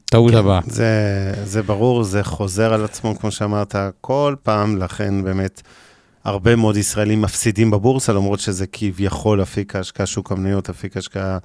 טעות 0.05 0.35
הבאה. 0.35 0.61
זה, 0.67 0.93
זה 1.45 1.63
ברור, 1.63 2.03
זה 2.03 2.23
חוזר 2.25 2.75
על 2.75 2.85
עצמו, 2.85 3.19
כמו 3.19 3.31
שאמרת, 3.31 3.75
כל 4.01 4.35
פעם, 4.43 4.77
לכן 4.77 5.25
באמת 5.25 5.63
הרבה 6.25 6.57
מאוד 6.57 6.77
ישראלים 6.77 7.23
מפסידים 7.23 7.71
בבורסה, 7.71 8.13
למרות 8.13 8.41
שזה 8.41 8.67
כביכול 8.67 9.43
אפיק 9.43 9.77
ההשקעה, 9.77 10.07
שוק 10.07 10.33
המניות, 10.33 10.71
אפיק 10.71 10.97
ההשקעה 10.97 11.39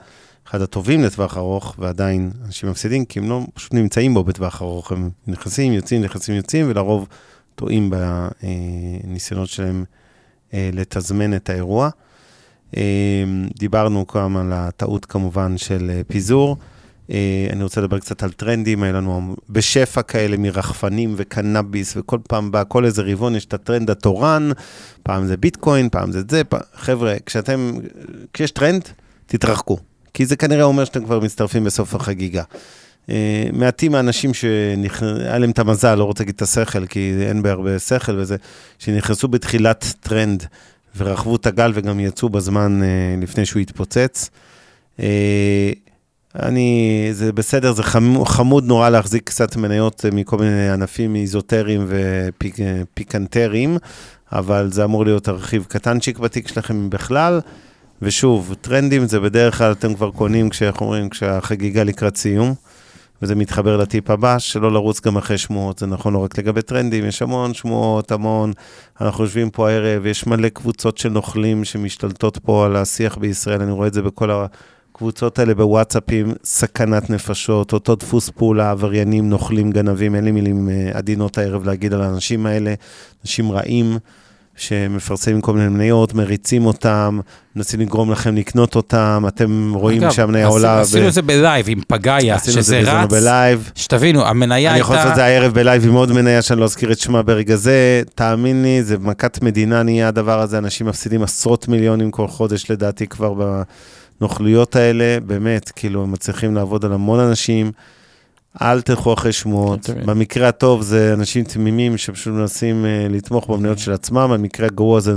אחד 0.48 0.62
הטובים 0.62 1.04
לטווח 1.04 1.38
ארוך, 1.38 1.76
ועדיין 1.80 2.32
אנשים 2.46 2.70
מפסידים, 2.70 3.06
כי 3.06 3.20
הם 3.20 3.30
לא 3.30 3.42
פשוט 3.54 3.74
נמצאים 3.74 4.14
בו 4.14 4.24
בטווח 4.24 4.62
ארוך, 4.62 4.92
הם 4.92 5.10
נכנסים, 5.28 5.74
יוצאים, 5.74 6.02
נכנסים, 6.02 6.36
יוצאים, 6.36 6.70
ולרוב 6.70 7.08
טועים 7.56 7.92
בניסיונות 9.04 9.50
שלהם 9.50 9.86
אה, 10.54 10.70
לתזמן 10.74 11.36
את 11.36 11.50
האירוע. 11.50 11.90
אה, 12.78 13.24
דיברנו 13.60 14.06
גם 14.16 14.38
על 14.38 14.54
הטעות 14.54 15.06
כמובן 15.06 15.58
של 15.58 15.92
אה, 15.94 16.02
פיזור. 16.08 16.58
אה, 17.12 17.48
אני 17.52 17.64
רוצה 17.64 17.82
לדבר 17.82 18.00
קצת 18.00 18.24
על 18.24 18.32
טרנדים, 18.32 18.84
היה 18.84 18.94
לנו 18.94 19.36
בשפע 19.50 20.02
כאלה 20.02 20.38
מרחפנים 20.38 21.14
וקנאביס, 21.18 21.94
וכל 21.98 22.18
פעם 22.28 22.52
בא, 22.52 22.64
כל 22.68 22.86
איזה 22.86 23.02
רבעון 23.02 23.36
יש 23.36 23.46
את 23.46 23.54
הטרנד 23.54 23.90
התורן, 23.90 24.50
פעם 25.04 25.26
זה 25.26 25.38
ביטקוין, 25.38 25.90
פעם 25.90 26.12
זה 26.12 26.22
זה. 26.30 26.42
חבר'ה, 26.76 27.16
כשאתם, 27.26 27.72
כשיש 28.34 28.52
טרנד, 28.52 28.90
תתרחקו, 29.26 29.78
כי 30.14 30.26
זה 30.26 30.36
כנראה 30.36 30.64
אומר 30.64 30.86
שאתם 30.86 31.06
כבר 31.06 31.20
מצטרפים 31.20 31.64
בסוף 31.64 31.96
החגיגה. 31.96 32.44
אה, 33.10 33.46
מעטים 33.54 33.96
האנשים 33.96 34.34
שהיה 34.34 35.38
להם 35.38 35.50
את 35.50 35.60
המזל, 35.60 35.96
לא 35.96 36.04
רוצה 36.04 36.24
להגיד 36.24 36.36
את 36.36 36.42
השכל, 36.42 36.86
כי 36.86 37.14
אין 37.28 37.42
בהרבה 37.42 37.80
שכל 37.80 38.20
וזה, 38.20 38.36
שנכנסו 38.80 39.28
בתחילת 39.28 39.94
טרנד 40.00 40.46
ורכבו 40.98 41.36
את 41.36 41.46
הגל 41.46 41.72
וגם 41.76 42.00
יצאו 42.00 42.30
בזמן 42.30 42.84
אה, 42.84 42.88
לפני 43.22 43.46
שהוא 43.46 43.62
התפוצץ. 43.62 44.30
אה, 46.36 46.48
אני, 46.48 47.10
זה 47.12 47.32
בסדר, 47.34 47.72
זה 47.74 47.84
חמוד, 47.84 48.28
חמוד 48.28 48.66
נורא 48.66 48.90
להחזיק 48.90 49.24
קצת 49.24 49.56
מניות 49.56 50.06
אה, 50.06 50.12
מכל 50.12 50.38
מיני 50.38 50.70
ענפים 50.70 51.16
איזוטריים 51.16 51.86
ופיקנטריים, 51.88 53.78
אבל 54.32 54.72
זה 54.72 54.84
אמור 54.84 55.06
להיות 55.06 55.30
רכיב 55.30 55.66
קטנצ'יק 55.68 56.20
בתיק 56.20 56.48
שלכם 56.48 56.90
בכלל. 56.90 57.40
ושוב, 58.02 58.56
טרנדים 58.62 59.08
זה 59.08 59.20
בדרך 59.20 59.58
כלל 59.58 59.72
אתם 59.72 59.94
כבר 59.94 60.12
קונים, 60.12 60.50
כשאנחנו 60.50 60.86
אומרים, 60.86 61.10
כשהחגיגה 61.10 61.84
לקראת 61.84 62.18
סיום. 62.18 62.54
וזה 63.22 63.36
מתחבר 63.36 63.78
לטיפ 63.78 64.10
הבא, 64.10 64.40
שלא 64.40 64.72
לרוץ 64.72 65.02
גם 65.02 65.18
אחרי 65.18 65.38
שמועות, 65.38 65.80
זה 65.80 65.86
נכון 65.86 66.14
לא 66.14 66.24
רק 66.24 66.38
לגבי 66.38 66.62
טרנדים, 66.62 67.06
יש 67.06 67.22
המון 67.22 67.54
שמועות, 67.54 68.12
המון, 68.12 68.54
אנחנו 69.02 69.24
יושבים 69.24 69.50
פה 69.50 69.70
הערב, 69.70 70.06
יש 70.06 70.28
מלא 70.28 70.50
קבוצות 70.50 70.98
של 70.98 71.10
נוכלים 71.10 71.66
שמשתלטות 71.66 72.38
פה 72.38 72.66
על 72.66 72.76
השיח 72.76 73.18
בישראל, 73.18 73.62
אני 73.62 73.72
רואה 73.72 73.88
את 73.88 73.94
זה 73.94 74.02
בכל 74.02 74.30
הקבוצות 74.96 75.40
האלה 75.40 75.54
בוואטסאפים, 75.54 76.34
סכנת 76.44 77.10
נפשות, 77.10 77.74
אותו 77.74 77.96
דפוס 77.96 78.30
פעולה, 78.30 78.72
עבריינים, 78.72 79.30
נוכלים, 79.30 79.72
גנבים, 79.72 80.16
אין 80.16 80.24
לי 80.24 80.32
מילים 80.32 80.70
אה, 80.70 80.92
עדינות 80.94 81.38
הערב 81.38 81.66
להגיד 81.66 81.94
על 81.94 82.02
האנשים 82.02 82.46
האלה, 82.46 82.74
אנשים 83.24 83.52
רעים. 83.52 83.98
שמפרסמים 84.58 85.42
כל 85.42 85.54
מיני 85.54 85.68
מניות, 85.68 86.14
מריצים 86.14 86.66
אותם, 86.66 87.20
מנסים 87.56 87.80
לגרום 87.80 88.12
לכם 88.12 88.36
לקנות 88.36 88.76
אותם, 88.76 89.24
אתם 89.28 89.74
רואים 89.76 90.04
אגב, 90.04 90.12
שהמניה 90.12 90.48
עולה... 90.48 90.82
עשינו 90.82 91.08
את 91.08 91.14
זה 91.14 91.22
ב 91.22 91.30
live 91.30 91.66
עם 91.70 91.82
פגאיה, 91.88 92.40
שזה 92.40 92.80
רץ. 92.80 93.12
ב 93.12 93.22
live. 93.22 93.72
שתבינו, 93.76 94.26
המניה 94.26 94.58
הייתה... 94.58 94.72
אני 94.72 94.80
יכול 94.80 94.96
לעשות 94.96 95.12
את 95.12 95.16
זה 95.16 95.24
הערב 95.26 95.54
ב 95.54 95.60
live 95.60 95.86
עם 95.86 95.94
עוד 95.94 96.12
מניה 96.12 96.42
שאני 96.42 96.60
לא 96.60 96.66
אזכיר 96.66 96.92
את 96.92 97.00
שמה 97.00 97.22
ברגע 97.22 97.56
זה. 97.56 98.02
תאמין 98.16 98.62
לי, 98.64 98.84
זה 98.84 98.98
מכת 98.98 99.42
מדינה 99.42 99.84
נהיה 99.84 100.08
הדבר 100.08 100.40
הזה, 100.40 100.58
אנשים 100.58 100.88
מפסידים 100.88 101.24
עשרות 101.24 101.68
מיליונים 101.68 102.12
כל 102.12 102.28
חודש 102.28 102.72
לדעתי 102.72 103.08
כבר 103.08 103.62
בנוכלויות 104.22 104.76
האלה, 104.76 105.18
באמת, 105.26 105.72
כאילו, 105.76 106.04
הם 106.04 106.12
מצליחים 106.12 106.56
לעבוד 106.56 106.86
על 106.86 106.94
המון 106.94 107.20
אנשים. 107.20 107.72
אל 108.62 108.82
תלכו 108.82 109.14
אחרי 109.14 109.32
שמועות. 109.32 109.90
במקרה 110.06 110.48
הטוב 110.48 110.82
זה 110.82 111.14
אנשים 111.14 111.44
תמימים 111.44 111.98
שפשוט 111.98 112.34
מנסים 112.34 112.86
uh, 112.86 113.14
לתמוך 113.14 113.50
במניות 113.50 113.80
של 113.80 113.92
עצמם, 113.92 114.30
במקרה 114.34 114.68
הגרוע 114.68 115.00
זה 115.00 115.14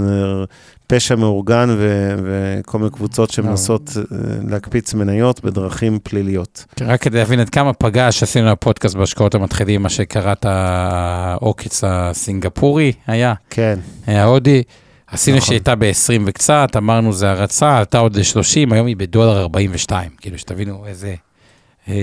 פשע 0.86 1.14
מאורגן 1.16 1.68
ו- 1.78 2.16
וכל 2.24 2.78
מיני 2.78 2.90
קבוצות 2.90 3.30
שמנסות 3.30 3.88
uh, 3.88 4.14
להקפיץ 4.48 4.94
מניות 4.94 5.44
בדרכים 5.44 5.98
פליליות. 6.02 6.64
רק 6.80 7.02
כדי 7.02 7.18
להבין 7.18 7.40
עד 7.40 7.48
כמה 7.48 7.72
פגש, 7.72 8.22
עשינו 8.22 8.52
לפודקאסט 8.52 8.96
בהשקעות 8.96 9.34
המתחילים, 9.34 9.82
מה 9.82 9.88
שקראת 9.88 10.46
העוקץ 10.48 11.84
הסינגפורי 11.86 12.92
היה. 13.06 13.34
כן. 13.50 13.78
היה 14.06 14.24
הודי. 14.24 14.62
עשינו 15.12 15.36
נכון. 15.36 15.48
שהייתה 15.48 15.74
ב-20 15.74 16.22
וקצת, 16.26 16.68
אמרנו 16.76 17.12
זה 17.12 17.30
הרצה, 17.30 17.78
עלתה 17.78 17.98
עוד 17.98 18.16
ל-30, 18.16 18.74
היום 18.74 18.86
היא 18.86 18.96
בדולר 18.96 19.40
42. 19.40 20.10
כאילו, 20.20 20.38
שתבינו 20.38 20.86
איזה... 20.86 21.14
אה, 21.88 21.94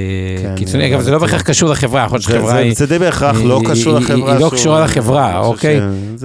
כן, 0.41 0.56
קיצוני, 0.56 0.88
אגב, 0.88 1.01
זה 1.01 1.12
לא 1.12 1.20
בהכרח 1.20 1.41
קשור 1.41 1.70
לחברה, 1.70 2.03
יכול 2.03 2.16
להיות 2.16 2.24
שחברה 2.24 2.56
היא... 2.56 2.76
זה 2.76 2.86
די 2.86 2.99
בהכרח 2.99 3.36
לא 3.43 3.62
קשור 3.70 3.93
לחברה. 3.93 4.34
היא 4.34 4.41
לא 4.41 4.49
קשורה 4.53 4.84
לחברה, 4.84 5.39
אוקיי? 5.39 5.80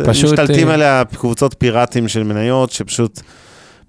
פשוט... 0.06 0.32
משתלטים 0.32 0.68
אה, 0.68 0.74
עליה 0.74 1.02
קבוצות 1.18 1.54
פיראטים 1.58 2.08
של 2.08 2.22
מניות, 2.22 2.70
שפשוט 2.70 3.20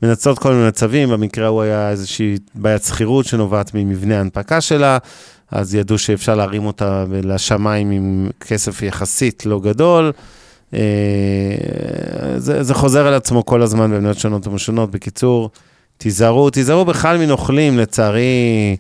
מנצלות 0.02 0.40
כל 0.40 0.54
מיני 0.54 0.68
מצבים, 0.68 1.10
במקרה 1.10 1.48
הוא 1.48 1.62
היה 1.62 1.90
איזושהי 1.90 2.38
בעיית 2.56 2.84
שכירות 2.84 3.26
שנובעת 3.26 3.72
ממבנה 3.74 4.18
ההנפקה 4.18 4.62
שלה, 4.62 4.98
אז 5.52 5.76
ידעו 5.76 5.98
שאפשר 5.98 6.36
להרים 6.36 6.66
אותה 6.66 7.06
לשמיים 7.24 7.92
עם 7.92 8.30
כסף 8.40 8.82
יחסית 8.82 9.46
לא 9.46 9.60
גדול. 9.60 10.12
אה, 10.74 10.80
זה, 12.38 12.64
זה 12.64 12.74
חוזר 12.74 13.08
על 13.08 13.14
עצמו 13.14 13.46
כל 13.46 13.62
הזמן 13.62 13.92
במניות 13.92 14.20
שונות 14.20 14.48
ומשונות. 14.48 14.92
בקיצור, 14.92 15.50
תיזהרו, 15.98 16.50
תיזהרו 16.50 16.86
בכלל 16.86 17.18
מנוכלים, 17.18 17.78
לצערי... 17.78 18.76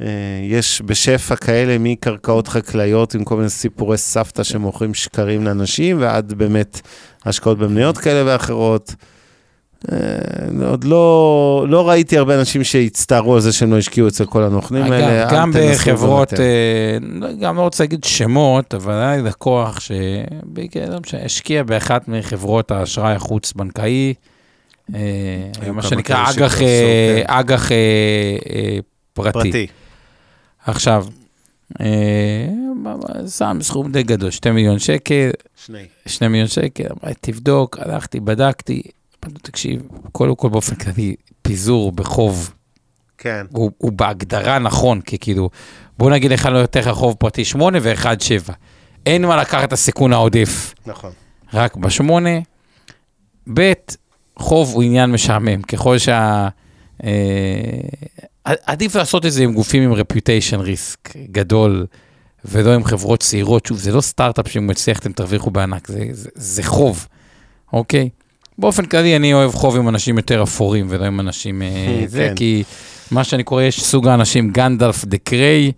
אה, 0.00 0.06
יש 0.42 0.82
בשפע 0.86 1.36
כאלה 1.36 1.76
מקרקעות 1.78 2.48
חקלאיות 2.48 3.14
עם 3.14 3.24
כל 3.24 3.36
מיני 3.36 3.48
סיפורי 3.48 3.98
סבתא 3.98 4.42
שמוכרים 4.42 4.94
שקרים 4.94 5.44
לאנשים, 5.44 6.00
ועד 6.00 6.32
באמת 6.32 6.80
השקעות 7.24 7.58
במניות 7.58 7.98
כאלה 7.98 8.32
ואחרות. 8.32 8.94
אה, 9.92 10.68
עוד 10.68 10.84
לא, 10.84 11.66
לא 11.68 11.88
ראיתי 11.88 12.18
הרבה 12.18 12.38
אנשים 12.38 12.64
שהצטערו 12.64 13.34
על 13.34 13.40
זה 13.40 13.52
שהם 13.52 13.72
לא 13.72 13.78
השקיעו 13.78 14.08
אצל 14.08 14.26
כל 14.26 14.42
הנוכלים 14.42 14.82
אגב, 14.82 14.92
האלה. 14.92 15.28
גם 15.32 15.52
בחברות, 15.52 16.32
אה, 16.32 16.98
גם 17.40 17.56
לא 17.56 17.62
רוצה 17.62 17.84
להגיד 17.84 18.04
שמות, 18.04 18.74
אבל 18.74 18.92
היה 18.92 19.16
לי 19.16 19.22
לקוח 19.22 19.78
שהשקיע 21.06 21.62
באחת 21.62 22.08
מחברות 22.08 22.70
האשראי 22.70 23.12
החוץ-בנקאי, 23.14 24.14
מה 25.72 25.82
שנקרא 25.82 26.30
אג"ח 26.30 27.68
כן. 27.68 27.74
פרטי. 29.12 29.32
פרטי. 29.32 29.66
עכשיו, 30.66 31.06
אה, 31.80 31.86
שם 33.28 33.58
סכום 33.62 33.92
די 33.92 34.02
גדול, 34.02 34.30
2 34.30 34.54
מיליון 34.54 34.78
שקל. 34.78 35.30
שני. 35.66 35.86
2 36.06 36.32
מיליון 36.32 36.48
שקל, 36.48 36.84
אמרתי, 36.84 37.32
תבדוק, 37.32 37.78
הלכתי, 37.78 38.20
בדקתי, 38.20 38.82
תקשיב, 39.42 39.82
קודם 40.12 40.34
כל 40.34 40.48
באופן 40.48 40.74
כללי, 40.74 41.14
פיזור 41.42 41.92
בחוב, 41.92 42.54
כן. 43.18 43.46
הוא, 43.50 43.70
הוא 43.78 43.92
בהגדרה 43.92 44.58
נכון, 44.58 45.00
כי 45.00 45.18
כאילו, 45.18 45.50
בוא 45.98 46.10
נגיד 46.10 46.30
לך 46.30 46.46
לא 46.46 46.58
יותר 46.58 46.94
חוב 46.94 47.14
פרטי 47.18 47.44
8 47.44 47.78
ואחד 47.82 48.20
7. 48.20 48.54
אין 49.06 49.26
מה 49.26 49.36
לקחת 49.36 49.64
את 49.64 49.72
הסיכון 49.72 50.12
העודף. 50.12 50.74
נכון. 50.86 51.12
רק 51.54 51.76
בשמונה. 51.76 52.38
ב', 53.54 53.72
חוב 54.36 54.72
הוא 54.74 54.82
עניין 54.82 55.10
משעמם, 55.10 55.62
ככל 55.62 55.98
שה... 55.98 56.48
אה, 57.04 57.10
עדיף 58.44 58.96
לעשות 58.96 59.26
את 59.26 59.32
זה 59.32 59.42
עם 59.42 59.54
גופים 59.54 59.82
עם 59.82 59.92
רפיוטיישן 59.92 60.60
ריסק 60.60 61.16
גדול, 61.16 61.86
ולא 62.44 62.74
עם 62.74 62.84
חברות 62.84 63.20
צעירות. 63.20 63.66
שוב, 63.66 63.78
זה 63.78 63.92
לא 63.92 64.00
סטארט-אפ 64.00 64.48
שאם 64.48 64.62
הוא 64.62 64.70
מצליח 64.70 64.98
אתם 64.98 65.12
תרוויחו 65.12 65.50
בענק, 65.50 65.88
זה, 65.88 66.04
זה, 66.10 66.28
זה 66.34 66.62
חוב, 66.62 67.08
אוקיי? 67.72 68.08
באופן 68.58 68.86
כללי 68.86 69.16
אני 69.16 69.34
אוהב 69.34 69.52
חוב 69.52 69.76
עם 69.76 69.88
אנשים 69.88 70.16
יותר 70.16 70.42
אפורים 70.42 70.86
ולא 70.88 71.04
עם 71.04 71.20
אנשים 71.20 71.62
אה, 71.62 71.68
זה, 72.06 72.26
כן. 72.28 72.34
כי 72.36 72.62
מה 73.10 73.24
שאני 73.24 73.44
קורא, 73.44 73.62
יש 73.62 73.82
סוג 73.82 74.08
האנשים, 74.08 74.50
גנדלף 74.50 75.04
דה 75.04 75.18
קריי, 75.18 75.72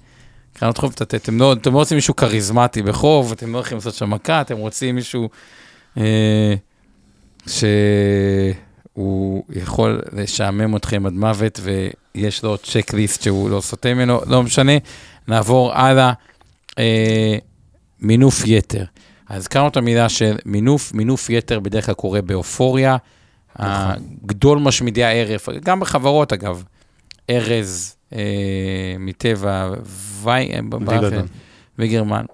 קרנות 0.53 0.79
חוב, 0.79 0.95
אתם, 1.03 1.17
אתם, 1.17 1.39
לא, 1.39 1.53
אתם 1.53 1.73
לא 1.73 1.79
רוצים 1.79 1.97
מישהו 1.97 2.17
כריזמטי 2.17 2.83
בחוב, 2.83 3.33
אתם 3.33 3.53
לא 3.53 3.57
הולכים 3.57 3.77
לעשות 3.79 3.95
שם 3.95 4.11
מכה, 4.11 4.41
אתם 4.41 4.57
רוצים 4.57 4.95
מישהו 4.95 5.29
אה, 5.99 6.55
ש... 7.47 7.65
הוא 8.93 9.45
יכול 9.51 10.03
לשעמם 10.13 10.77
אתכם 10.77 11.07
עד 11.07 11.13
מוות, 11.13 11.61
ויש 12.15 12.43
לו 12.43 12.59
צ'קליסט 12.59 13.23
שהוא 13.23 13.51
לא 13.51 13.61
סוטה 13.61 13.95
ממנו, 13.95 14.21
לא 14.27 14.43
משנה. 14.43 14.73
נעבור 15.29 15.73
הלאה. 15.73 16.13
אה, 16.79 17.37
מינוף 18.01 18.47
יתר. 18.47 18.85
אז 19.29 19.37
הזכרנו 19.37 19.69
את 19.69 19.77
המילה 19.77 20.09
של 20.09 20.37
מינוף, 20.47 20.95
מינוף 20.95 21.31
יתר 21.31 21.61
בדרך 21.61 21.87
כלל 21.87 21.95
קורה 21.95 22.23
באופוריה. 22.23 22.97
נכון. 23.59 23.69
גדול 24.27 24.59
משמידי 24.59 25.05
הערב, 25.05 25.41
גם 25.65 25.81
בחברות 25.81 26.33
אגב, 26.33 26.65
ארז 27.31 27.97
אה, 28.13 28.21
מטבע, 28.99 29.71
וי... 30.23 30.49
וגרמן. 31.79 32.25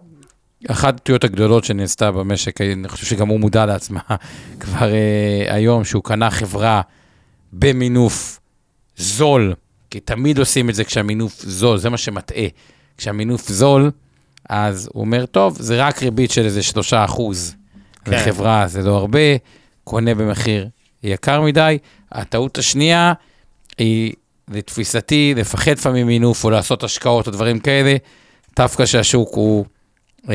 אחת 0.69 0.95
הטעויות 0.95 1.25
הגדולות 1.25 1.65
שנעשתה 1.65 2.11
במשק, 2.11 2.61
אני 2.61 2.89
חושב 2.89 3.07
שגם 3.07 3.29
הוא 3.29 3.41
מודע 3.41 3.67
לעצמה 3.67 4.01
כבר 4.61 4.91
uh, 4.91 5.53
היום, 5.53 5.85
שהוא 5.85 6.05
קנה 6.05 6.31
חברה 6.31 6.81
במינוף 7.53 8.41
זול, 8.97 9.55
כי 9.91 10.01
תמיד 10.01 10.39
עושים 10.39 10.71
את 10.71 10.75
זה 10.75 10.85
כשהמינוף 10.85 11.41
זול, 11.41 11.79
זה 11.79 11.91
מה 11.91 11.97
שמטעה. 11.97 12.47
כשהמינוף 12.97 13.49
זול, 13.49 13.91
אז 14.49 14.89
הוא 14.93 15.01
אומר, 15.01 15.27
טוב, 15.27 15.57
זה 15.61 15.87
רק 15.87 16.03
ריבית 16.03 16.31
של 16.31 16.45
איזה 16.45 16.63
שלושה 16.63 17.05
אחוז. 17.05 17.55
כן. 18.05 18.13
לחברה 18.13 18.67
זה 18.67 18.83
לא 18.83 18.97
הרבה, 18.97 19.19
קונה 19.85 20.15
במחיר 20.15 20.69
יקר 21.03 21.41
מדי. 21.41 21.79
הטעות 22.13 22.59
השנייה 22.59 23.13
היא, 23.79 24.13
לתפיסתי, 24.49 25.35
לפחד 25.37 25.71
לפעמים 25.71 26.07
מינוף 26.07 26.45
או 26.45 26.51
לעשות 26.51 26.85
השקעות 26.85 27.27
או 27.27 27.33
דברים 27.33 27.61
כאלה, 27.61 27.97
דווקא 28.57 28.87
שהשוק 28.87 29.35
הוא... 29.35 29.65
אה, 30.29 30.35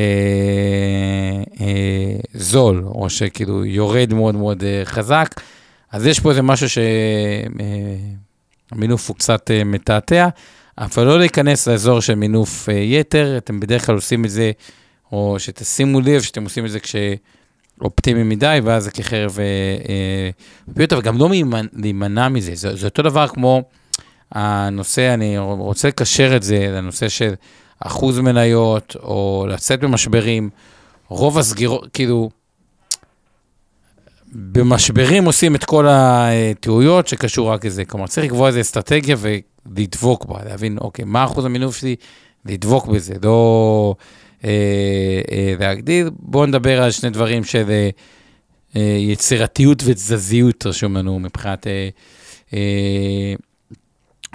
אה, 1.62 2.16
זול, 2.34 2.84
או 2.86 3.10
שכאילו 3.10 3.66
יורד 3.66 4.14
מאוד 4.14 4.36
מאוד 4.36 4.64
אה, 4.64 4.82
חזק. 4.86 5.42
אז 5.92 6.06
יש 6.06 6.20
פה 6.20 6.30
איזה 6.30 6.42
משהו 6.42 6.68
שהמינוף 8.72 9.10
הוא 9.10 9.16
קצת 9.16 9.52
מתעתע, 9.66 10.28
אבל 10.78 11.04
לא 11.04 11.20
להיכנס 11.20 11.68
לאזור 11.68 12.00
של 12.00 12.16
מינוף 12.16 12.70
יתר, 12.72 13.38
אתם 13.38 13.60
בדרך 13.60 13.86
כלל 13.86 13.96
עושים 13.96 14.26
את 14.26 14.30
זה, 14.30 14.52
או 15.12 15.36
שתשימו 15.40 16.02
לב 16.02 16.22
שאתם 16.22 16.44
עושים 16.44 16.66
את 16.66 16.72
זה 16.72 16.80
כשאופטימי 16.80 18.24
מדי, 18.24 18.60
ואז 18.64 18.84
זה 18.84 18.92
כחרב 18.92 19.38
פיוטה, 20.76 20.98
וגם 20.98 21.18
לא 21.18 21.30
להימנע 21.74 22.30
מזה. 22.30 22.56
זה, 22.56 22.76
זה 22.76 22.88
אותו 22.88 23.02
דבר 23.02 23.28
כמו 23.28 23.64
הנושא, 24.32 25.14
אני 25.14 25.38
רוצה 25.38 25.88
לקשר 25.88 26.36
את 26.36 26.44
זה 26.44 26.68
לנושא 26.72 27.10
של... 27.10 27.34
אחוז 27.86 28.20
מניות, 28.20 28.96
או 29.04 29.46
לצאת 29.50 29.80
במשברים. 29.80 30.50
רוב 31.08 31.38
הסגירות, 31.38 31.88
כאילו, 31.94 32.30
במשברים 34.32 35.26
עושים 35.26 35.56
את 35.56 35.64
כל 35.64 35.88
הטעויות 35.90 37.08
שקשור 37.08 37.52
רק 37.52 37.66
לזה. 37.66 37.86
כלומר, 37.86 38.08
צריך 38.08 38.26
לקבוע 38.26 38.48
איזו 38.48 38.62
אסטרטגיה 38.62 39.16
לדבוק 39.76 40.26
בה, 40.26 40.44
להבין, 40.46 40.78
אוקיי, 40.78 41.06
מה 41.06 41.24
אחוז 41.26 41.46
המינוף 41.46 41.76
שלי, 41.78 41.96
לדבוק 42.46 42.88
בזה, 42.88 43.14
לא 43.24 43.96
אה, 44.46 44.50
אה, 45.32 45.56
להגדיל. 45.60 46.10
בואו 46.20 46.46
נדבר 46.46 46.84
על 46.84 46.92
שני 46.92 47.10
דברים 47.10 47.44
של 47.44 47.70
אה, 47.70 47.90
אה, 48.76 48.98
יצירתיות 49.00 49.84
ותזזיות, 49.86 50.66
רשום 50.66 50.98
לנו 50.98 51.20
מבחינת 51.20 51.68
אה, 51.68 51.90
אה, 52.54 53.34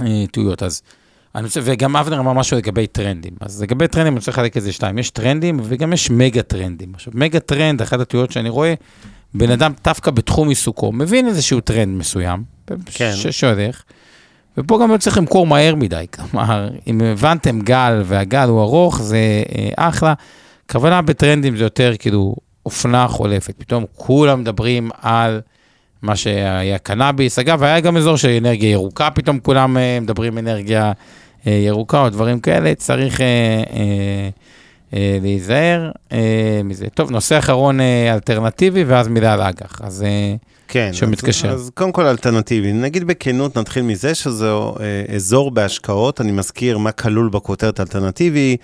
אה, 0.00 0.24
טעויות. 0.32 0.62
אז 0.62 0.82
אני 1.34 1.44
רוצה, 1.44 1.60
וגם 1.64 1.96
אבנר 1.96 2.20
אמר 2.20 2.32
משהו 2.32 2.56
לגבי 2.56 2.86
טרנדים. 2.86 3.32
אז 3.40 3.62
לגבי 3.62 3.88
טרנדים 3.88 4.12
אני 4.12 4.18
רוצה 4.18 4.30
לחלק 4.30 4.56
את 4.56 4.62
זה 4.62 4.72
שתיים. 4.72 4.98
יש 4.98 5.10
טרנדים 5.10 5.60
וגם 5.62 5.92
יש 5.92 6.10
מגה 6.10 6.42
טרנדים. 6.42 6.94
עכשיו, 6.94 7.12
מגה 7.16 7.40
טרנד, 7.40 7.82
אחת 7.82 8.00
הטעויות 8.00 8.32
שאני 8.32 8.48
רואה, 8.48 8.74
בן 9.34 9.50
אדם 9.50 9.72
דווקא 9.84 10.10
בתחום 10.10 10.48
עיסוקו, 10.48 10.92
מבין 10.92 11.28
איזשהו 11.28 11.60
טרנד 11.60 11.98
מסוים, 11.98 12.42
כן. 12.86 13.12
ש- 13.14 13.26
שהולך, 13.26 13.82
ופה 14.58 14.78
גם 14.82 14.90
לא 14.90 14.96
צריך 14.96 15.18
למכור 15.18 15.46
מהר 15.46 15.74
מדי. 15.74 16.06
כלומר, 16.14 16.68
אם 16.86 17.00
הבנתם 17.00 17.60
גל 17.60 18.02
והגל 18.04 18.48
הוא 18.48 18.62
ארוך, 18.62 19.02
זה 19.02 19.16
אה, 19.58 19.68
אחלה. 19.76 20.14
כוונה 20.70 21.02
בטרנדים 21.02 21.56
זה 21.56 21.64
יותר 21.64 21.92
כאילו 21.98 22.36
אופנה 22.66 23.08
חולפת. 23.08 23.54
פתאום 23.58 23.84
כולם 23.96 24.40
מדברים 24.40 24.90
על 25.02 25.40
מה 26.02 26.16
שהיה 26.16 26.78
קנאביס. 26.78 27.38
אגב, 27.38 27.62
היה 27.62 27.80
גם 27.80 27.96
אזור 27.96 28.16
של 28.16 28.28
אנרגיה 28.28 28.70
ירוקה, 28.70 29.10
פתאום 29.10 29.38
כולם 29.38 29.76
אה, 29.76 30.00
מדברים 30.00 30.38
אנרגיה 30.38 30.92
אה, 31.46 31.52
ירוקה 31.52 32.00
או 32.00 32.08
דברים 32.08 32.40
כאלה. 32.40 32.74
צריך 32.74 33.20
אה, 33.20 33.26
אה, 33.72 34.28
להיזהר 34.92 35.90
אה, 36.12 36.60
מזה. 36.64 36.86
טוב, 36.94 37.10
נושא 37.10 37.38
אחרון 37.38 37.80
אה, 37.80 38.14
אלטרנטיבי, 38.14 38.84
ואז 38.84 39.08
מילה 39.08 39.32
על 39.32 39.40
אג"ח. 39.40 39.80
אז 39.82 40.02
אה, 40.02 40.34
כן, 40.68 40.90
שמתקשר. 40.92 41.50
אז, 41.50 41.60
אז 41.60 41.70
קודם 41.74 41.92
כל 41.92 42.06
אלטרנטיבי. 42.06 42.72
נגיד 42.72 43.04
בכנות, 43.04 43.58
נתחיל 43.58 43.82
מזה 43.82 44.14
שזה 44.14 44.50
אה, 44.50 45.14
אזור 45.14 45.50
בהשקעות, 45.50 46.20
אני 46.20 46.32
מזכיר 46.32 46.78
מה 46.78 46.92
כלול 46.92 47.28
בכותרת 47.28 47.80
אלטרנטיבי, 47.80 48.56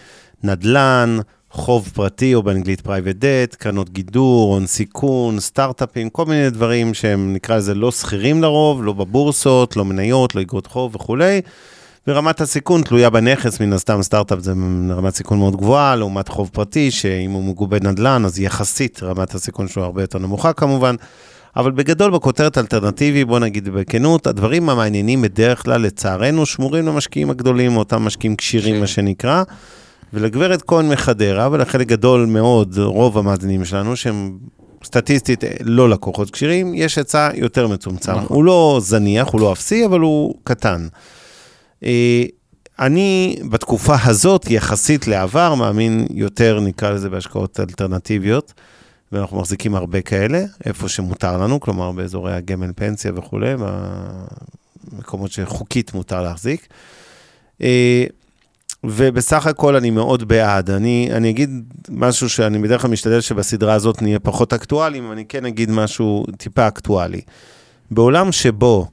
נדל"ן, 0.42 1.18
חוב 1.50 1.90
פרטי 1.94 2.34
או 2.34 2.42
באנגלית 2.42 2.80
private 2.80 3.16
debt, 3.16 3.54
קרנות 3.54 3.90
גידור, 3.90 4.54
הון 4.54 4.66
סיכון, 4.66 5.40
סטארט-אפים, 5.40 6.08
כל 6.08 6.24
מיני 6.24 6.50
דברים 6.50 6.94
שהם 6.94 7.32
נקרא 7.32 7.56
לזה 7.56 7.74
לא 7.74 7.92
שכירים 7.92 8.42
לרוב, 8.42 8.84
לא 8.84 8.92
בבורסות, 8.92 9.76
לא 9.76 9.84
מניות, 9.84 10.34
לא 10.34 10.40
אגרות 10.40 10.66
חוב 10.66 10.94
וכולי. 10.94 11.40
ורמת 12.08 12.40
הסיכון 12.40 12.82
תלויה 12.82 13.10
בנכס, 13.10 13.60
מן 13.60 13.72
הסתם 13.72 14.02
סטארט-אפ 14.02 14.38
זה 14.40 14.52
רמת 14.90 15.14
סיכון 15.14 15.38
מאוד 15.38 15.56
גבוהה, 15.56 15.96
לעומת 15.96 16.28
חוב 16.28 16.50
פרטי, 16.52 16.90
שאם 16.90 17.30
הוא 17.30 17.44
מגובה 17.44 17.76
נדל"ן, 17.80 18.24
אז 18.24 18.40
יחסית 18.40 19.02
רמת 19.02 19.34
הסיכון 19.34 19.68
שלו 19.68 19.84
הרבה 19.84 20.02
יותר 20.02 20.18
נמוכה 20.18 20.52
כמובן. 20.52 20.94
אבל 21.56 21.70
בגדול, 21.70 22.10
בכותרת 22.10 22.58
אלטרנטיבי, 22.58 23.24
בוא 23.24 23.38
נגיד 23.38 23.68
בכנות, 23.68 24.26
הדברים 24.26 24.68
המעניינים 24.68 25.22
בדרך 25.22 25.62
כלל, 25.62 25.80
לצערנו, 25.80 26.46
שמורים 26.46 26.86
למשקיעים 26.86 27.30
הגדולים, 27.30 27.76
אותם 27.76 28.02
משקיעים 28.02 28.36
כשירים, 28.36 28.80
מה 28.80 28.86
שנקרא. 28.86 29.42
ולגברת 30.12 30.62
כהן 30.62 30.88
מחדרה, 30.88 31.48
ולחלק 31.52 31.86
גדול 31.86 32.26
מאוד, 32.26 32.78
רוב 32.78 33.18
המאזינים 33.18 33.64
שלנו, 33.64 33.96
שהם 33.96 34.38
סטטיסטית 34.84 35.44
לא 35.60 35.90
לקוחות 35.90 36.30
כשירים, 36.30 36.74
יש 36.74 36.98
היצע 36.98 37.28
יותר 37.34 37.68
מצומצם. 37.68 38.12
נכון. 38.12 38.26
הוא 38.28 38.44
לא 38.44 38.78
זניח, 38.82 39.28
הוא 39.28 39.40
לא 39.40 39.52
אפסי, 39.52 39.86
אבל 39.86 40.00
הוא 40.00 40.34
קטן. 40.44 40.86
אה, 41.84 42.24
אני 42.78 43.36
בתקופה 43.50 43.94
הזאת, 44.04 44.50
יחסית 44.50 45.06
לעבר, 45.06 45.54
מאמין 45.54 46.06
יותר, 46.10 46.60
נקרא 46.60 46.90
לזה, 46.90 47.10
בהשקעות 47.10 47.60
אלטרנטיביות, 47.60 48.52
ואנחנו 49.12 49.38
מחזיקים 49.38 49.74
הרבה 49.74 50.00
כאלה, 50.00 50.44
איפה 50.64 50.88
שמותר 50.88 51.38
לנו, 51.38 51.60
כלומר 51.60 51.92
באזורי 51.92 52.34
הגמל 52.34 52.70
פנסיה 52.76 53.12
וכולי, 53.14 53.54
במקומות 54.92 55.32
שחוקית 55.32 55.94
מותר 55.94 56.22
להחזיק. 56.22 56.68
אה, 57.62 58.04
ובסך 58.84 59.46
הכל 59.46 59.76
אני 59.76 59.90
מאוד 59.90 60.28
בעד. 60.28 60.70
אני, 60.70 61.08
אני 61.12 61.30
אגיד 61.30 61.50
משהו 61.88 62.28
שאני 62.28 62.58
בדרך 62.58 62.82
כלל 62.82 62.90
משתדל 62.90 63.20
שבסדרה 63.20 63.74
הזאת 63.74 64.02
נהיה 64.02 64.18
פחות 64.18 64.52
אקטואליים, 64.52 65.12
אני 65.12 65.24
כן 65.24 65.46
אגיד 65.46 65.70
משהו 65.70 66.26
טיפה 66.36 66.68
אקטואלי. 66.68 67.20
בעולם 67.90 68.32
שבו 68.32 68.88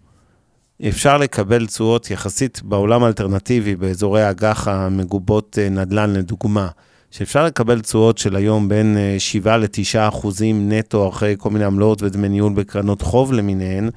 אפשר 0.89 1.17
לקבל 1.17 1.67
תשואות 1.67 2.11
יחסית 2.11 2.61
בעולם 2.63 3.03
האלטרנטיבי, 3.03 3.75
באזורי 3.75 4.23
האג"ח 4.23 4.67
המגובות 4.67 5.57
אה, 5.61 5.69
נדל"ן 5.69 6.13
לדוגמה, 6.13 6.67
שאפשר 7.11 7.45
לקבל 7.45 7.82
תשואות 7.82 8.17
של 8.17 8.36
היום 8.36 8.69
בין 8.69 8.97
אה, 8.97 9.15
7 9.19 9.57
ל-9 9.57 10.07
אחוזים 10.07 10.71
נטו 10.71 11.09
אחרי 11.09 11.36
כל 11.38 11.49
מיני 11.49 11.65
עמלות 11.65 12.03
ודמי 12.03 12.29
ניהול 12.29 12.53
בקרנות 12.53 13.01
חוב 13.01 13.34
למיניהן, 13.34 13.89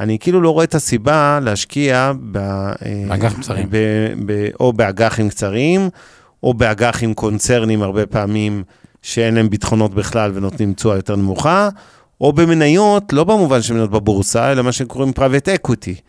אני 0.00 0.18
כאילו 0.18 0.40
לא 0.40 0.50
רואה 0.50 0.64
את 0.64 0.74
הסיבה 0.74 1.38
להשקיע 1.42 2.12
ב, 2.32 2.36
אה, 2.36 2.72
באג"ח 3.08 3.40
קצרים. 3.40 3.66
ב, 3.70 3.76
ב, 4.26 4.48
או 4.60 4.72
באג"חים 4.72 5.28
קצרים, 5.28 5.88
או 6.42 6.54
באג"חים 6.54 7.14
קונצרנים 7.14 7.82
הרבה 7.82 8.06
פעמים 8.06 8.62
שאין 9.02 9.34
להם 9.34 9.50
ביטחונות 9.50 9.94
בכלל 9.94 10.30
ונותנים 10.34 10.72
תשואה 10.72 10.96
יותר 10.96 11.16
נמוכה, 11.16 11.68
או 12.20 12.32
במניות, 12.32 13.12
לא 13.12 13.24
במובן 13.24 13.62
של 13.62 13.74
מניות 13.74 13.90
בבורסה, 13.90 14.52
אלא 14.52 14.62
מה 14.62 14.72
שקוראים 14.72 15.12
private 15.16 15.48
equity. 15.60 16.00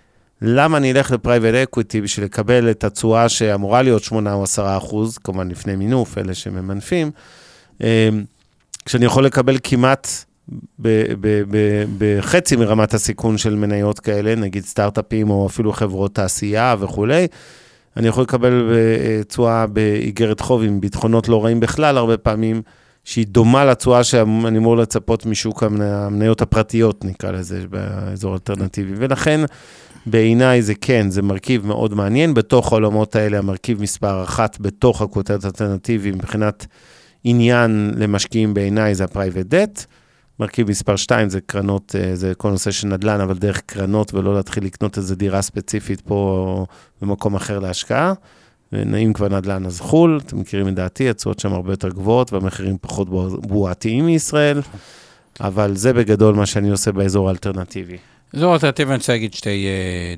למה 0.42 0.78
אני 0.78 0.92
אלך 0.92 1.12
ל-private 1.12 1.70
equity 1.70 2.02
בשביל 2.04 2.26
לקבל 2.26 2.72
את 2.72 2.84
התשואה 2.84 3.30
שאמורה 3.30 3.82
להיות 3.82 4.04
8 4.04 4.34
או 4.34 4.44
10 4.44 4.78
אחוז, 4.78 5.18
כמובן 5.18 5.48
לפני 5.48 5.76
מינוף, 5.76 6.18
אלה 6.18 6.34
שממנפים, 6.34 7.12
אה, 7.84 8.10
כשאני 8.86 9.06
יכול 9.06 9.26
לקבל 9.26 9.58
כמעט 9.64 10.08
בחצי 11.98 12.56
מרמת 12.56 12.94
הסיכון 12.94 13.38
של 13.38 13.56
מניות 13.56 14.00
כאלה, 14.00 14.36
נגיד 14.36 14.66
סטארט-אפים 14.66 15.30
או 15.30 15.48
אפילו 15.48 15.74
חברות 15.74 16.16
תעשייה 16.16 16.76
וכולי, 16.80 17.28
אני 17.98 18.08
יכול 18.08 18.24
לקבל 18.24 18.74
אה, 18.74 19.24
תשואה 19.24 19.68
באיגרת 19.68 20.40
חוב 20.40 20.64
עם 20.64 20.82
ביטחונות 20.82 21.30
לא 21.30 21.46
רעים 21.46 21.60
בכלל, 21.60 21.98
הרבה 21.98 22.18
פעמים, 22.18 22.62
שהיא 23.08 23.28
דומה 23.28 23.66
לתשואה 23.66 24.04
שאני 24.04 24.58
אמור 24.58 24.78
לצפות 24.78 25.26
משוק 25.26 25.64
המנ- 25.64 25.82
המניות 25.82 26.42
הפרטיות, 26.42 27.06
נקרא 27.06 27.32
לזה, 27.32 27.64
באזור 27.70 28.34
אלטרנטיבי. 28.34 28.94
ולכן, 28.96 29.42
בעיניי 30.06 30.62
זה 30.62 30.74
כן, 30.76 31.10
זה 31.10 31.22
מרכיב 31.22 31.66
מאוד 31.66 31.94
מעניין. 31.94 32.34
בתוך 32.34 32.72
העולמות 32.72 33.16
האלה, 33.16 33.38
המרכיב 33.38 33.82
מספר 33.82 34.24
אחת 34.24 34.58
בתוך 34.60 35.02
הכותרת 35.02 35.44
האלטרנטיבי, 35.44 36.12
מבחינת 36.12 36.66
עניין 37.24 37.94
למשקיעים 37.98 38.54
בעיניי, 38.54 38.96
זה 38.96 39.04
ה-private 39.04 39.52
debt. 39.52 39.86
מרכיב 40.40 40.70
מספר 40.70 40.96
2 40.96 41.30
זה 41.30 41.40
קרנות, 41.42 41.96
אה, 42.00 42.16
זה 42.16 42.34
כל 42.38 42.50
נושא 42.50 42.72
של 42.72 42.88
נדל"ן, 42.88 43.22
אבל 43.22 43.38
דרך 43.38 43.62
קרנות 43.66 44.14
ולא 44.14 44.36
להתחיל 44.36 44.66
לקנות 44.66 44.98
איזו 44.98 45.16
דירה 45.16 45.42
ספציפית 45.42 46.02
פה 46.02 46.16
או 46.16 46.66
במקום 47.02 47.36
אחר 47.36 47.60
להשקעה. 47.60 48.14
ואם 48.72 49.14
כבר 49.14 49.28
נדל"ן 49.30 49.66
אז 49.66 49.82
חו"ל, 49.82 50.20
אתם 50.26 50.40
מכירים 50.40 50.68
את 50.68 50.74
דעתי, 50.74 51.10
התשואות 51.10 51.40
שם 51.40 51.54
הרבה 51.54 51.74
יותר 51.74 51.90
גבוהות 51.90 52.34
והמחירים 52.34 52.78
פחות 52.82 53.10
בוע- 53.10 53.38
בועתיים 53.42 54.06
מישראל, 54.06 54.62
אבל 55.42 55.76
זה 55.76 55.94
בגדול 55.94 56.36
מה 56.36 56.46
שאני 56.46 56.70
עושה 56.70 56.92
באזור 56.92 57.28
האלטרנטיבי. 57.28 57.98
זו 58.34 58.54
אלטרנטיבה, 58.54 58.90
אני 58.90 58.98
רוצה 58.98 59.14
להגיד 59.14 59.34
שתי 59.34 59.66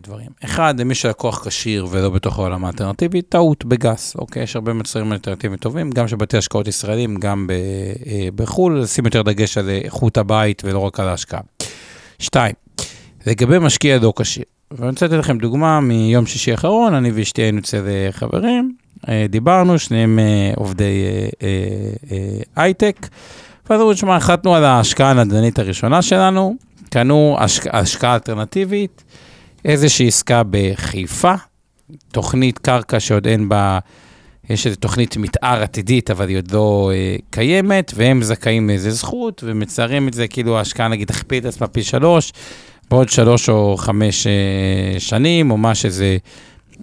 uh, 0.01 0.03
דברים. 0.07 0.27
אחד, 0.45 0.79
למי 0.79 0.95
שלקוח 0.95 1.47
כשיר 1.47 1.87
ולא 1.89 2.09
בתוך 2.09 2.39
העולם 2.39 2.65
האלטרנטיבי, 2.65 3.21
טעות 3.21 3.65
בגס, 3.65 4.15
אוקיי? 4.15 4.43
יש 4.43 4.55
הרבה 4.55 4.73
מוצרים 4.73 5.13
אלטרנטיביים 5.13 5.57
טובים, 5.57 5.89
גם 5.89 6.07
של 6.07 6.15
בתי 6.15 6.37
השקעות 6.37 6.67
ישראלים, 6.67 7.15
גם 7.15 7.47
uh, 7.49 8.07
בחו"ל, 8.35 8.79
לשים 8.79 9.05
יותר 9.05 9.21
דגש 9.21 9.57
על 9.57 9.69
איכות 9.69 10.17
הבית 10.17 10.61
ולא 10.65 10.79
רק 10.79 10.99
על 10.99 11.07
ההשקעה. 11.07 11.41
שתיים, 12.19 12.53
לגבי 13.25 13.59
משקיע 13.59 13.99
לא 13.99 14.13
כשיר. 14.15 14.43
ואני 14.71 14.89
רוצה 14.89 15.05
לתת 15.05 15.15
לכם 15.15 15.37
דוגמה 15.37 15.79
מיום 15.79 16.25
שישי 16.25 16.51
האחרון, 16.51 16.93
אני 16.93 17.11
ואשתי 17.11 17.41
היינו 17.41 17.59
אצל 17.59 17.87
אה, 17.87 18.11
חברים, 18.11 18.75
אה, 19.09 19.25
דיברנו, 19.29 19.79
שניהם 19.79 20.19
אה, 20.19 20.51
עובדי 20.55 21.03
הייטק, 22.55 23.07
ואז 23.69 23.81
אמרו, 23.81 23.95
שמע, 23.95 24.15
החלטנו 24.15 24.55
על 24.55 24.63
ההשקעה 24.63 25.11
הנדל"נית 25.11 25.59
הראשונה 25.59 26.01
שלנו, 26.01 26.55
קנו 26.89 27.35
השק... 27.39 27.67
השקעה 27.75 28.13
אלטרנטיבית, 28.13 29.03
איזושהי 29.65 30.07
עסקה 30.07 30.41
בחיפה, 30.49 31.33
תוכנית 32.11 32.59
קרקע 32.59 32.99
שעוד 32.99 33.27
אין 33.27 33.49
בה, 33.49 33.79
יש 34.49 34.67
איזו 34.67 34.77
תוכנית 34.77 35.17
מתאר 35.17 35.63
עתידית, 35.63 36.11
אבל 36.11 36.29
היא 36.29 36.37
עוד 36.37 36.51
לא 36.51 36.91
אה, 36.93 37.15
קיימת, 37.29 37.91
והם 37.95 38.23
זכאים 38.23 38.67
לאיזה 38.67 38.91
זכות, 38.91 39.43
ומציירים 39.47 40.07
את 40.07 40.13
זה 40.13 40.27
כאילו 40.27 40.57
ההשקעה 40.57 40.87
נגיד 40.87 41.07
תכפיל 41.07 41.39
את 41.39 41.45
עצמה 41.45 41.67
פי 41.67 41.83
שלוש, 41.83 42.33
בעוד 42.89 43.09
שלוש 43.09 43.49
או 43.49 43.77
חמש 43.77 44.27
אה, 44.27 44.99
שנים, 44.99 45.51
או 45.51 45.57
מה 45.57 45.75
שזה 45.75 46.17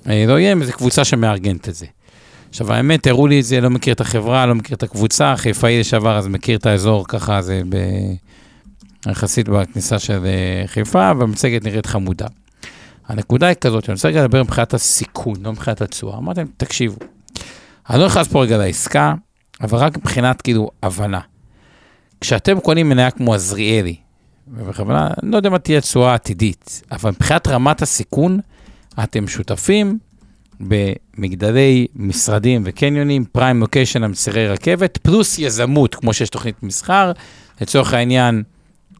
אה, 0.09 0.25
לא 0.29 0.39
יהיה, 0.39 0.55
וזו 0.61 0.73
קבוצה 0.73 1.05
שמארגנת 1.05 1.69
את 1.69 1.75
זה. 1.75 1.87
עכשיו, 2.49 2.73
האמת, 2.73 3.07
הראו 3.07 3.27
לי 3.27 3.41
את 3.41 3.45
זה, 3.45 3.61
לא 3.61 3.71
מכיר 3.71 3.95
את 3.95 4.01
החברה, 4.01 4.47
לא 4.47 4.55
מכיר 4.55 4.77
את 4.77 4.83
הקבוצה, 4.83 5.35
חיפאי 5.37 5.81
לשעבר, 5.81 6.17
אז 6.17 6.27
מכיר 6.27 6.59
את 6.59 6.67
האזור 6.67 7.05
ככה, 7.09 7.43
זה 7.43 7.63
ב... 7.69 7.77
יחסית 9.11 9.49
בכניסה 9.49 9.99
של 9.99 10.27
אה, 10.27 10.67
חיפה, 10.67 11.13
והמצגת 11.19 11.65
נראית 11.65 11.87
חמודה. 11.87 12.27
הנקודה 13.09 13.47
היא 13.47 13.57
כזאת, 13.61 13.89
אני 13.89 13.95
רוצה 13.95 14.09
רגע 14.09 14.25
לדבר 14.25 14.43
מבחינת 14.43 14.75
הסיכון, 14.75 15.35
לא 15.43 15.53
מבחינת 15.53 15.81
התשואה. 15.81 16.19
אמרתי 16.19 16.41
להם, 16.41 16.49
תקשיבו, 16.57 16.97
אני 17.91 18.01
לא 18.01 18.07
נכנס 18.07 18.29
פה 18.29 18.43
רגע 18.43 18.59
לעסקה, 18.59 19.15
אבל 19.61 19.79
רק 19.79 19.97
מבחינת 19.97 20.43
כאילו 20.43 20.71
הבנה. 20.83 21.21
כשאתם 22.21 22.61
קונים 22.61 22.89
מניה 22.89 23.11
כמו 23.11 23.35
עזריאלי, 23.35 23.97
ובכוונה, 24.49 25.09
אני 25.23 25.31
לא 25.31 25.37
יודע 25.37 25.51
מה 25.51 25.59
תהיה 25.59 25.79
התשואה 25.79 26.11
העתידית, 26.11 26.83
אבל 26.93 27.11
מבחינת 27.11 27.49
רמת 27.49 27.83
הסיכון, 27.83 28.41
אתם 29.03 29.29
שותפים 29.29 29.99
במגדלי 30.61 31.87
משרדים 31.95 32.63
וקניונים, 32.65 33.25
פריים 33.25 33.61
לוקיישן 33.61 34.03
על 34.03 34.15
צירי 34.15 34.49
רכבת, 34.49 34.97
פלוס 34.97 35.39
יזמות, 35.39 35.95
כמו 35.95 36.13
שיש 36.13 36.31
תוכנית 36.31 36.63
מסחר. 36.63 37.13
לצורך 37.61 37.95
העניין, 37.95 38.43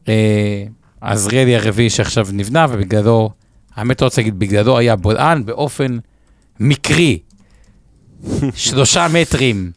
אה, 0.07 0.63
עזריאלי 1.01 1.55
הרביעי 1.55 1.89
שעכשיו 1.89 2.27
נבנה, 2.33 2.65
ובגללו, 2.69 3.29
האמת 3.75 4.01
לא 4.01 4.05
רוצה 4.07 4.21
להגיד, 4.21 4.39
בגללו 4.39 4.77
היה 4.77 4.95
בולען 4.95 5.45
באופן 5.45 5.97
מקרי. 6.59 7.19
שלושה 8.55 9.07
מטרים 9.13 9.71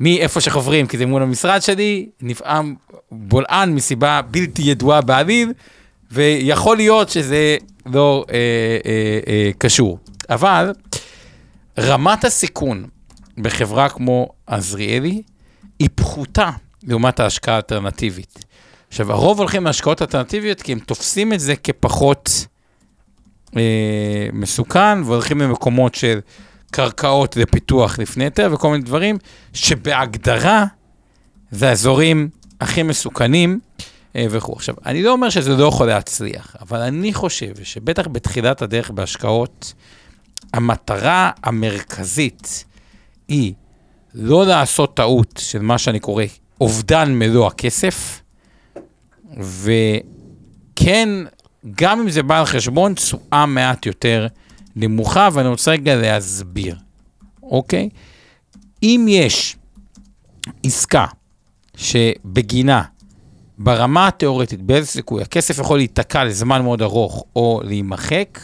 מאיפה 0.00 0.40
שחוברים, 0.40 0.86
כי 0.86 0.98
זה 0.98 1.06
מול 1.06 1.22
המשרד 1.22 1.62
שלי, 1.62 2.08
נפעם 2.20 2.74
בולען 3.10 3.74
מסיבה 3.74 4.20
בלתי 4.30 4.62
ידועה 4.62 5.00
בעליל, 5.00 5.52
ויכול 6.10 6.76
להיות 6.76 7.08
שזה 7.08 7.56
לא 7.86 8.24
אה, 8.30 8.34
אה, 8.86 9.18
אה, 9.26 9.50
קשור. 9.58 9.98
אבל 10.30 10.72
רמת 11.78 12.24
הסיכון 12.24 12.86
בחברה 13.38 13.88
כמו 13.88 14.28
עזריאלי 14.46 15.22
היא 15.78 15.88
פחותה 15.94 16.50
לעומת 16.82 17.20
ההשקעה 17.20 17.54
האלטרנטיבית. 17.54 18.44
עכשיו, 18.88 19.12
הרוב 19.12 19.38
הולכים 19.38 19.64
להשקעות 19.64 20.02
אלטרנטיביות 20.02 20.62
כי 20.62 20.72
הם 20.72 20.78
תופסים 20.78 21.32
את 21.32 21.40
זה 21.40 21.56
כפחות 21.56 22.46
אה, 23.56 24.28
מסוכן, 24.32 25.02
והולכים 25.02 25.40
למקומות 25.40 25.94
של 25.94 26.20
קרקעות 26.74 27.36
לפיתוח 27.36 27.98
לפני 27.98 28.24
היתר 28.24 28.50
וכל 28.52 28.70
מיני 28.70 28.82
דברים, 28.82 29.18
שבהגדרה 29.52 30.64
זה 31.50 31.68
האזורים 31.68 32.28
הכי 32.60 32.82
מסוכנים 32.82 33.60
אה, 34.16 34.26
וכו'. 34.30 34.52
עכשיו, 34.52 34.74
אני 34.86 35.02
לא 35.02 35.12
אומר 35.12 35.30
שזה 35.30 35.56
לא 35.56 35.64
יכול 35.64 35.86
להצליח, 35.86 36.56
אבל 36.60 36.80
אני 36.80 37.14
חושב 37.14 37.52
שבטח 37.62 38.08
בתחילת 38.12 38.62
הדרך 38.62 38.90
בהשקעות, 38.90 39.74
המטרה 40.52 41.30
המרכזית 41.42 42.64
היא 43.28 43.52
לא 44.14 44.46
לעשות 44.46 44.96
טעות 44.96 45.40
של 45.42 45.62
מה 45.62 45.78
שאני 45.78 46.00
קורא 46.00 46.24
אובדן 46.60 47.14
מלוא 47.14 47.46
הכסף, 47.46 48.22
וכן, 49.36 51.08
גם 51.76 52.00
אם 52.00 52.10
זה 52.10 52.22
בא 52.22 52.38
על 52.38 52.44
חשבון, 52.44 52.94
תשואה 52.94 53.46
מעט 53.46 53.86
יותר 53.86 54.26
נמוכה, 54.76 55.28
ואני 55.32 55.48
רוצה 55.48 55.70
רגע 55.70 55.96
להסביר, 55.96 56.76
אוקיי? 57.42 57.88
אם 58.82 59.06
יש 59.08 59.56
עסקה 60.64 61.06
שבגינה, 61.76 62.82
ברמה 63.58 64.08
התיאורטית, 64.08 64.62
באיזה 64.62 64.86
סיכוי, 64.86 65.22
הכסף 65.22 65.58
יכול 65.58 65.78
להיתקע 65.78 66.24
לזמן 66.24 66.62
מאוד 66.62 66.82
ארוך 66.82 67.24
או 67.36 67.60
להימחק, 67.64 68.40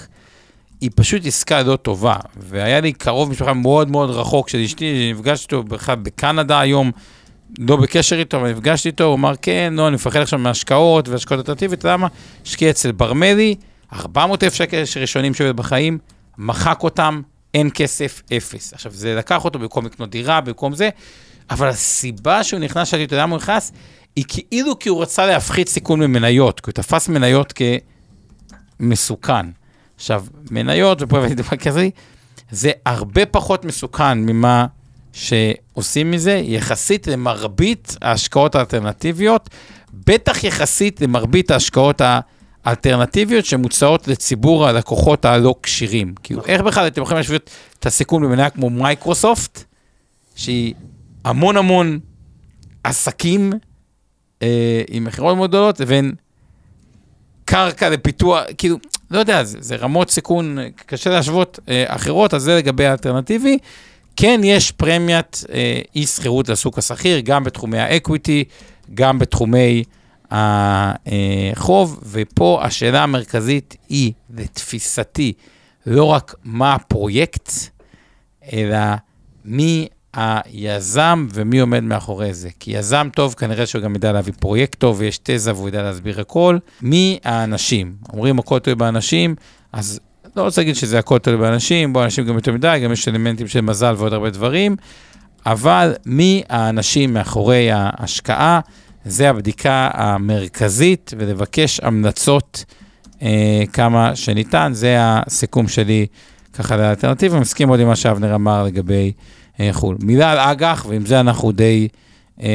היא 0.80 0.90
פשוט 0.96 1.26
עסקה 1.26 1.62
לא 1.62 1.76
טובה. 1.76 2.16
והיה 2.36 2.80
לי 2.80 2.92
קרוב 2.92 3.30
משפחה 3.30 3.54
מאוד 3.54 3.90
מאוד 3.90 4.10
רחוק 4.10 4.48
של 4.48 4.58
אשתי, 4.58 5.12
נפגשתי 5.14 5.44
איתו 5.44 5.62
בכלל 5.62 5.94
בקנדה 5.96 6.60
היום, 6.60 6.90
לא 7.58 7.76
בקשר 7.76 8.18
איתו, 8.18 8.36
אבל 8.36 8.50
נפגשתי 8.50 8.88
איתו, 8.88 9.04
הוא 9.04 9.14
אמר, 9.14 9.32
כן, 9.42 9.72
לא, 9.76 9.88
אני 9.88 9.94
מפחד 9.94 10.20
עכשיו 10.20 10.38
מהשקעות 10.38 11.08
והשקעות 11.08 11.38
אלטרנטיביות, 11.38 11.84
למה? 11.84 12.06
השקיע 12.46 12.70
אצל 12.70 12.92
ברמלי, 12.92 13.54
400 13.92 14.44
אלף 14.44 14.54
שקל 14.54 14.82
ראשונים 15.00 15.34
שהוא 15.34 15.52
בחיים, 15.52 15.98
מחק 16.40 16.78
אותם, 16.82 17.22
אין 17.54 17.70
כסף, 17.74 18.22
אפס. 18.36 18.72
עכשיו, 18.72 18.92
זה 18.92 19.14
לקח 19.14 19.44
אותו 19.44 19.58
במקום 19.58 19.86
לקנות 19.86 20.10
דירה, 20.10 20.40
במקום 20.40 20.74
זה, 20.74 20.88
אבל 21.50 21.68
הסיבה 21.68 22.44
שהוא 22.44 22.60
נכנס, 22.60 22.88
שאלתי 22.88 23.04
אותו 23.04 23.16
למה 23.16 23.34
הוא 23.34 23.42
נכנס, 23.42 23.72
היא 24.16 24.24
כאילו 24.28 24.78
כי 24.78 24.88
הוא 24.88 25.02
רצה 25.02 25.26
להפחית 25.26 25.68
סיכון 25.68 26.00
ממניות, 26.00 26.60
כי 26.60 26.70
הוא 26.70 26.72
תפס 26.72 27.08
מניות 27.08 27.52
כמסוכן. 28.78 29.46
עכשיו, 29.96 30.24
מניות 30.50 31.02
ופרויקט 31.02 31.36
דבר 31.36 31.56
כזה, 31.56 31.88
זה 32.50 32.70
הרבה 32.86 33.26
פחות 33.26 33.64
מסוכן 33.64 34.18
ממה 34.18 34.66
שעושים 35.12 36.10
מזה, 36.10 36.42
יחסית 36.44 37.06
למרבית 37.06 37.96
ההשקעות 38.02 38.54
האלטרנטיביות, 38.54 39.50
בטח 39.92 40.44
יחסית 40.44 41.00
למרבית 41.00 41.50
ההשקעות 41.50 42.00
האלטרנטיביות 42.00 42.39
שמוצעות 43.44 44.08
לציבור 44.08 44.66
הלקוחות 44.66 45.24
הלא 45.24 45.54
כשירים. 45.62 46.14
כאילו, 46.22 46.42
איך 46.46 46.60
בכלל 46.60 46.86
אתם 46.86 47.02
יכולים 47.02 47.16
להשוות 47.16 47.50
את 47.78 47.86
הסיכון 47.86 48.22
במניה 48.22 48.50
כמו 48.50 48.70
מייקרוסופט, 48.70 49.64
שהיא 50.36 50.74
המון 51.24 51.56
המון 51.56 51.98
עסקים 52.84 53.52
אה, 54.42 54.82
עם 54.88 55.04
מכירות 55.04 55.36
מאוד 55.36 55.50
גדולות, 55.50 55.80
לבין 55.80 56.12
קרקע 57.44 57.88
לפיתוח, 57.88 58.42
כאילו, 58.58 58.76
לא 59.10 59.18
יודע, 59.18 59.44
זה, 59.44 59.58
זה 59.60 59.76
רמות 59.76 60.10
סיכון, 60.10 60.58
קשה 60.86 61.10
להשוות 61.10 61.58
אה, 61.68 61.84
אחרות, 61.86 62.34
אז 62.34 62.42
זה 62.42 62.56
לגבי 62.56 62.86
האלטרנטיבי. 62.86 63.58
כן 64.16 64.40
יש 64.44 64.72
פרמיית 64.72 65.44
אה, 65.52 65.80
אי 65.94 66.06
שכירות 66.06 66.48
לשוק 66.48 66.78
השכיר, 66.78 67.20
גם 67.20 67.44
בתחומי 67.44 67.78
האקוויטי, 67.78 68.44
גם 68.94 69.18
בתחומי 69.18 69.84
החוב, 70.30 72.00
ופה 72.10 72.60
השאלה 72.62 73.02
המרכזית 73.02 73.76
היא, 73.88 74.12
לתפיסתי, 74.36 75.32
לא 75.86 76.04
רק 76.04 76.34
מה 76.44 76.74
הפרויקט, 76.74 77.50
אלא 78.52 78.78
מי 79.44 79.88
היזם 80.14 81.26
ומי 81.32 81.58
עומד 81.58 81.82
מאחורי 81.82 82.34
זה. 82.34 82.48
כי 82.60 82.70
יזם 82.70 83.08
טוב, 83.14 83.34
כנראה 83.34 83.66
שהוא 83.66 83.82
גם 83.82 83.94
ידע 83.96 84.12
להביא 84.12 84.32
פרויקט 84.40 84.78
טוב 84.78 84.96
ויש 84.98 85.18
תזה 85.22 85.54
והוא 85.54 85.68
ידע 85.68 85.82
להסביר 85.82 86.20
הכל. 86.20 86.58
מי 86.82 87.18
האנשים? 87.24 87.94
אומרים 88.12 88.38
הכל 88.38 88.58
תלוי 88.58 88.74
באנשים, 88.74 89.34
אז 89.72 90.00
לא 90.36 90.42
רוצה 90.42 90.60
להגיד 90.60 90.74
שזה 90.74 90.98
הכל 90.98 91.18
תלוי 91.18 91.38
באנשים, 91.38 91.92
בוא, 91.92 92.04
אנשים 92.04 92.26
גם 92.26 92.34
יותר 92.34 92.52
מדי, 92.52 92.80
גם 92.84 92.92
יש 92.92 93.08
אלמנטים 93.08 93.48
של 93.48 93.60
מזל 93.60 93.94
ועוד 93.96 94.12
הרבה 94.12 94.30
דברים, 94.30 94.76
אבל 95.46 95.94
מי 96.06 96.42
האנשים 96.48 97.14
מאחורי 97.14 97.70
ההשקעה, 97.72 98.60
זה 99.04 99.30
הבדיקה 99.30 99.90
המרכזית, 99.92 101.14
ולבקש 101.18 101.80
המלצות 101.80 102.64
אה, 103.22 103.62
כמה 103.72 104.16
שניתן, 104.16 104.70
זה 104.74 104.96
הסיכום 104.98 105.68
שלי 105.68 106.06
ככה 106.52 106.76
לאלטרנטיבה, 106.76 107.40
מסכים 107.40 107.68
מאוד 107.68 107.80
עם 107.80 107.88
מה 107.88 107.96
שאבנר 107.96 108.34
אמר 108.34 108.64
לגבי 108.64 109.12
אה, 109.60 109.68
חו"ל. 109.72 109.96
מילה 110.02 110.32
על 110.32 110.38
אג"ח, 110.38 110.86
ועם 110.88 111.06
זה 111.06 111.20
אנחנו 111.20 111.52
די 111.52 111.88
אה, 112.42 112.48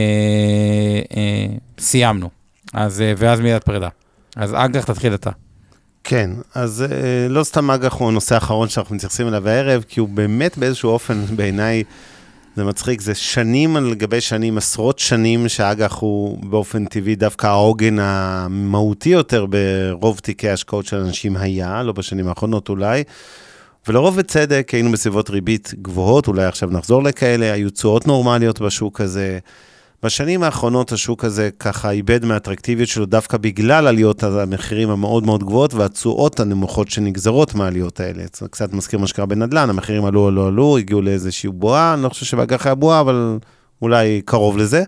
אה, 1.17 1.45
סיימנו. 1.79 2.29
אז, 2.73 3.01
אה, 3.01 3.13
ואז 3.17 3.39
מילת 3.39 3.63
פרידה. 3.63 3.89
אז 4.35 4.53
אג"ח, 4.53 4.83
תתחיל 4.83 5.13
אתה. 5.13 5.29
כן, 6.03 6.29
אז 6.55 6.85
אה, 6.91 7.27
לא 7.29 7.43
סתם 7.43 7.71
אג"ח 7.71 7.93
הוא 7.93 8.07
הנושא 8.07 8.35
האחרון 8.35 8.69
שאנחנו 8.69 8.95
מתייחסים 8.95 9.27
אליו 9.27 9.47
הערב, 9.47 9.83
כי 9.87 9.99
הוא 9.99 10.09
באמת 10.09 10.57
באיזשהו 10.57 10.89
אופן, 10.89 11.25
בעיניי, 11.35 11.83
זה 12.55 12.63
מצחיק, 12.63 13.01
זה 13.01 13.15
שנים 13.15 13.75
על 13.75 13.93
גבי 13.93 14.21
שנים, 14.21 14.57
עשרות 14.57 14.99
שנים 14.99 15.49
שאג"ח 15.49 15.97
הוא 15.99 16.37
באופן 16.43 16.85
טבעי 16.85 17.15
דווקא 17.15 17.47
העוגן 17.47 17.99
המהותי 17.99 19.09
יותר 19.09 19.45
ברוב 19.45 20.19
תיקי 20.19 20.49
ההשקעות 20.49 20.85
של 20.85 20.97
אנשים 20.97 21.37
היה, 21.37 21.83
לא 21.83 21.91
בשנים 21.91 22.27
האחרונות 22.27 22.69
אולי. 22.69 23.03
ולרוב 23.87 24.17
בצדק 24.17 24.69
היינו 24.73 24.91
בסביבות 24.91 25.29
ריבית 25.29 25.73
גבוהות, 25.81 26.27
אולי 26.27 26.45
עכשיו 26.45 26.69
נחזור 26.69 27.03
לכאלה, 27.03 27.53
היו 27.53 27.69
תשואות 27.69 28.07
נורמליות 28.07 28.61
בשוק 28.61 29.01
הזה. 29.01 29.39
בשנים 30.05 30.43
האחרונות 30.43 30.91
השוק 30.91 31.25
הזה 31.25 31.49
ככה 31.59 31.91
איבד 31.91 32.25
מהאטרקטיביות 32.25 32.89
שלו 32.89 33.05
דווקא 33.05 33.37
בגלל 33.37 33.87
עליות 33.87 34.23
המחירים 34.23 34.89
המאוד 34.89 35.25
מאוד 35.25 35.43
גבוהות 35.43 35.73
והתשואות 35.73 36.39
הנמוכות 36.39 36.89
שנגזרות 36.89 37.55
מהעליות 37.55 37.99
האלה. 37.99 38.23
זה 38.37 38.47
קצת 38.47 38.73
מזכיר 38.73 38.99
מה 38.99 39.07
שקרה 39.07 39.25
בנדל"ן, 39.25 39.69
המחירים 39.69 40.05
עלו, 40.05 40.27
עלו, 40.27 40.47
עלו, 40.47 40.77
הגיעו 40.77 41.01
לאיזושהי 41.01 41.49
בועה, 41.49 41.93
אני 41.93 42.03
לא 42.03 42.09
חושב 42.09 42.25
שבאג"ח 42.25 42.65
היה 42.65 42.75
בועה, 42.75 42.99
אבל 42.99 43.37
אולי 43.81 44.21
קרוב 44.25 44.57
לזה. 44.57 44.83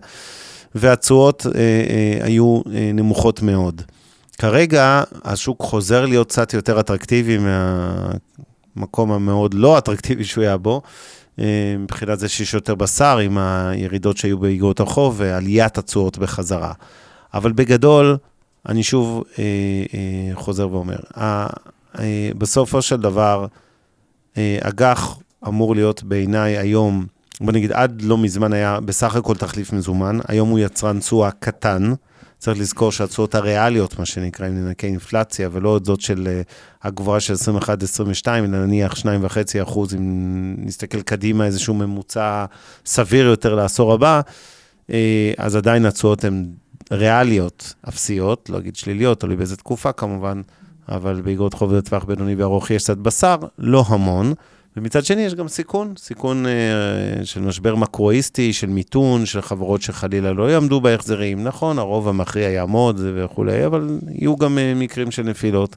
והתשואות 0.74 1.46
אה, 1.46 1.60
אה, 1.60 2.26
היו 2.26 2.60
אה, 2.74 2.90
נמוכות 2.94 3.42
מאוד. 3.42 3.82
כרגע 4.38 5.02
השוק 5.24 5.62
חוזר 5.62 6.06
להיות 6.06 6.28
קצת 6.28 6.54
יותר 6.54 6.80
אטרקטיבי 6.80 7.38
מהמקום 7.38 9.12
המאוד 9.12 9.54
לא 9.54 9.78
אטרקטיבי 9.78 10.24
שהוא 10.24 10.44
היה 10.44 10.56
בו. 10.56 10.82
אה, 11.38 11.76
מבחינת 11.78 12.18
זה 12.18 12.28
שיש 12.28 12.54
יותר 12.54 12.74
בשר 12.74 13.18
עם 13.18 13.38
הירידות 13.38 14.16
שהיו 14.16 14.38
באגרות 14.38 14.80
החוב 14.80 15.14
ועליית 15.18 15.78
התשואות 15.78 16.18
בחזרה. 16.18 16.72
אבל 17.34 17.52
בגדול, 17.52 18.16
אני 18.68 18.82
שוב 18.82 19.24
אה, 19.38 19.44
אה, 19.94 20.34
חוזר 20.34 20.68
ואומר, 20.72 20.98
אה, 21.16 21.46
אה, 21.98 22.30
בסופו 22.38 22.82
של 22.82 22.96
דבר, 22.96 23.46
אה, 24.36 24.58
אג"ח 24.60 25.18
אמור 25.48 25.74
להיות 25.74 26.02
בעיניי 26.02 26.58
היום, 26.58 27.06
בוא 27.40 27.52
נגיד 27.52 27.72
עד 27.72 28.02
לא 28.02 28.18
מזמן 28.18 28.52
היה 28.52 28.80
בסך 28.80 29.16
הכל 29.16 29.34
תחליף 29.34 29.72
מזומן, 29.72 30.18
היום 30.28 30.48
הוא 30.48 30.58
יצרן 30.58 31.00
תשואה 31.00 31.30
קטן. 31.30 31.92
צריך 32.38 32.60
לזכור 32.60 32.92
שהתשואות 32.92 33.34
הריאליות, 33.34 33.98
מה 33.98 34.06
שנקרא, 34.06 34.46
אם 34.48 34.54
ננקה 34.54 34.86
אינפלציה, 34.86 35.48
ולא 35.52 35.68
עוד 35.68 35.84
זאת 35.84 36.00
של 36.00 36.28
אה, 36.30 36.42
הגבוהה 36.82 37.20
של 37.20 37.34
21-22, 37.34 38.28
אלא 38.28 38.46
נניח 38.46 38.92
2.5 38.92 39.02
אחוז, 39.62 39.94
אם 39.94 40.54
נסתכל 40.58 41.02
קדימה, 41.02 41.46
איזשהו 41.46 41.74
ממוצע 41.74 42.44
סביר 42.86 43.26
יותר 43.26 43.54
לעשור 43.54 43.92
הבא, 43.92 44.20
אה, 44.90 45.32
אז 45.38 45.56
עדיין 45.56 45.86
התשואות 45.86 46.24
הן 46.24 46.46
ריאליות, 46.92 47.74
אפסיות, 47.88 48.50
לא 48.50 48.58
אגיד 48.58 48.76
שליליות, 48.76 49.20
תלוי 49.20 49.36
באיזה 49.36 49.56
תקופה 49.56 49.92
כמובן, 49.92 50.42
אבל 50.88 51.20
באגרות 51.20 51.54
חוב 51.54 51.72
לטווח 51.72 52.04
בינוני 52.04 52.34
וארוך 52.34 52.70
יש 52.70 52.82
קצת 52.82 52.96
בשר, 52.96 53.36
לא 53.58 53.84
המון. 53.88 54.32
ומצד 54.78 55.04
שני 55.04 55.22
יש 55.22 55.34
גם 55.34 55.48
סיכון, 55.48 55.94
סיכון 55.96 56.46
אה, 56.46 57.24
של 57.24 57.40
משבר 57.40 57.74
מקרואיסטי, 57.74 58.52
של 58.52 58.66
מיתון, 58.66 59.26
של 59.26 59.42
חברות 59.42 59.82
שחלילה 59.82 60.32
לא 60.32 60.50
יעמדו 60.50 60.80
בהחזרים. 60.80 61.44
נכון, 61.44 61.78
הרוב 61.78 62.08
המכריע 62.08 62.48
יעמוד 62.48 63.00
וכולי, 63.14 63.66
אבל 63.66 63.98
יהיו 64.10 64.36
גם 64.36 64.58
אה, 64.58 64.72
מקרים 64.76 65.10
של 65.10 65.22
נפילות. 65.22 65.76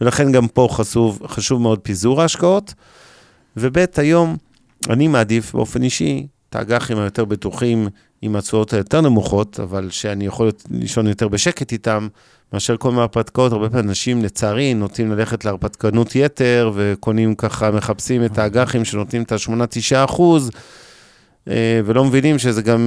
ולכן 0.00 0.32
גם 0.32 0.48
פה 0.48 0.68
חשוב, 0.70 1.26
חשוב 1.26 1.60
מאוד 1.60 1.78
פיזור 1.78 2.22
ההשקעות. 2.22 2.74
וב' 3.56 3.78
היום, 3.96 4.36
אני 4.90 5.08
מעדיף 5.08 5.54
באופן 5.54 5.82
אישי 5.82 6.26
את 6.50 6.56
האג"חים 6.56 6.98
היותר 6.98 7.24
בטוחים 7.24 7.88
עם 8.22 8.36
התשואות 8.36 8.72
היותר 8.72 9.00
נמוכות, 9.00 9.60
אבל 9.60 9.90
שאני 9.90 10.26
יכול 10.26 10.50
לישון 10.70 11.06
יותר 11.06 11.28
בשקט 11.28 11.72
איתם, 11.72 12.08
מאשר 12.54 12.76
כל 12.76 12.90
מיני 12.90 13.00
הרפתקאות. 13.00 13.52
הרבה 13.52 13.68
פעמים 13.68 13.88
אנשים, 13.88 14.22
לצערי, 14.22 14.74
נוטים 14.74 15.12
ללכת 15.12 15.44
להרפתקנות 15.44 16.16
יתר, 16.16 16.70
וקונים 16.74 17.34
ככה, 17.34 17.70
מחפשים 17.70 18.24
את 18.24 18.38
האג"חים 18.38 18.84
שנותנים 18.84 19.22
את 19.22 19.32
ה-8-9 19.32 20.04
אחוז, 20.04 20.50
אה, 21.48 21.80
ולא 21.84 22.04
מבינים 22.04 22.38
שזה 22.38 22.62
גם, 22.62 22.80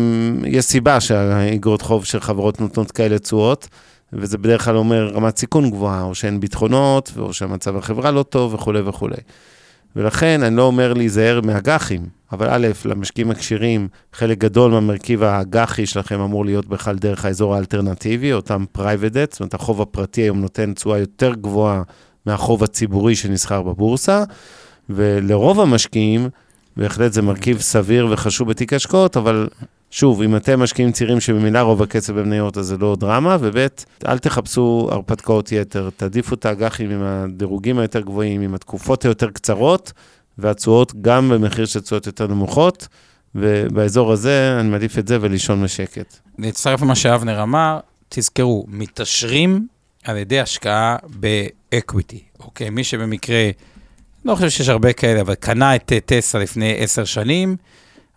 יש 0.46 0.66
סיבה 0.66 1.00
שהאגרות 1.00 1.82
חוב 1.82 2.06
של 2.06 2.20
חברות 2.20 2.62
נותנות 2.62 2.92
כאלה 2.92 3.20
תשואות. 3.20 3.68
וזה 4.14 4.38
בדרך 4.38 4.66
כלל 4.66 4.78
אומר 4.78 5.08
רמת 5.14 5.38
סיכון 5.38 5.70
גבוהה, 5.70 6.04
או 6.04 6.16
שאין 6.16 6.40
ביטחונות, 6.40 7.12
או 7.18 7.34
שהמצב 7.34 7.78
החברה 7.78 8.12
לא 8.12 8.24
טוב 8.24 8.54
וכולי 8.54 8.82
וכולי. 8.82 9.18
ולכן 9.96 10.44
אני 10.44 10.56
לא 10.56 10.62
אומר 10.62 10.94
להיזהר 10.94 11.42
מאג"חים, 11.42 12.06
אבל 12.32 12.48
א', 12.50 12.68
למשקיעים 12.86 13.32
הכשירים, 13.32 13.88
חלק 14.14 14.38
גדול 14.38 14.72
מהמרכיב 14.72 15.24
האג"חי 15.24 15.86
שלכם 15.86 16.20
אמור 16.20 16.46
להיות 16.46 16.68
בכלל 16.68 16.96
דרך 16.96 17.26
האזור 17.26 17.56
האלטרנטיבי, 17.56 18.34
אותם 18.34 18.66
private 18.78 19.14
debt, 19.14 19.32
זאת 19.32 19.40
אומרת, 19.40 19.54
החוב 19.54 19.82
הפרטי 19.82 20.22
היום 20.22 20.42
נותן 20.42 20.74
תשואה 20.74 20.98
יותר 20.98 21.34
גבוהה 21.34 21.82
מהחוב 22.26 22.64
הציבורי 22.64 23.16
שנסחר 23.16 23.62
בבורסה, 23.62 24.24
ולרוב 24.90 25.60
המשקיעים, 25.60 26.30
בהחלט 26.78 27.14
זה 27.14 27.22
מרכיב 27.22 27.60
סביר 27.60 28.08
וחשוב 28.10 28.50
בתיק 28.50 28.74
השקעות, 28.74 29.18
אבל 29.18 29.48
שוב, 29.92 30.22
אם 30.22 30.36
אתם 30.36 30.60
משקיעים 30.60 30.92
צעירים 30.92 31.20
שממילא 31.20 31.60
רוב 31.60 31.82
הכסף 31.82 32.14
במניות, 32.14 32.58
אז 32.58 32.66
זה 32.66 32.78
לא 32.78 32.96
דרמה, 33.00 33.38
וב', 33.40 33.68
אל 34.08 34.18
תחפשו 34.18 34.90
הרפתקאות 34.92 35.52
יתר, 35.52 35.90
תעדיפו 35.98 36.36
את 36.36 36.46
האג"חים 36.46 36.92
עם 36.92 37.04
הדירוגים 37.04 37.80
היותר 37.80 38.02
גבוהים, 38.02 38.42
עם 38.42 38.54
התקופות 38.54 39.06
היותר 39.06 39.32
קצרות, 39.32 39.94
והתשואות 40.38 41.02
גם 41.02 41.30
במחיר 41.30 41.66
של 41.66 41.80
תשואות 41.80 42.08
יותר 42.08 42.28
נמוכות, 42.28 42.88
ובאזור 43.36 44.12
הזה 44.12 44.58
אני 44.60 44.70
מעדיף 44.70 44.98
את 44.98 45.08
זה 45.08 45.18
ולישון 45.22 45.64
בשקט. 45.64 46.16
להצטרף 46.38 46.82
למה 46.82 46.96
שאבנר 46.96 47.44
אמר, 47.44 47.80
תזכרו, 48.10 48.66
מתעשרים 48.68 49.68
על 50.04 50.18
ידי 50.18 50.40
השקעה 50.40 50.96
באקוויטי, 51.04 52.24
אוקיי? 52.40 52.70
מי 52.70 52.84
שבמקרה, 52.84 53.50
לא 54.26 54.36
חושב 54.36 54.50
שיש 54.50 54.70
הרבה 54.70 54.94
כאלה, 54.94 55.22
אבל 55.22 55.36
קנה 55.36 55.76
את 55.76 55.92
טסלה 56.06 56.42
לפני 56.42 56.76
עשר 56.78 57.06
שנים, 57.06 57.56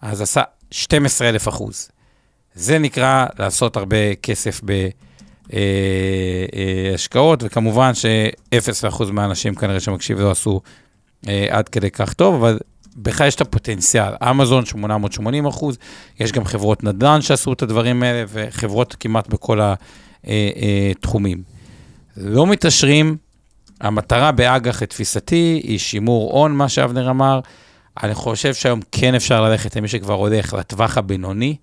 אז 0.03 0.21
עשה 0.21 0.43
12,000 0.71 1.49
אחוז. 1.49 1.89
זה 2.55 2.79
נקרא 2.79 3.27
לעשות 3.39 3.77
הרבה 3.77 4.15
כסף 4.15 4.61
בהשקעות, 6.93 7.43
וכמובן 7.43 7.95
ש-0% 7.95 9.05
מהאנשים 9.13 9.55
כנראה 9.55 9.81
שמקשיב 9.81 10.21
לא 10.21 10.31
עשו 10.31 10.61
אה, 11.29 11.47
עד 11.51 11.69
כדי 11.69 11.91
כך 11.91 12.13
טוב, 12.13 12.35
אבל 12.35 12.59
בכלל 12.97 13.27
יש 13.27 13.35
את 13.35 13.41
הפוטנציאל. 13.41 14.13
אמזון 14.31 14.65
880 14.65 15.47
אחוז, 15.47 15.79
יש 16.21 16.33
גם 16.33 16.45
חברות 16.45 16.85
נדל"ן 16.85 17.23
שעשו 17.23 17.53
את 17.53 17.63
הדברים 17.63 18.03
האלה, 18.03 18.25
וחברות 18.29 18.97
כמעט 19.01 19.29
בכל 19.29 19.61
התחומים. 20.91 21.43
לא 22.17 22.47
מתעשרים, 22.47 23.17
המטרה 23.81 24.33
באג"ח, 24.33 24.83
לתפיסתי, 24.83 25.61
היא 25.65 25.79
שימור 25.79 26.33
הון, 26.33 26.53
מה 26.53 26.69
שאבנר 26.69 27.11
אמר. 27.11 27.41
אני 28.03 28.15
חושב 28.15 28.55
שהיום 28.55 28.81
כן 28.93 29.15
אפשר 29.15 29.43
ללכת 29.43 29.77
למי 29.77 29.89
שכבר 29.89 30.15
הולך 30.15 30.55
לטווח 30.55 30.99
הבינוני. 30.99 31.57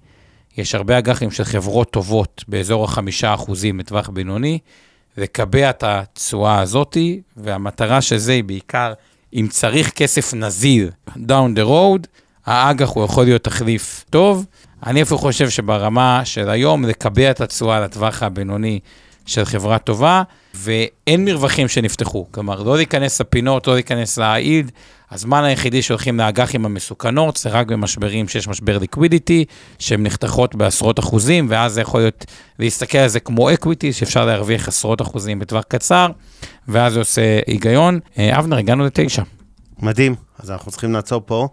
יש 0.57 0.75
הרבה 0.75 0.97
אג"חים 0.97 1.31
של 1.31 1.43
חברות 1.43 1.91
טובות 1.91 2.43
באזור 2.47 2.83
החמישה 2.83 3.33
אחוזים 3.33 3.79
לטווח 3.79 4.09
בינוני, 4.09 4.59
לקבע 5.17 5.69
את 5.69 5.83
התשואה 5.83 6.61
הזאתי, 6.61 7.21
והמטרה 7.37 8.01
של 8.01 8.17
זה 8.17 8.31
היא 8.31 8.43
בעיקר, 8.43 8.93
אם 9.33 9.47
צריך 9.49 9.89
כסף 9.89 10.33
נזיל 10.33 10.89
down 11.09 11.57
the 11.57 11.67
road, 11.67 12.07
האג"ח 12.45 12.89
הוא 12.89 13.05
יכול 13.05 13.23
להיות 13.23 13.43
תחליף 13.43 14.05
טוב. 14.09 14.45
אני 14.85 15.01
אפילו 15.01 15.17
חושב 15.17 15.49
שברמה 15.49 16.21
של 16.25 16.49
היום, 16.49 16.85
לקבע 16.85 17.31
את 17.31 17.41
התשואה 17.41 17.79
לטווח 17.79 18.23
הבינוני 18.23 18.79
של 19.25 19.45
חברה 19.45 19.79
טובה, 19.79 20.23
ואין 20.53 21.25
מרווחים 21.25 21.67
שנפתחו. 21.67 22.27
כלומר, 22.31 22.63
לא 22.63 22.75
להיכנס 22.75 23.21
לפינות, 23.21 23.67
לא 23.67 23.73
להיכנס 23.73 24.17
להעיד. 24.17 24.71
הזמן 25.11 25.43
היחידי 25.43 25.81
שהולכים 25.81 26.17
לאג"חים 26.17 26.65
המסוכנות 26.65 27.37
זה 27.37 27.49
רק 27.49 27.67
במשברים 27.67 28.27
שיש 28.27 28.47
משבר 28.47 28.77
ליקווידיטי, 28.77 29.45
שהן 29.79 30.03
נחתכות 30.03 30.55
בעשרות 30.55 30.99
אחוזים, 30.99 31.47
ואז 31.49 31.73
זה 31.73 31.81
יכול 31.81 31.99
להיות 31.99 32.25
להסתכל 32.59 32.97
על 32.97 33.07
זה 33.07 33.19
כמו 33.19 33.53
equity, 33.53 33.93
שאפשר 33.93 34.25
להרוויח 34.25 34.67
עשרות 34.67 35.01
אחוזים 35.01 35.39
בטווח 35.39 35.63
קצר, 35.67 36.07
ואז 36.67 36.93
זה 36.93 36.99
עושה 36.99 37.39
היגיון. 37.47 37.99
אה, 38.17 38.39
אבנר, 38.39 38.57
הגענו 38.57 38.85
לתשע. 38.85 39.23
מדהים, 39.79 40.15
אז 40.39 40.51
אנחנו 40.51 40.71
צריכים 40.71 40.93
לעצור 40.93 41.21
פה. 41.25 41.47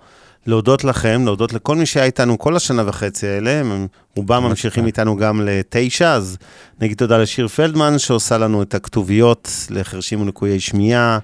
להודות 0.46 0.84
לכם, 0.84 1.22
להודות 1.24 1.52
לכל 1.52 1.76
מי 1.76 1.86
שהיה 1.86 2.07
איתנו 2.07 2.38
כל 2.38 2.57
השנה 2.57 2.88
וחצי 2.88 3.26
האלה, 3.26 3.50
הם 3.50 3.86
רובם 4.16 4.42
ממשיכים 4.42 4.86
איתנו 4.86 5.16
גם 5.16 5.40
לתשע, 5.44 6.12
אז 6.12 6.36
נגיד 6.80 6.96
תודה 6.96 7.18
לשיר 7.18 7.48
פלדמן 7.48 7.98
שעושה 7.98 8.38
לנו 8.38 8.62
את 8.62 8.74
הכתוביות 8.74 9.50
לחרשים 9.70 10.20
ולקויי 10.20 10.61
שמיעה. 10.61 11.18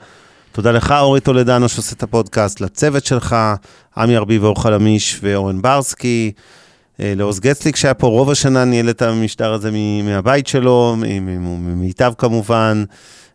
תודה 0.53 0.73
לך, 0.73 0.95
אורי 1.01 1.21
טולדנו, 1.21 1.69
שעושה 1.69 1.97
את 1.97 2.03
הפודקאסט, 2.03 2.61
לצוות 2.61 3.05
שלך, 3.05 3.37
עמי 3.97 4.17
ארבי 4.17 4.39
ואור 4.39 4.63
חלמיש 4.63 5.21
ואורן 5.23 5.63
ברסקי, 5.63 6.33
אה, 7.01 7.13
לעוז 7.17 7.41
גצליק 7.41 7.77
שהיה 7.77 7.95
פה 7.95 8.07
רוב 8.07 8.31
השנה, 8.31 8.65
ניהל 8.65 8.91
את 8.91 9.03
המשדר 9.03 9.53
הזה 9.53 9.71
מהבית 10.05 10.47
שלו, 10.47 10.97
ממיטב 10.99 12.13
כמובן. 12.19 12.85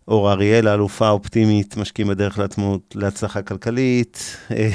אור 0.08 0.32
אריאל, 0.32 0.68
האלופה 0.68 1.08
האופטימית, 1.08 1.78
משקיעים 1.78 2.08
בדרך 2.08 2.40
לעצמאות, 2.40 2.96
להצלחה 2.96 3.42
כלכלית. 3.42 4.38
אה, 4.52 4.70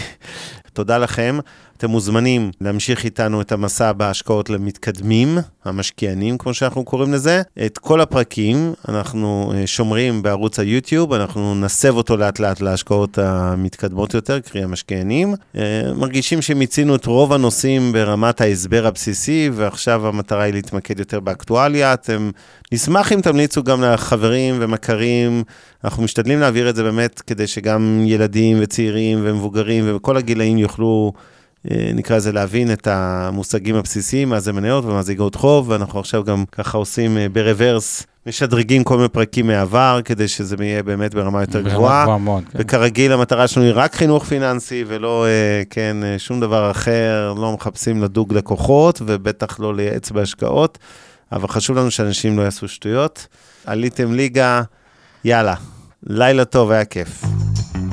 תודה 0.73 0.99
לכם. 0.99 1.39
אתם 1.81 1.91
מוזמנים 1.91 2.51
להמשיך 2.61 3.05
איתנו 3.05 3.41
את 3.41 3.53
המסע 3.53 3.93
בהשקעות 3.93 4.51
למתקדמים, 4.51 5.39
המשקיענים, 5.65 6.39
כמו 6.39 6.55
שאנחנו 6.55 6.85
קוראים 6.85 7.13
לזה. 7.13 7.43
את 7.67 7.79
כל 7.79 8.01
הפרקים 8.01 8.73
אנחנו 8.89 9.53
אה, 9.55 9.67
שומרים 9.67 10.23
בערוץ 10.23 10.59
היוטיוב, 10.59 11.13
אנחנו 11.13 11.55
נסב 11.55 11.97
אותו 11.97 12.17
לאט 12.17 12.39
לאט 12.39 12.61
להשקעות 12.61 13.19
המתקדמות 13.19 14.15
יותר, 14.15 14.41
קרי 14.41 14.63
המשקיענים. 14.63 15.35
אה, 15.57 15.83
מרגישים 15.97 16.43
שמיצינו 16.43 16.95
את 16.95 17.07
רוב 17.07 17.33
הנושאים 17.33 17.93
ברמת 17.93 18.41
ההסבר 18.41 18.87
הבסיסי, 18.87 19.51
ועכשיו 19.53 20.07
המטרה 20.07 20.43
היא 20.43 20.55
להתמקד 20.55 20.99
יותר 20.99 21.21
באקטואליה. 21.21 21.95
אתם, 21.95 22.31
נשמח 22.73 23.13
אם 23.13 23.21
תמליצו 23.21 23.63
גם 23.63 23.83
לחברים 23.83 24.57
ומכרים. 24.61 25.43
אנחנו 25.85 26.03
משתדלים 26.03 26.41
להעביר 26.41 26.71
את 26.71 26.77
זה 26.77 26.83
באמת 26.83 27.21
כדי 27.21 27.47
שגם 27.47 28.03
ילדים 28.07 28.59
וצעירים 28.61 29.21
ומבוגרים 29.23 29.85
וכל 29.87 30.17
הגילאים 30.17 30.59
יוכלו... 30.59 31.13
אה, 31.71 31.91
נקרא 31.95 32.17
לזה 32.17 32.33
להבין 32.33 32.73
את 32.73 32.87
המושגים 32.87 33.77
הבסיסיים, 33.77 34.29
מה 34.29 34.41
זה 34.41 34.53
מניות 34.53 34.85
ומה 34.85 35.03
זה 35.03 35.13
אגרות 35.13 35.35
חוב, 35.35 35.69
ואנחנו 35.69 36.01
עכשיו 36.01 36.25
גם 36.25 36.45
ככה 36.53 36.79
עושים 36.79 37.19
אה, 37.19 37.29
ברוורס, 37.29 38.07
משדרגים 38.27 38.85
כל 38.85 38.97
מיני 38.97 39.09
פרקים 39.09 39.47
מהעבר, 39.47 40.01
כדי 40.05 40.29
שזה 40.29 40.57
יהיה 40.61 40.83
באמת 40.83 41.15
ברמה 41.15 41.41
יותר 41.41 41.61
גבוהה. 41.61 42.05
גבוה 42.05 42.19
מאוד, 42.19 42.45
כן. 42.53 42.59
וכרגיל 42.63 43.13
המטרה 43.13 43.49
שלנו 43.49 43.67
היא 43.67 43.75
רק 43.77 43.95
חינוך 43.95 44.25
פיננסי, 44.25 44.85
ולא, 44.87 45.27
אה, 45.27 45.63
כן, 45.71 45.97
שום 46.19 46.41
דבר 46.41 46.71
אחר, 46.71 47.35
לא 47.37 47.53
מחפשים 47.53 48.03
לדוג 48.03 48.35
לקוחות, 48.35 49.03
ובטח 49.07 49.61
לא 49.61 49.75
לייעץ 49.75 50.11
בהשקעות, 50.11 50.79
אבל 51.33 51.49
חשוב 51.49 51.77
לנו 51.77 51.91
שאנשים 51.91 52.39
לא 52.39 52.43
יעשו 52.43 52.69
שטויות. 52.69 53.27
עליתם 53.65 54.13
ליגה, 54.13 54.63
יאללה, 55.25 55.55
לילה 56.07 56.45
טוב, 56.45 56.71
היה 56.71 56.85
כיף. 56.85 57.23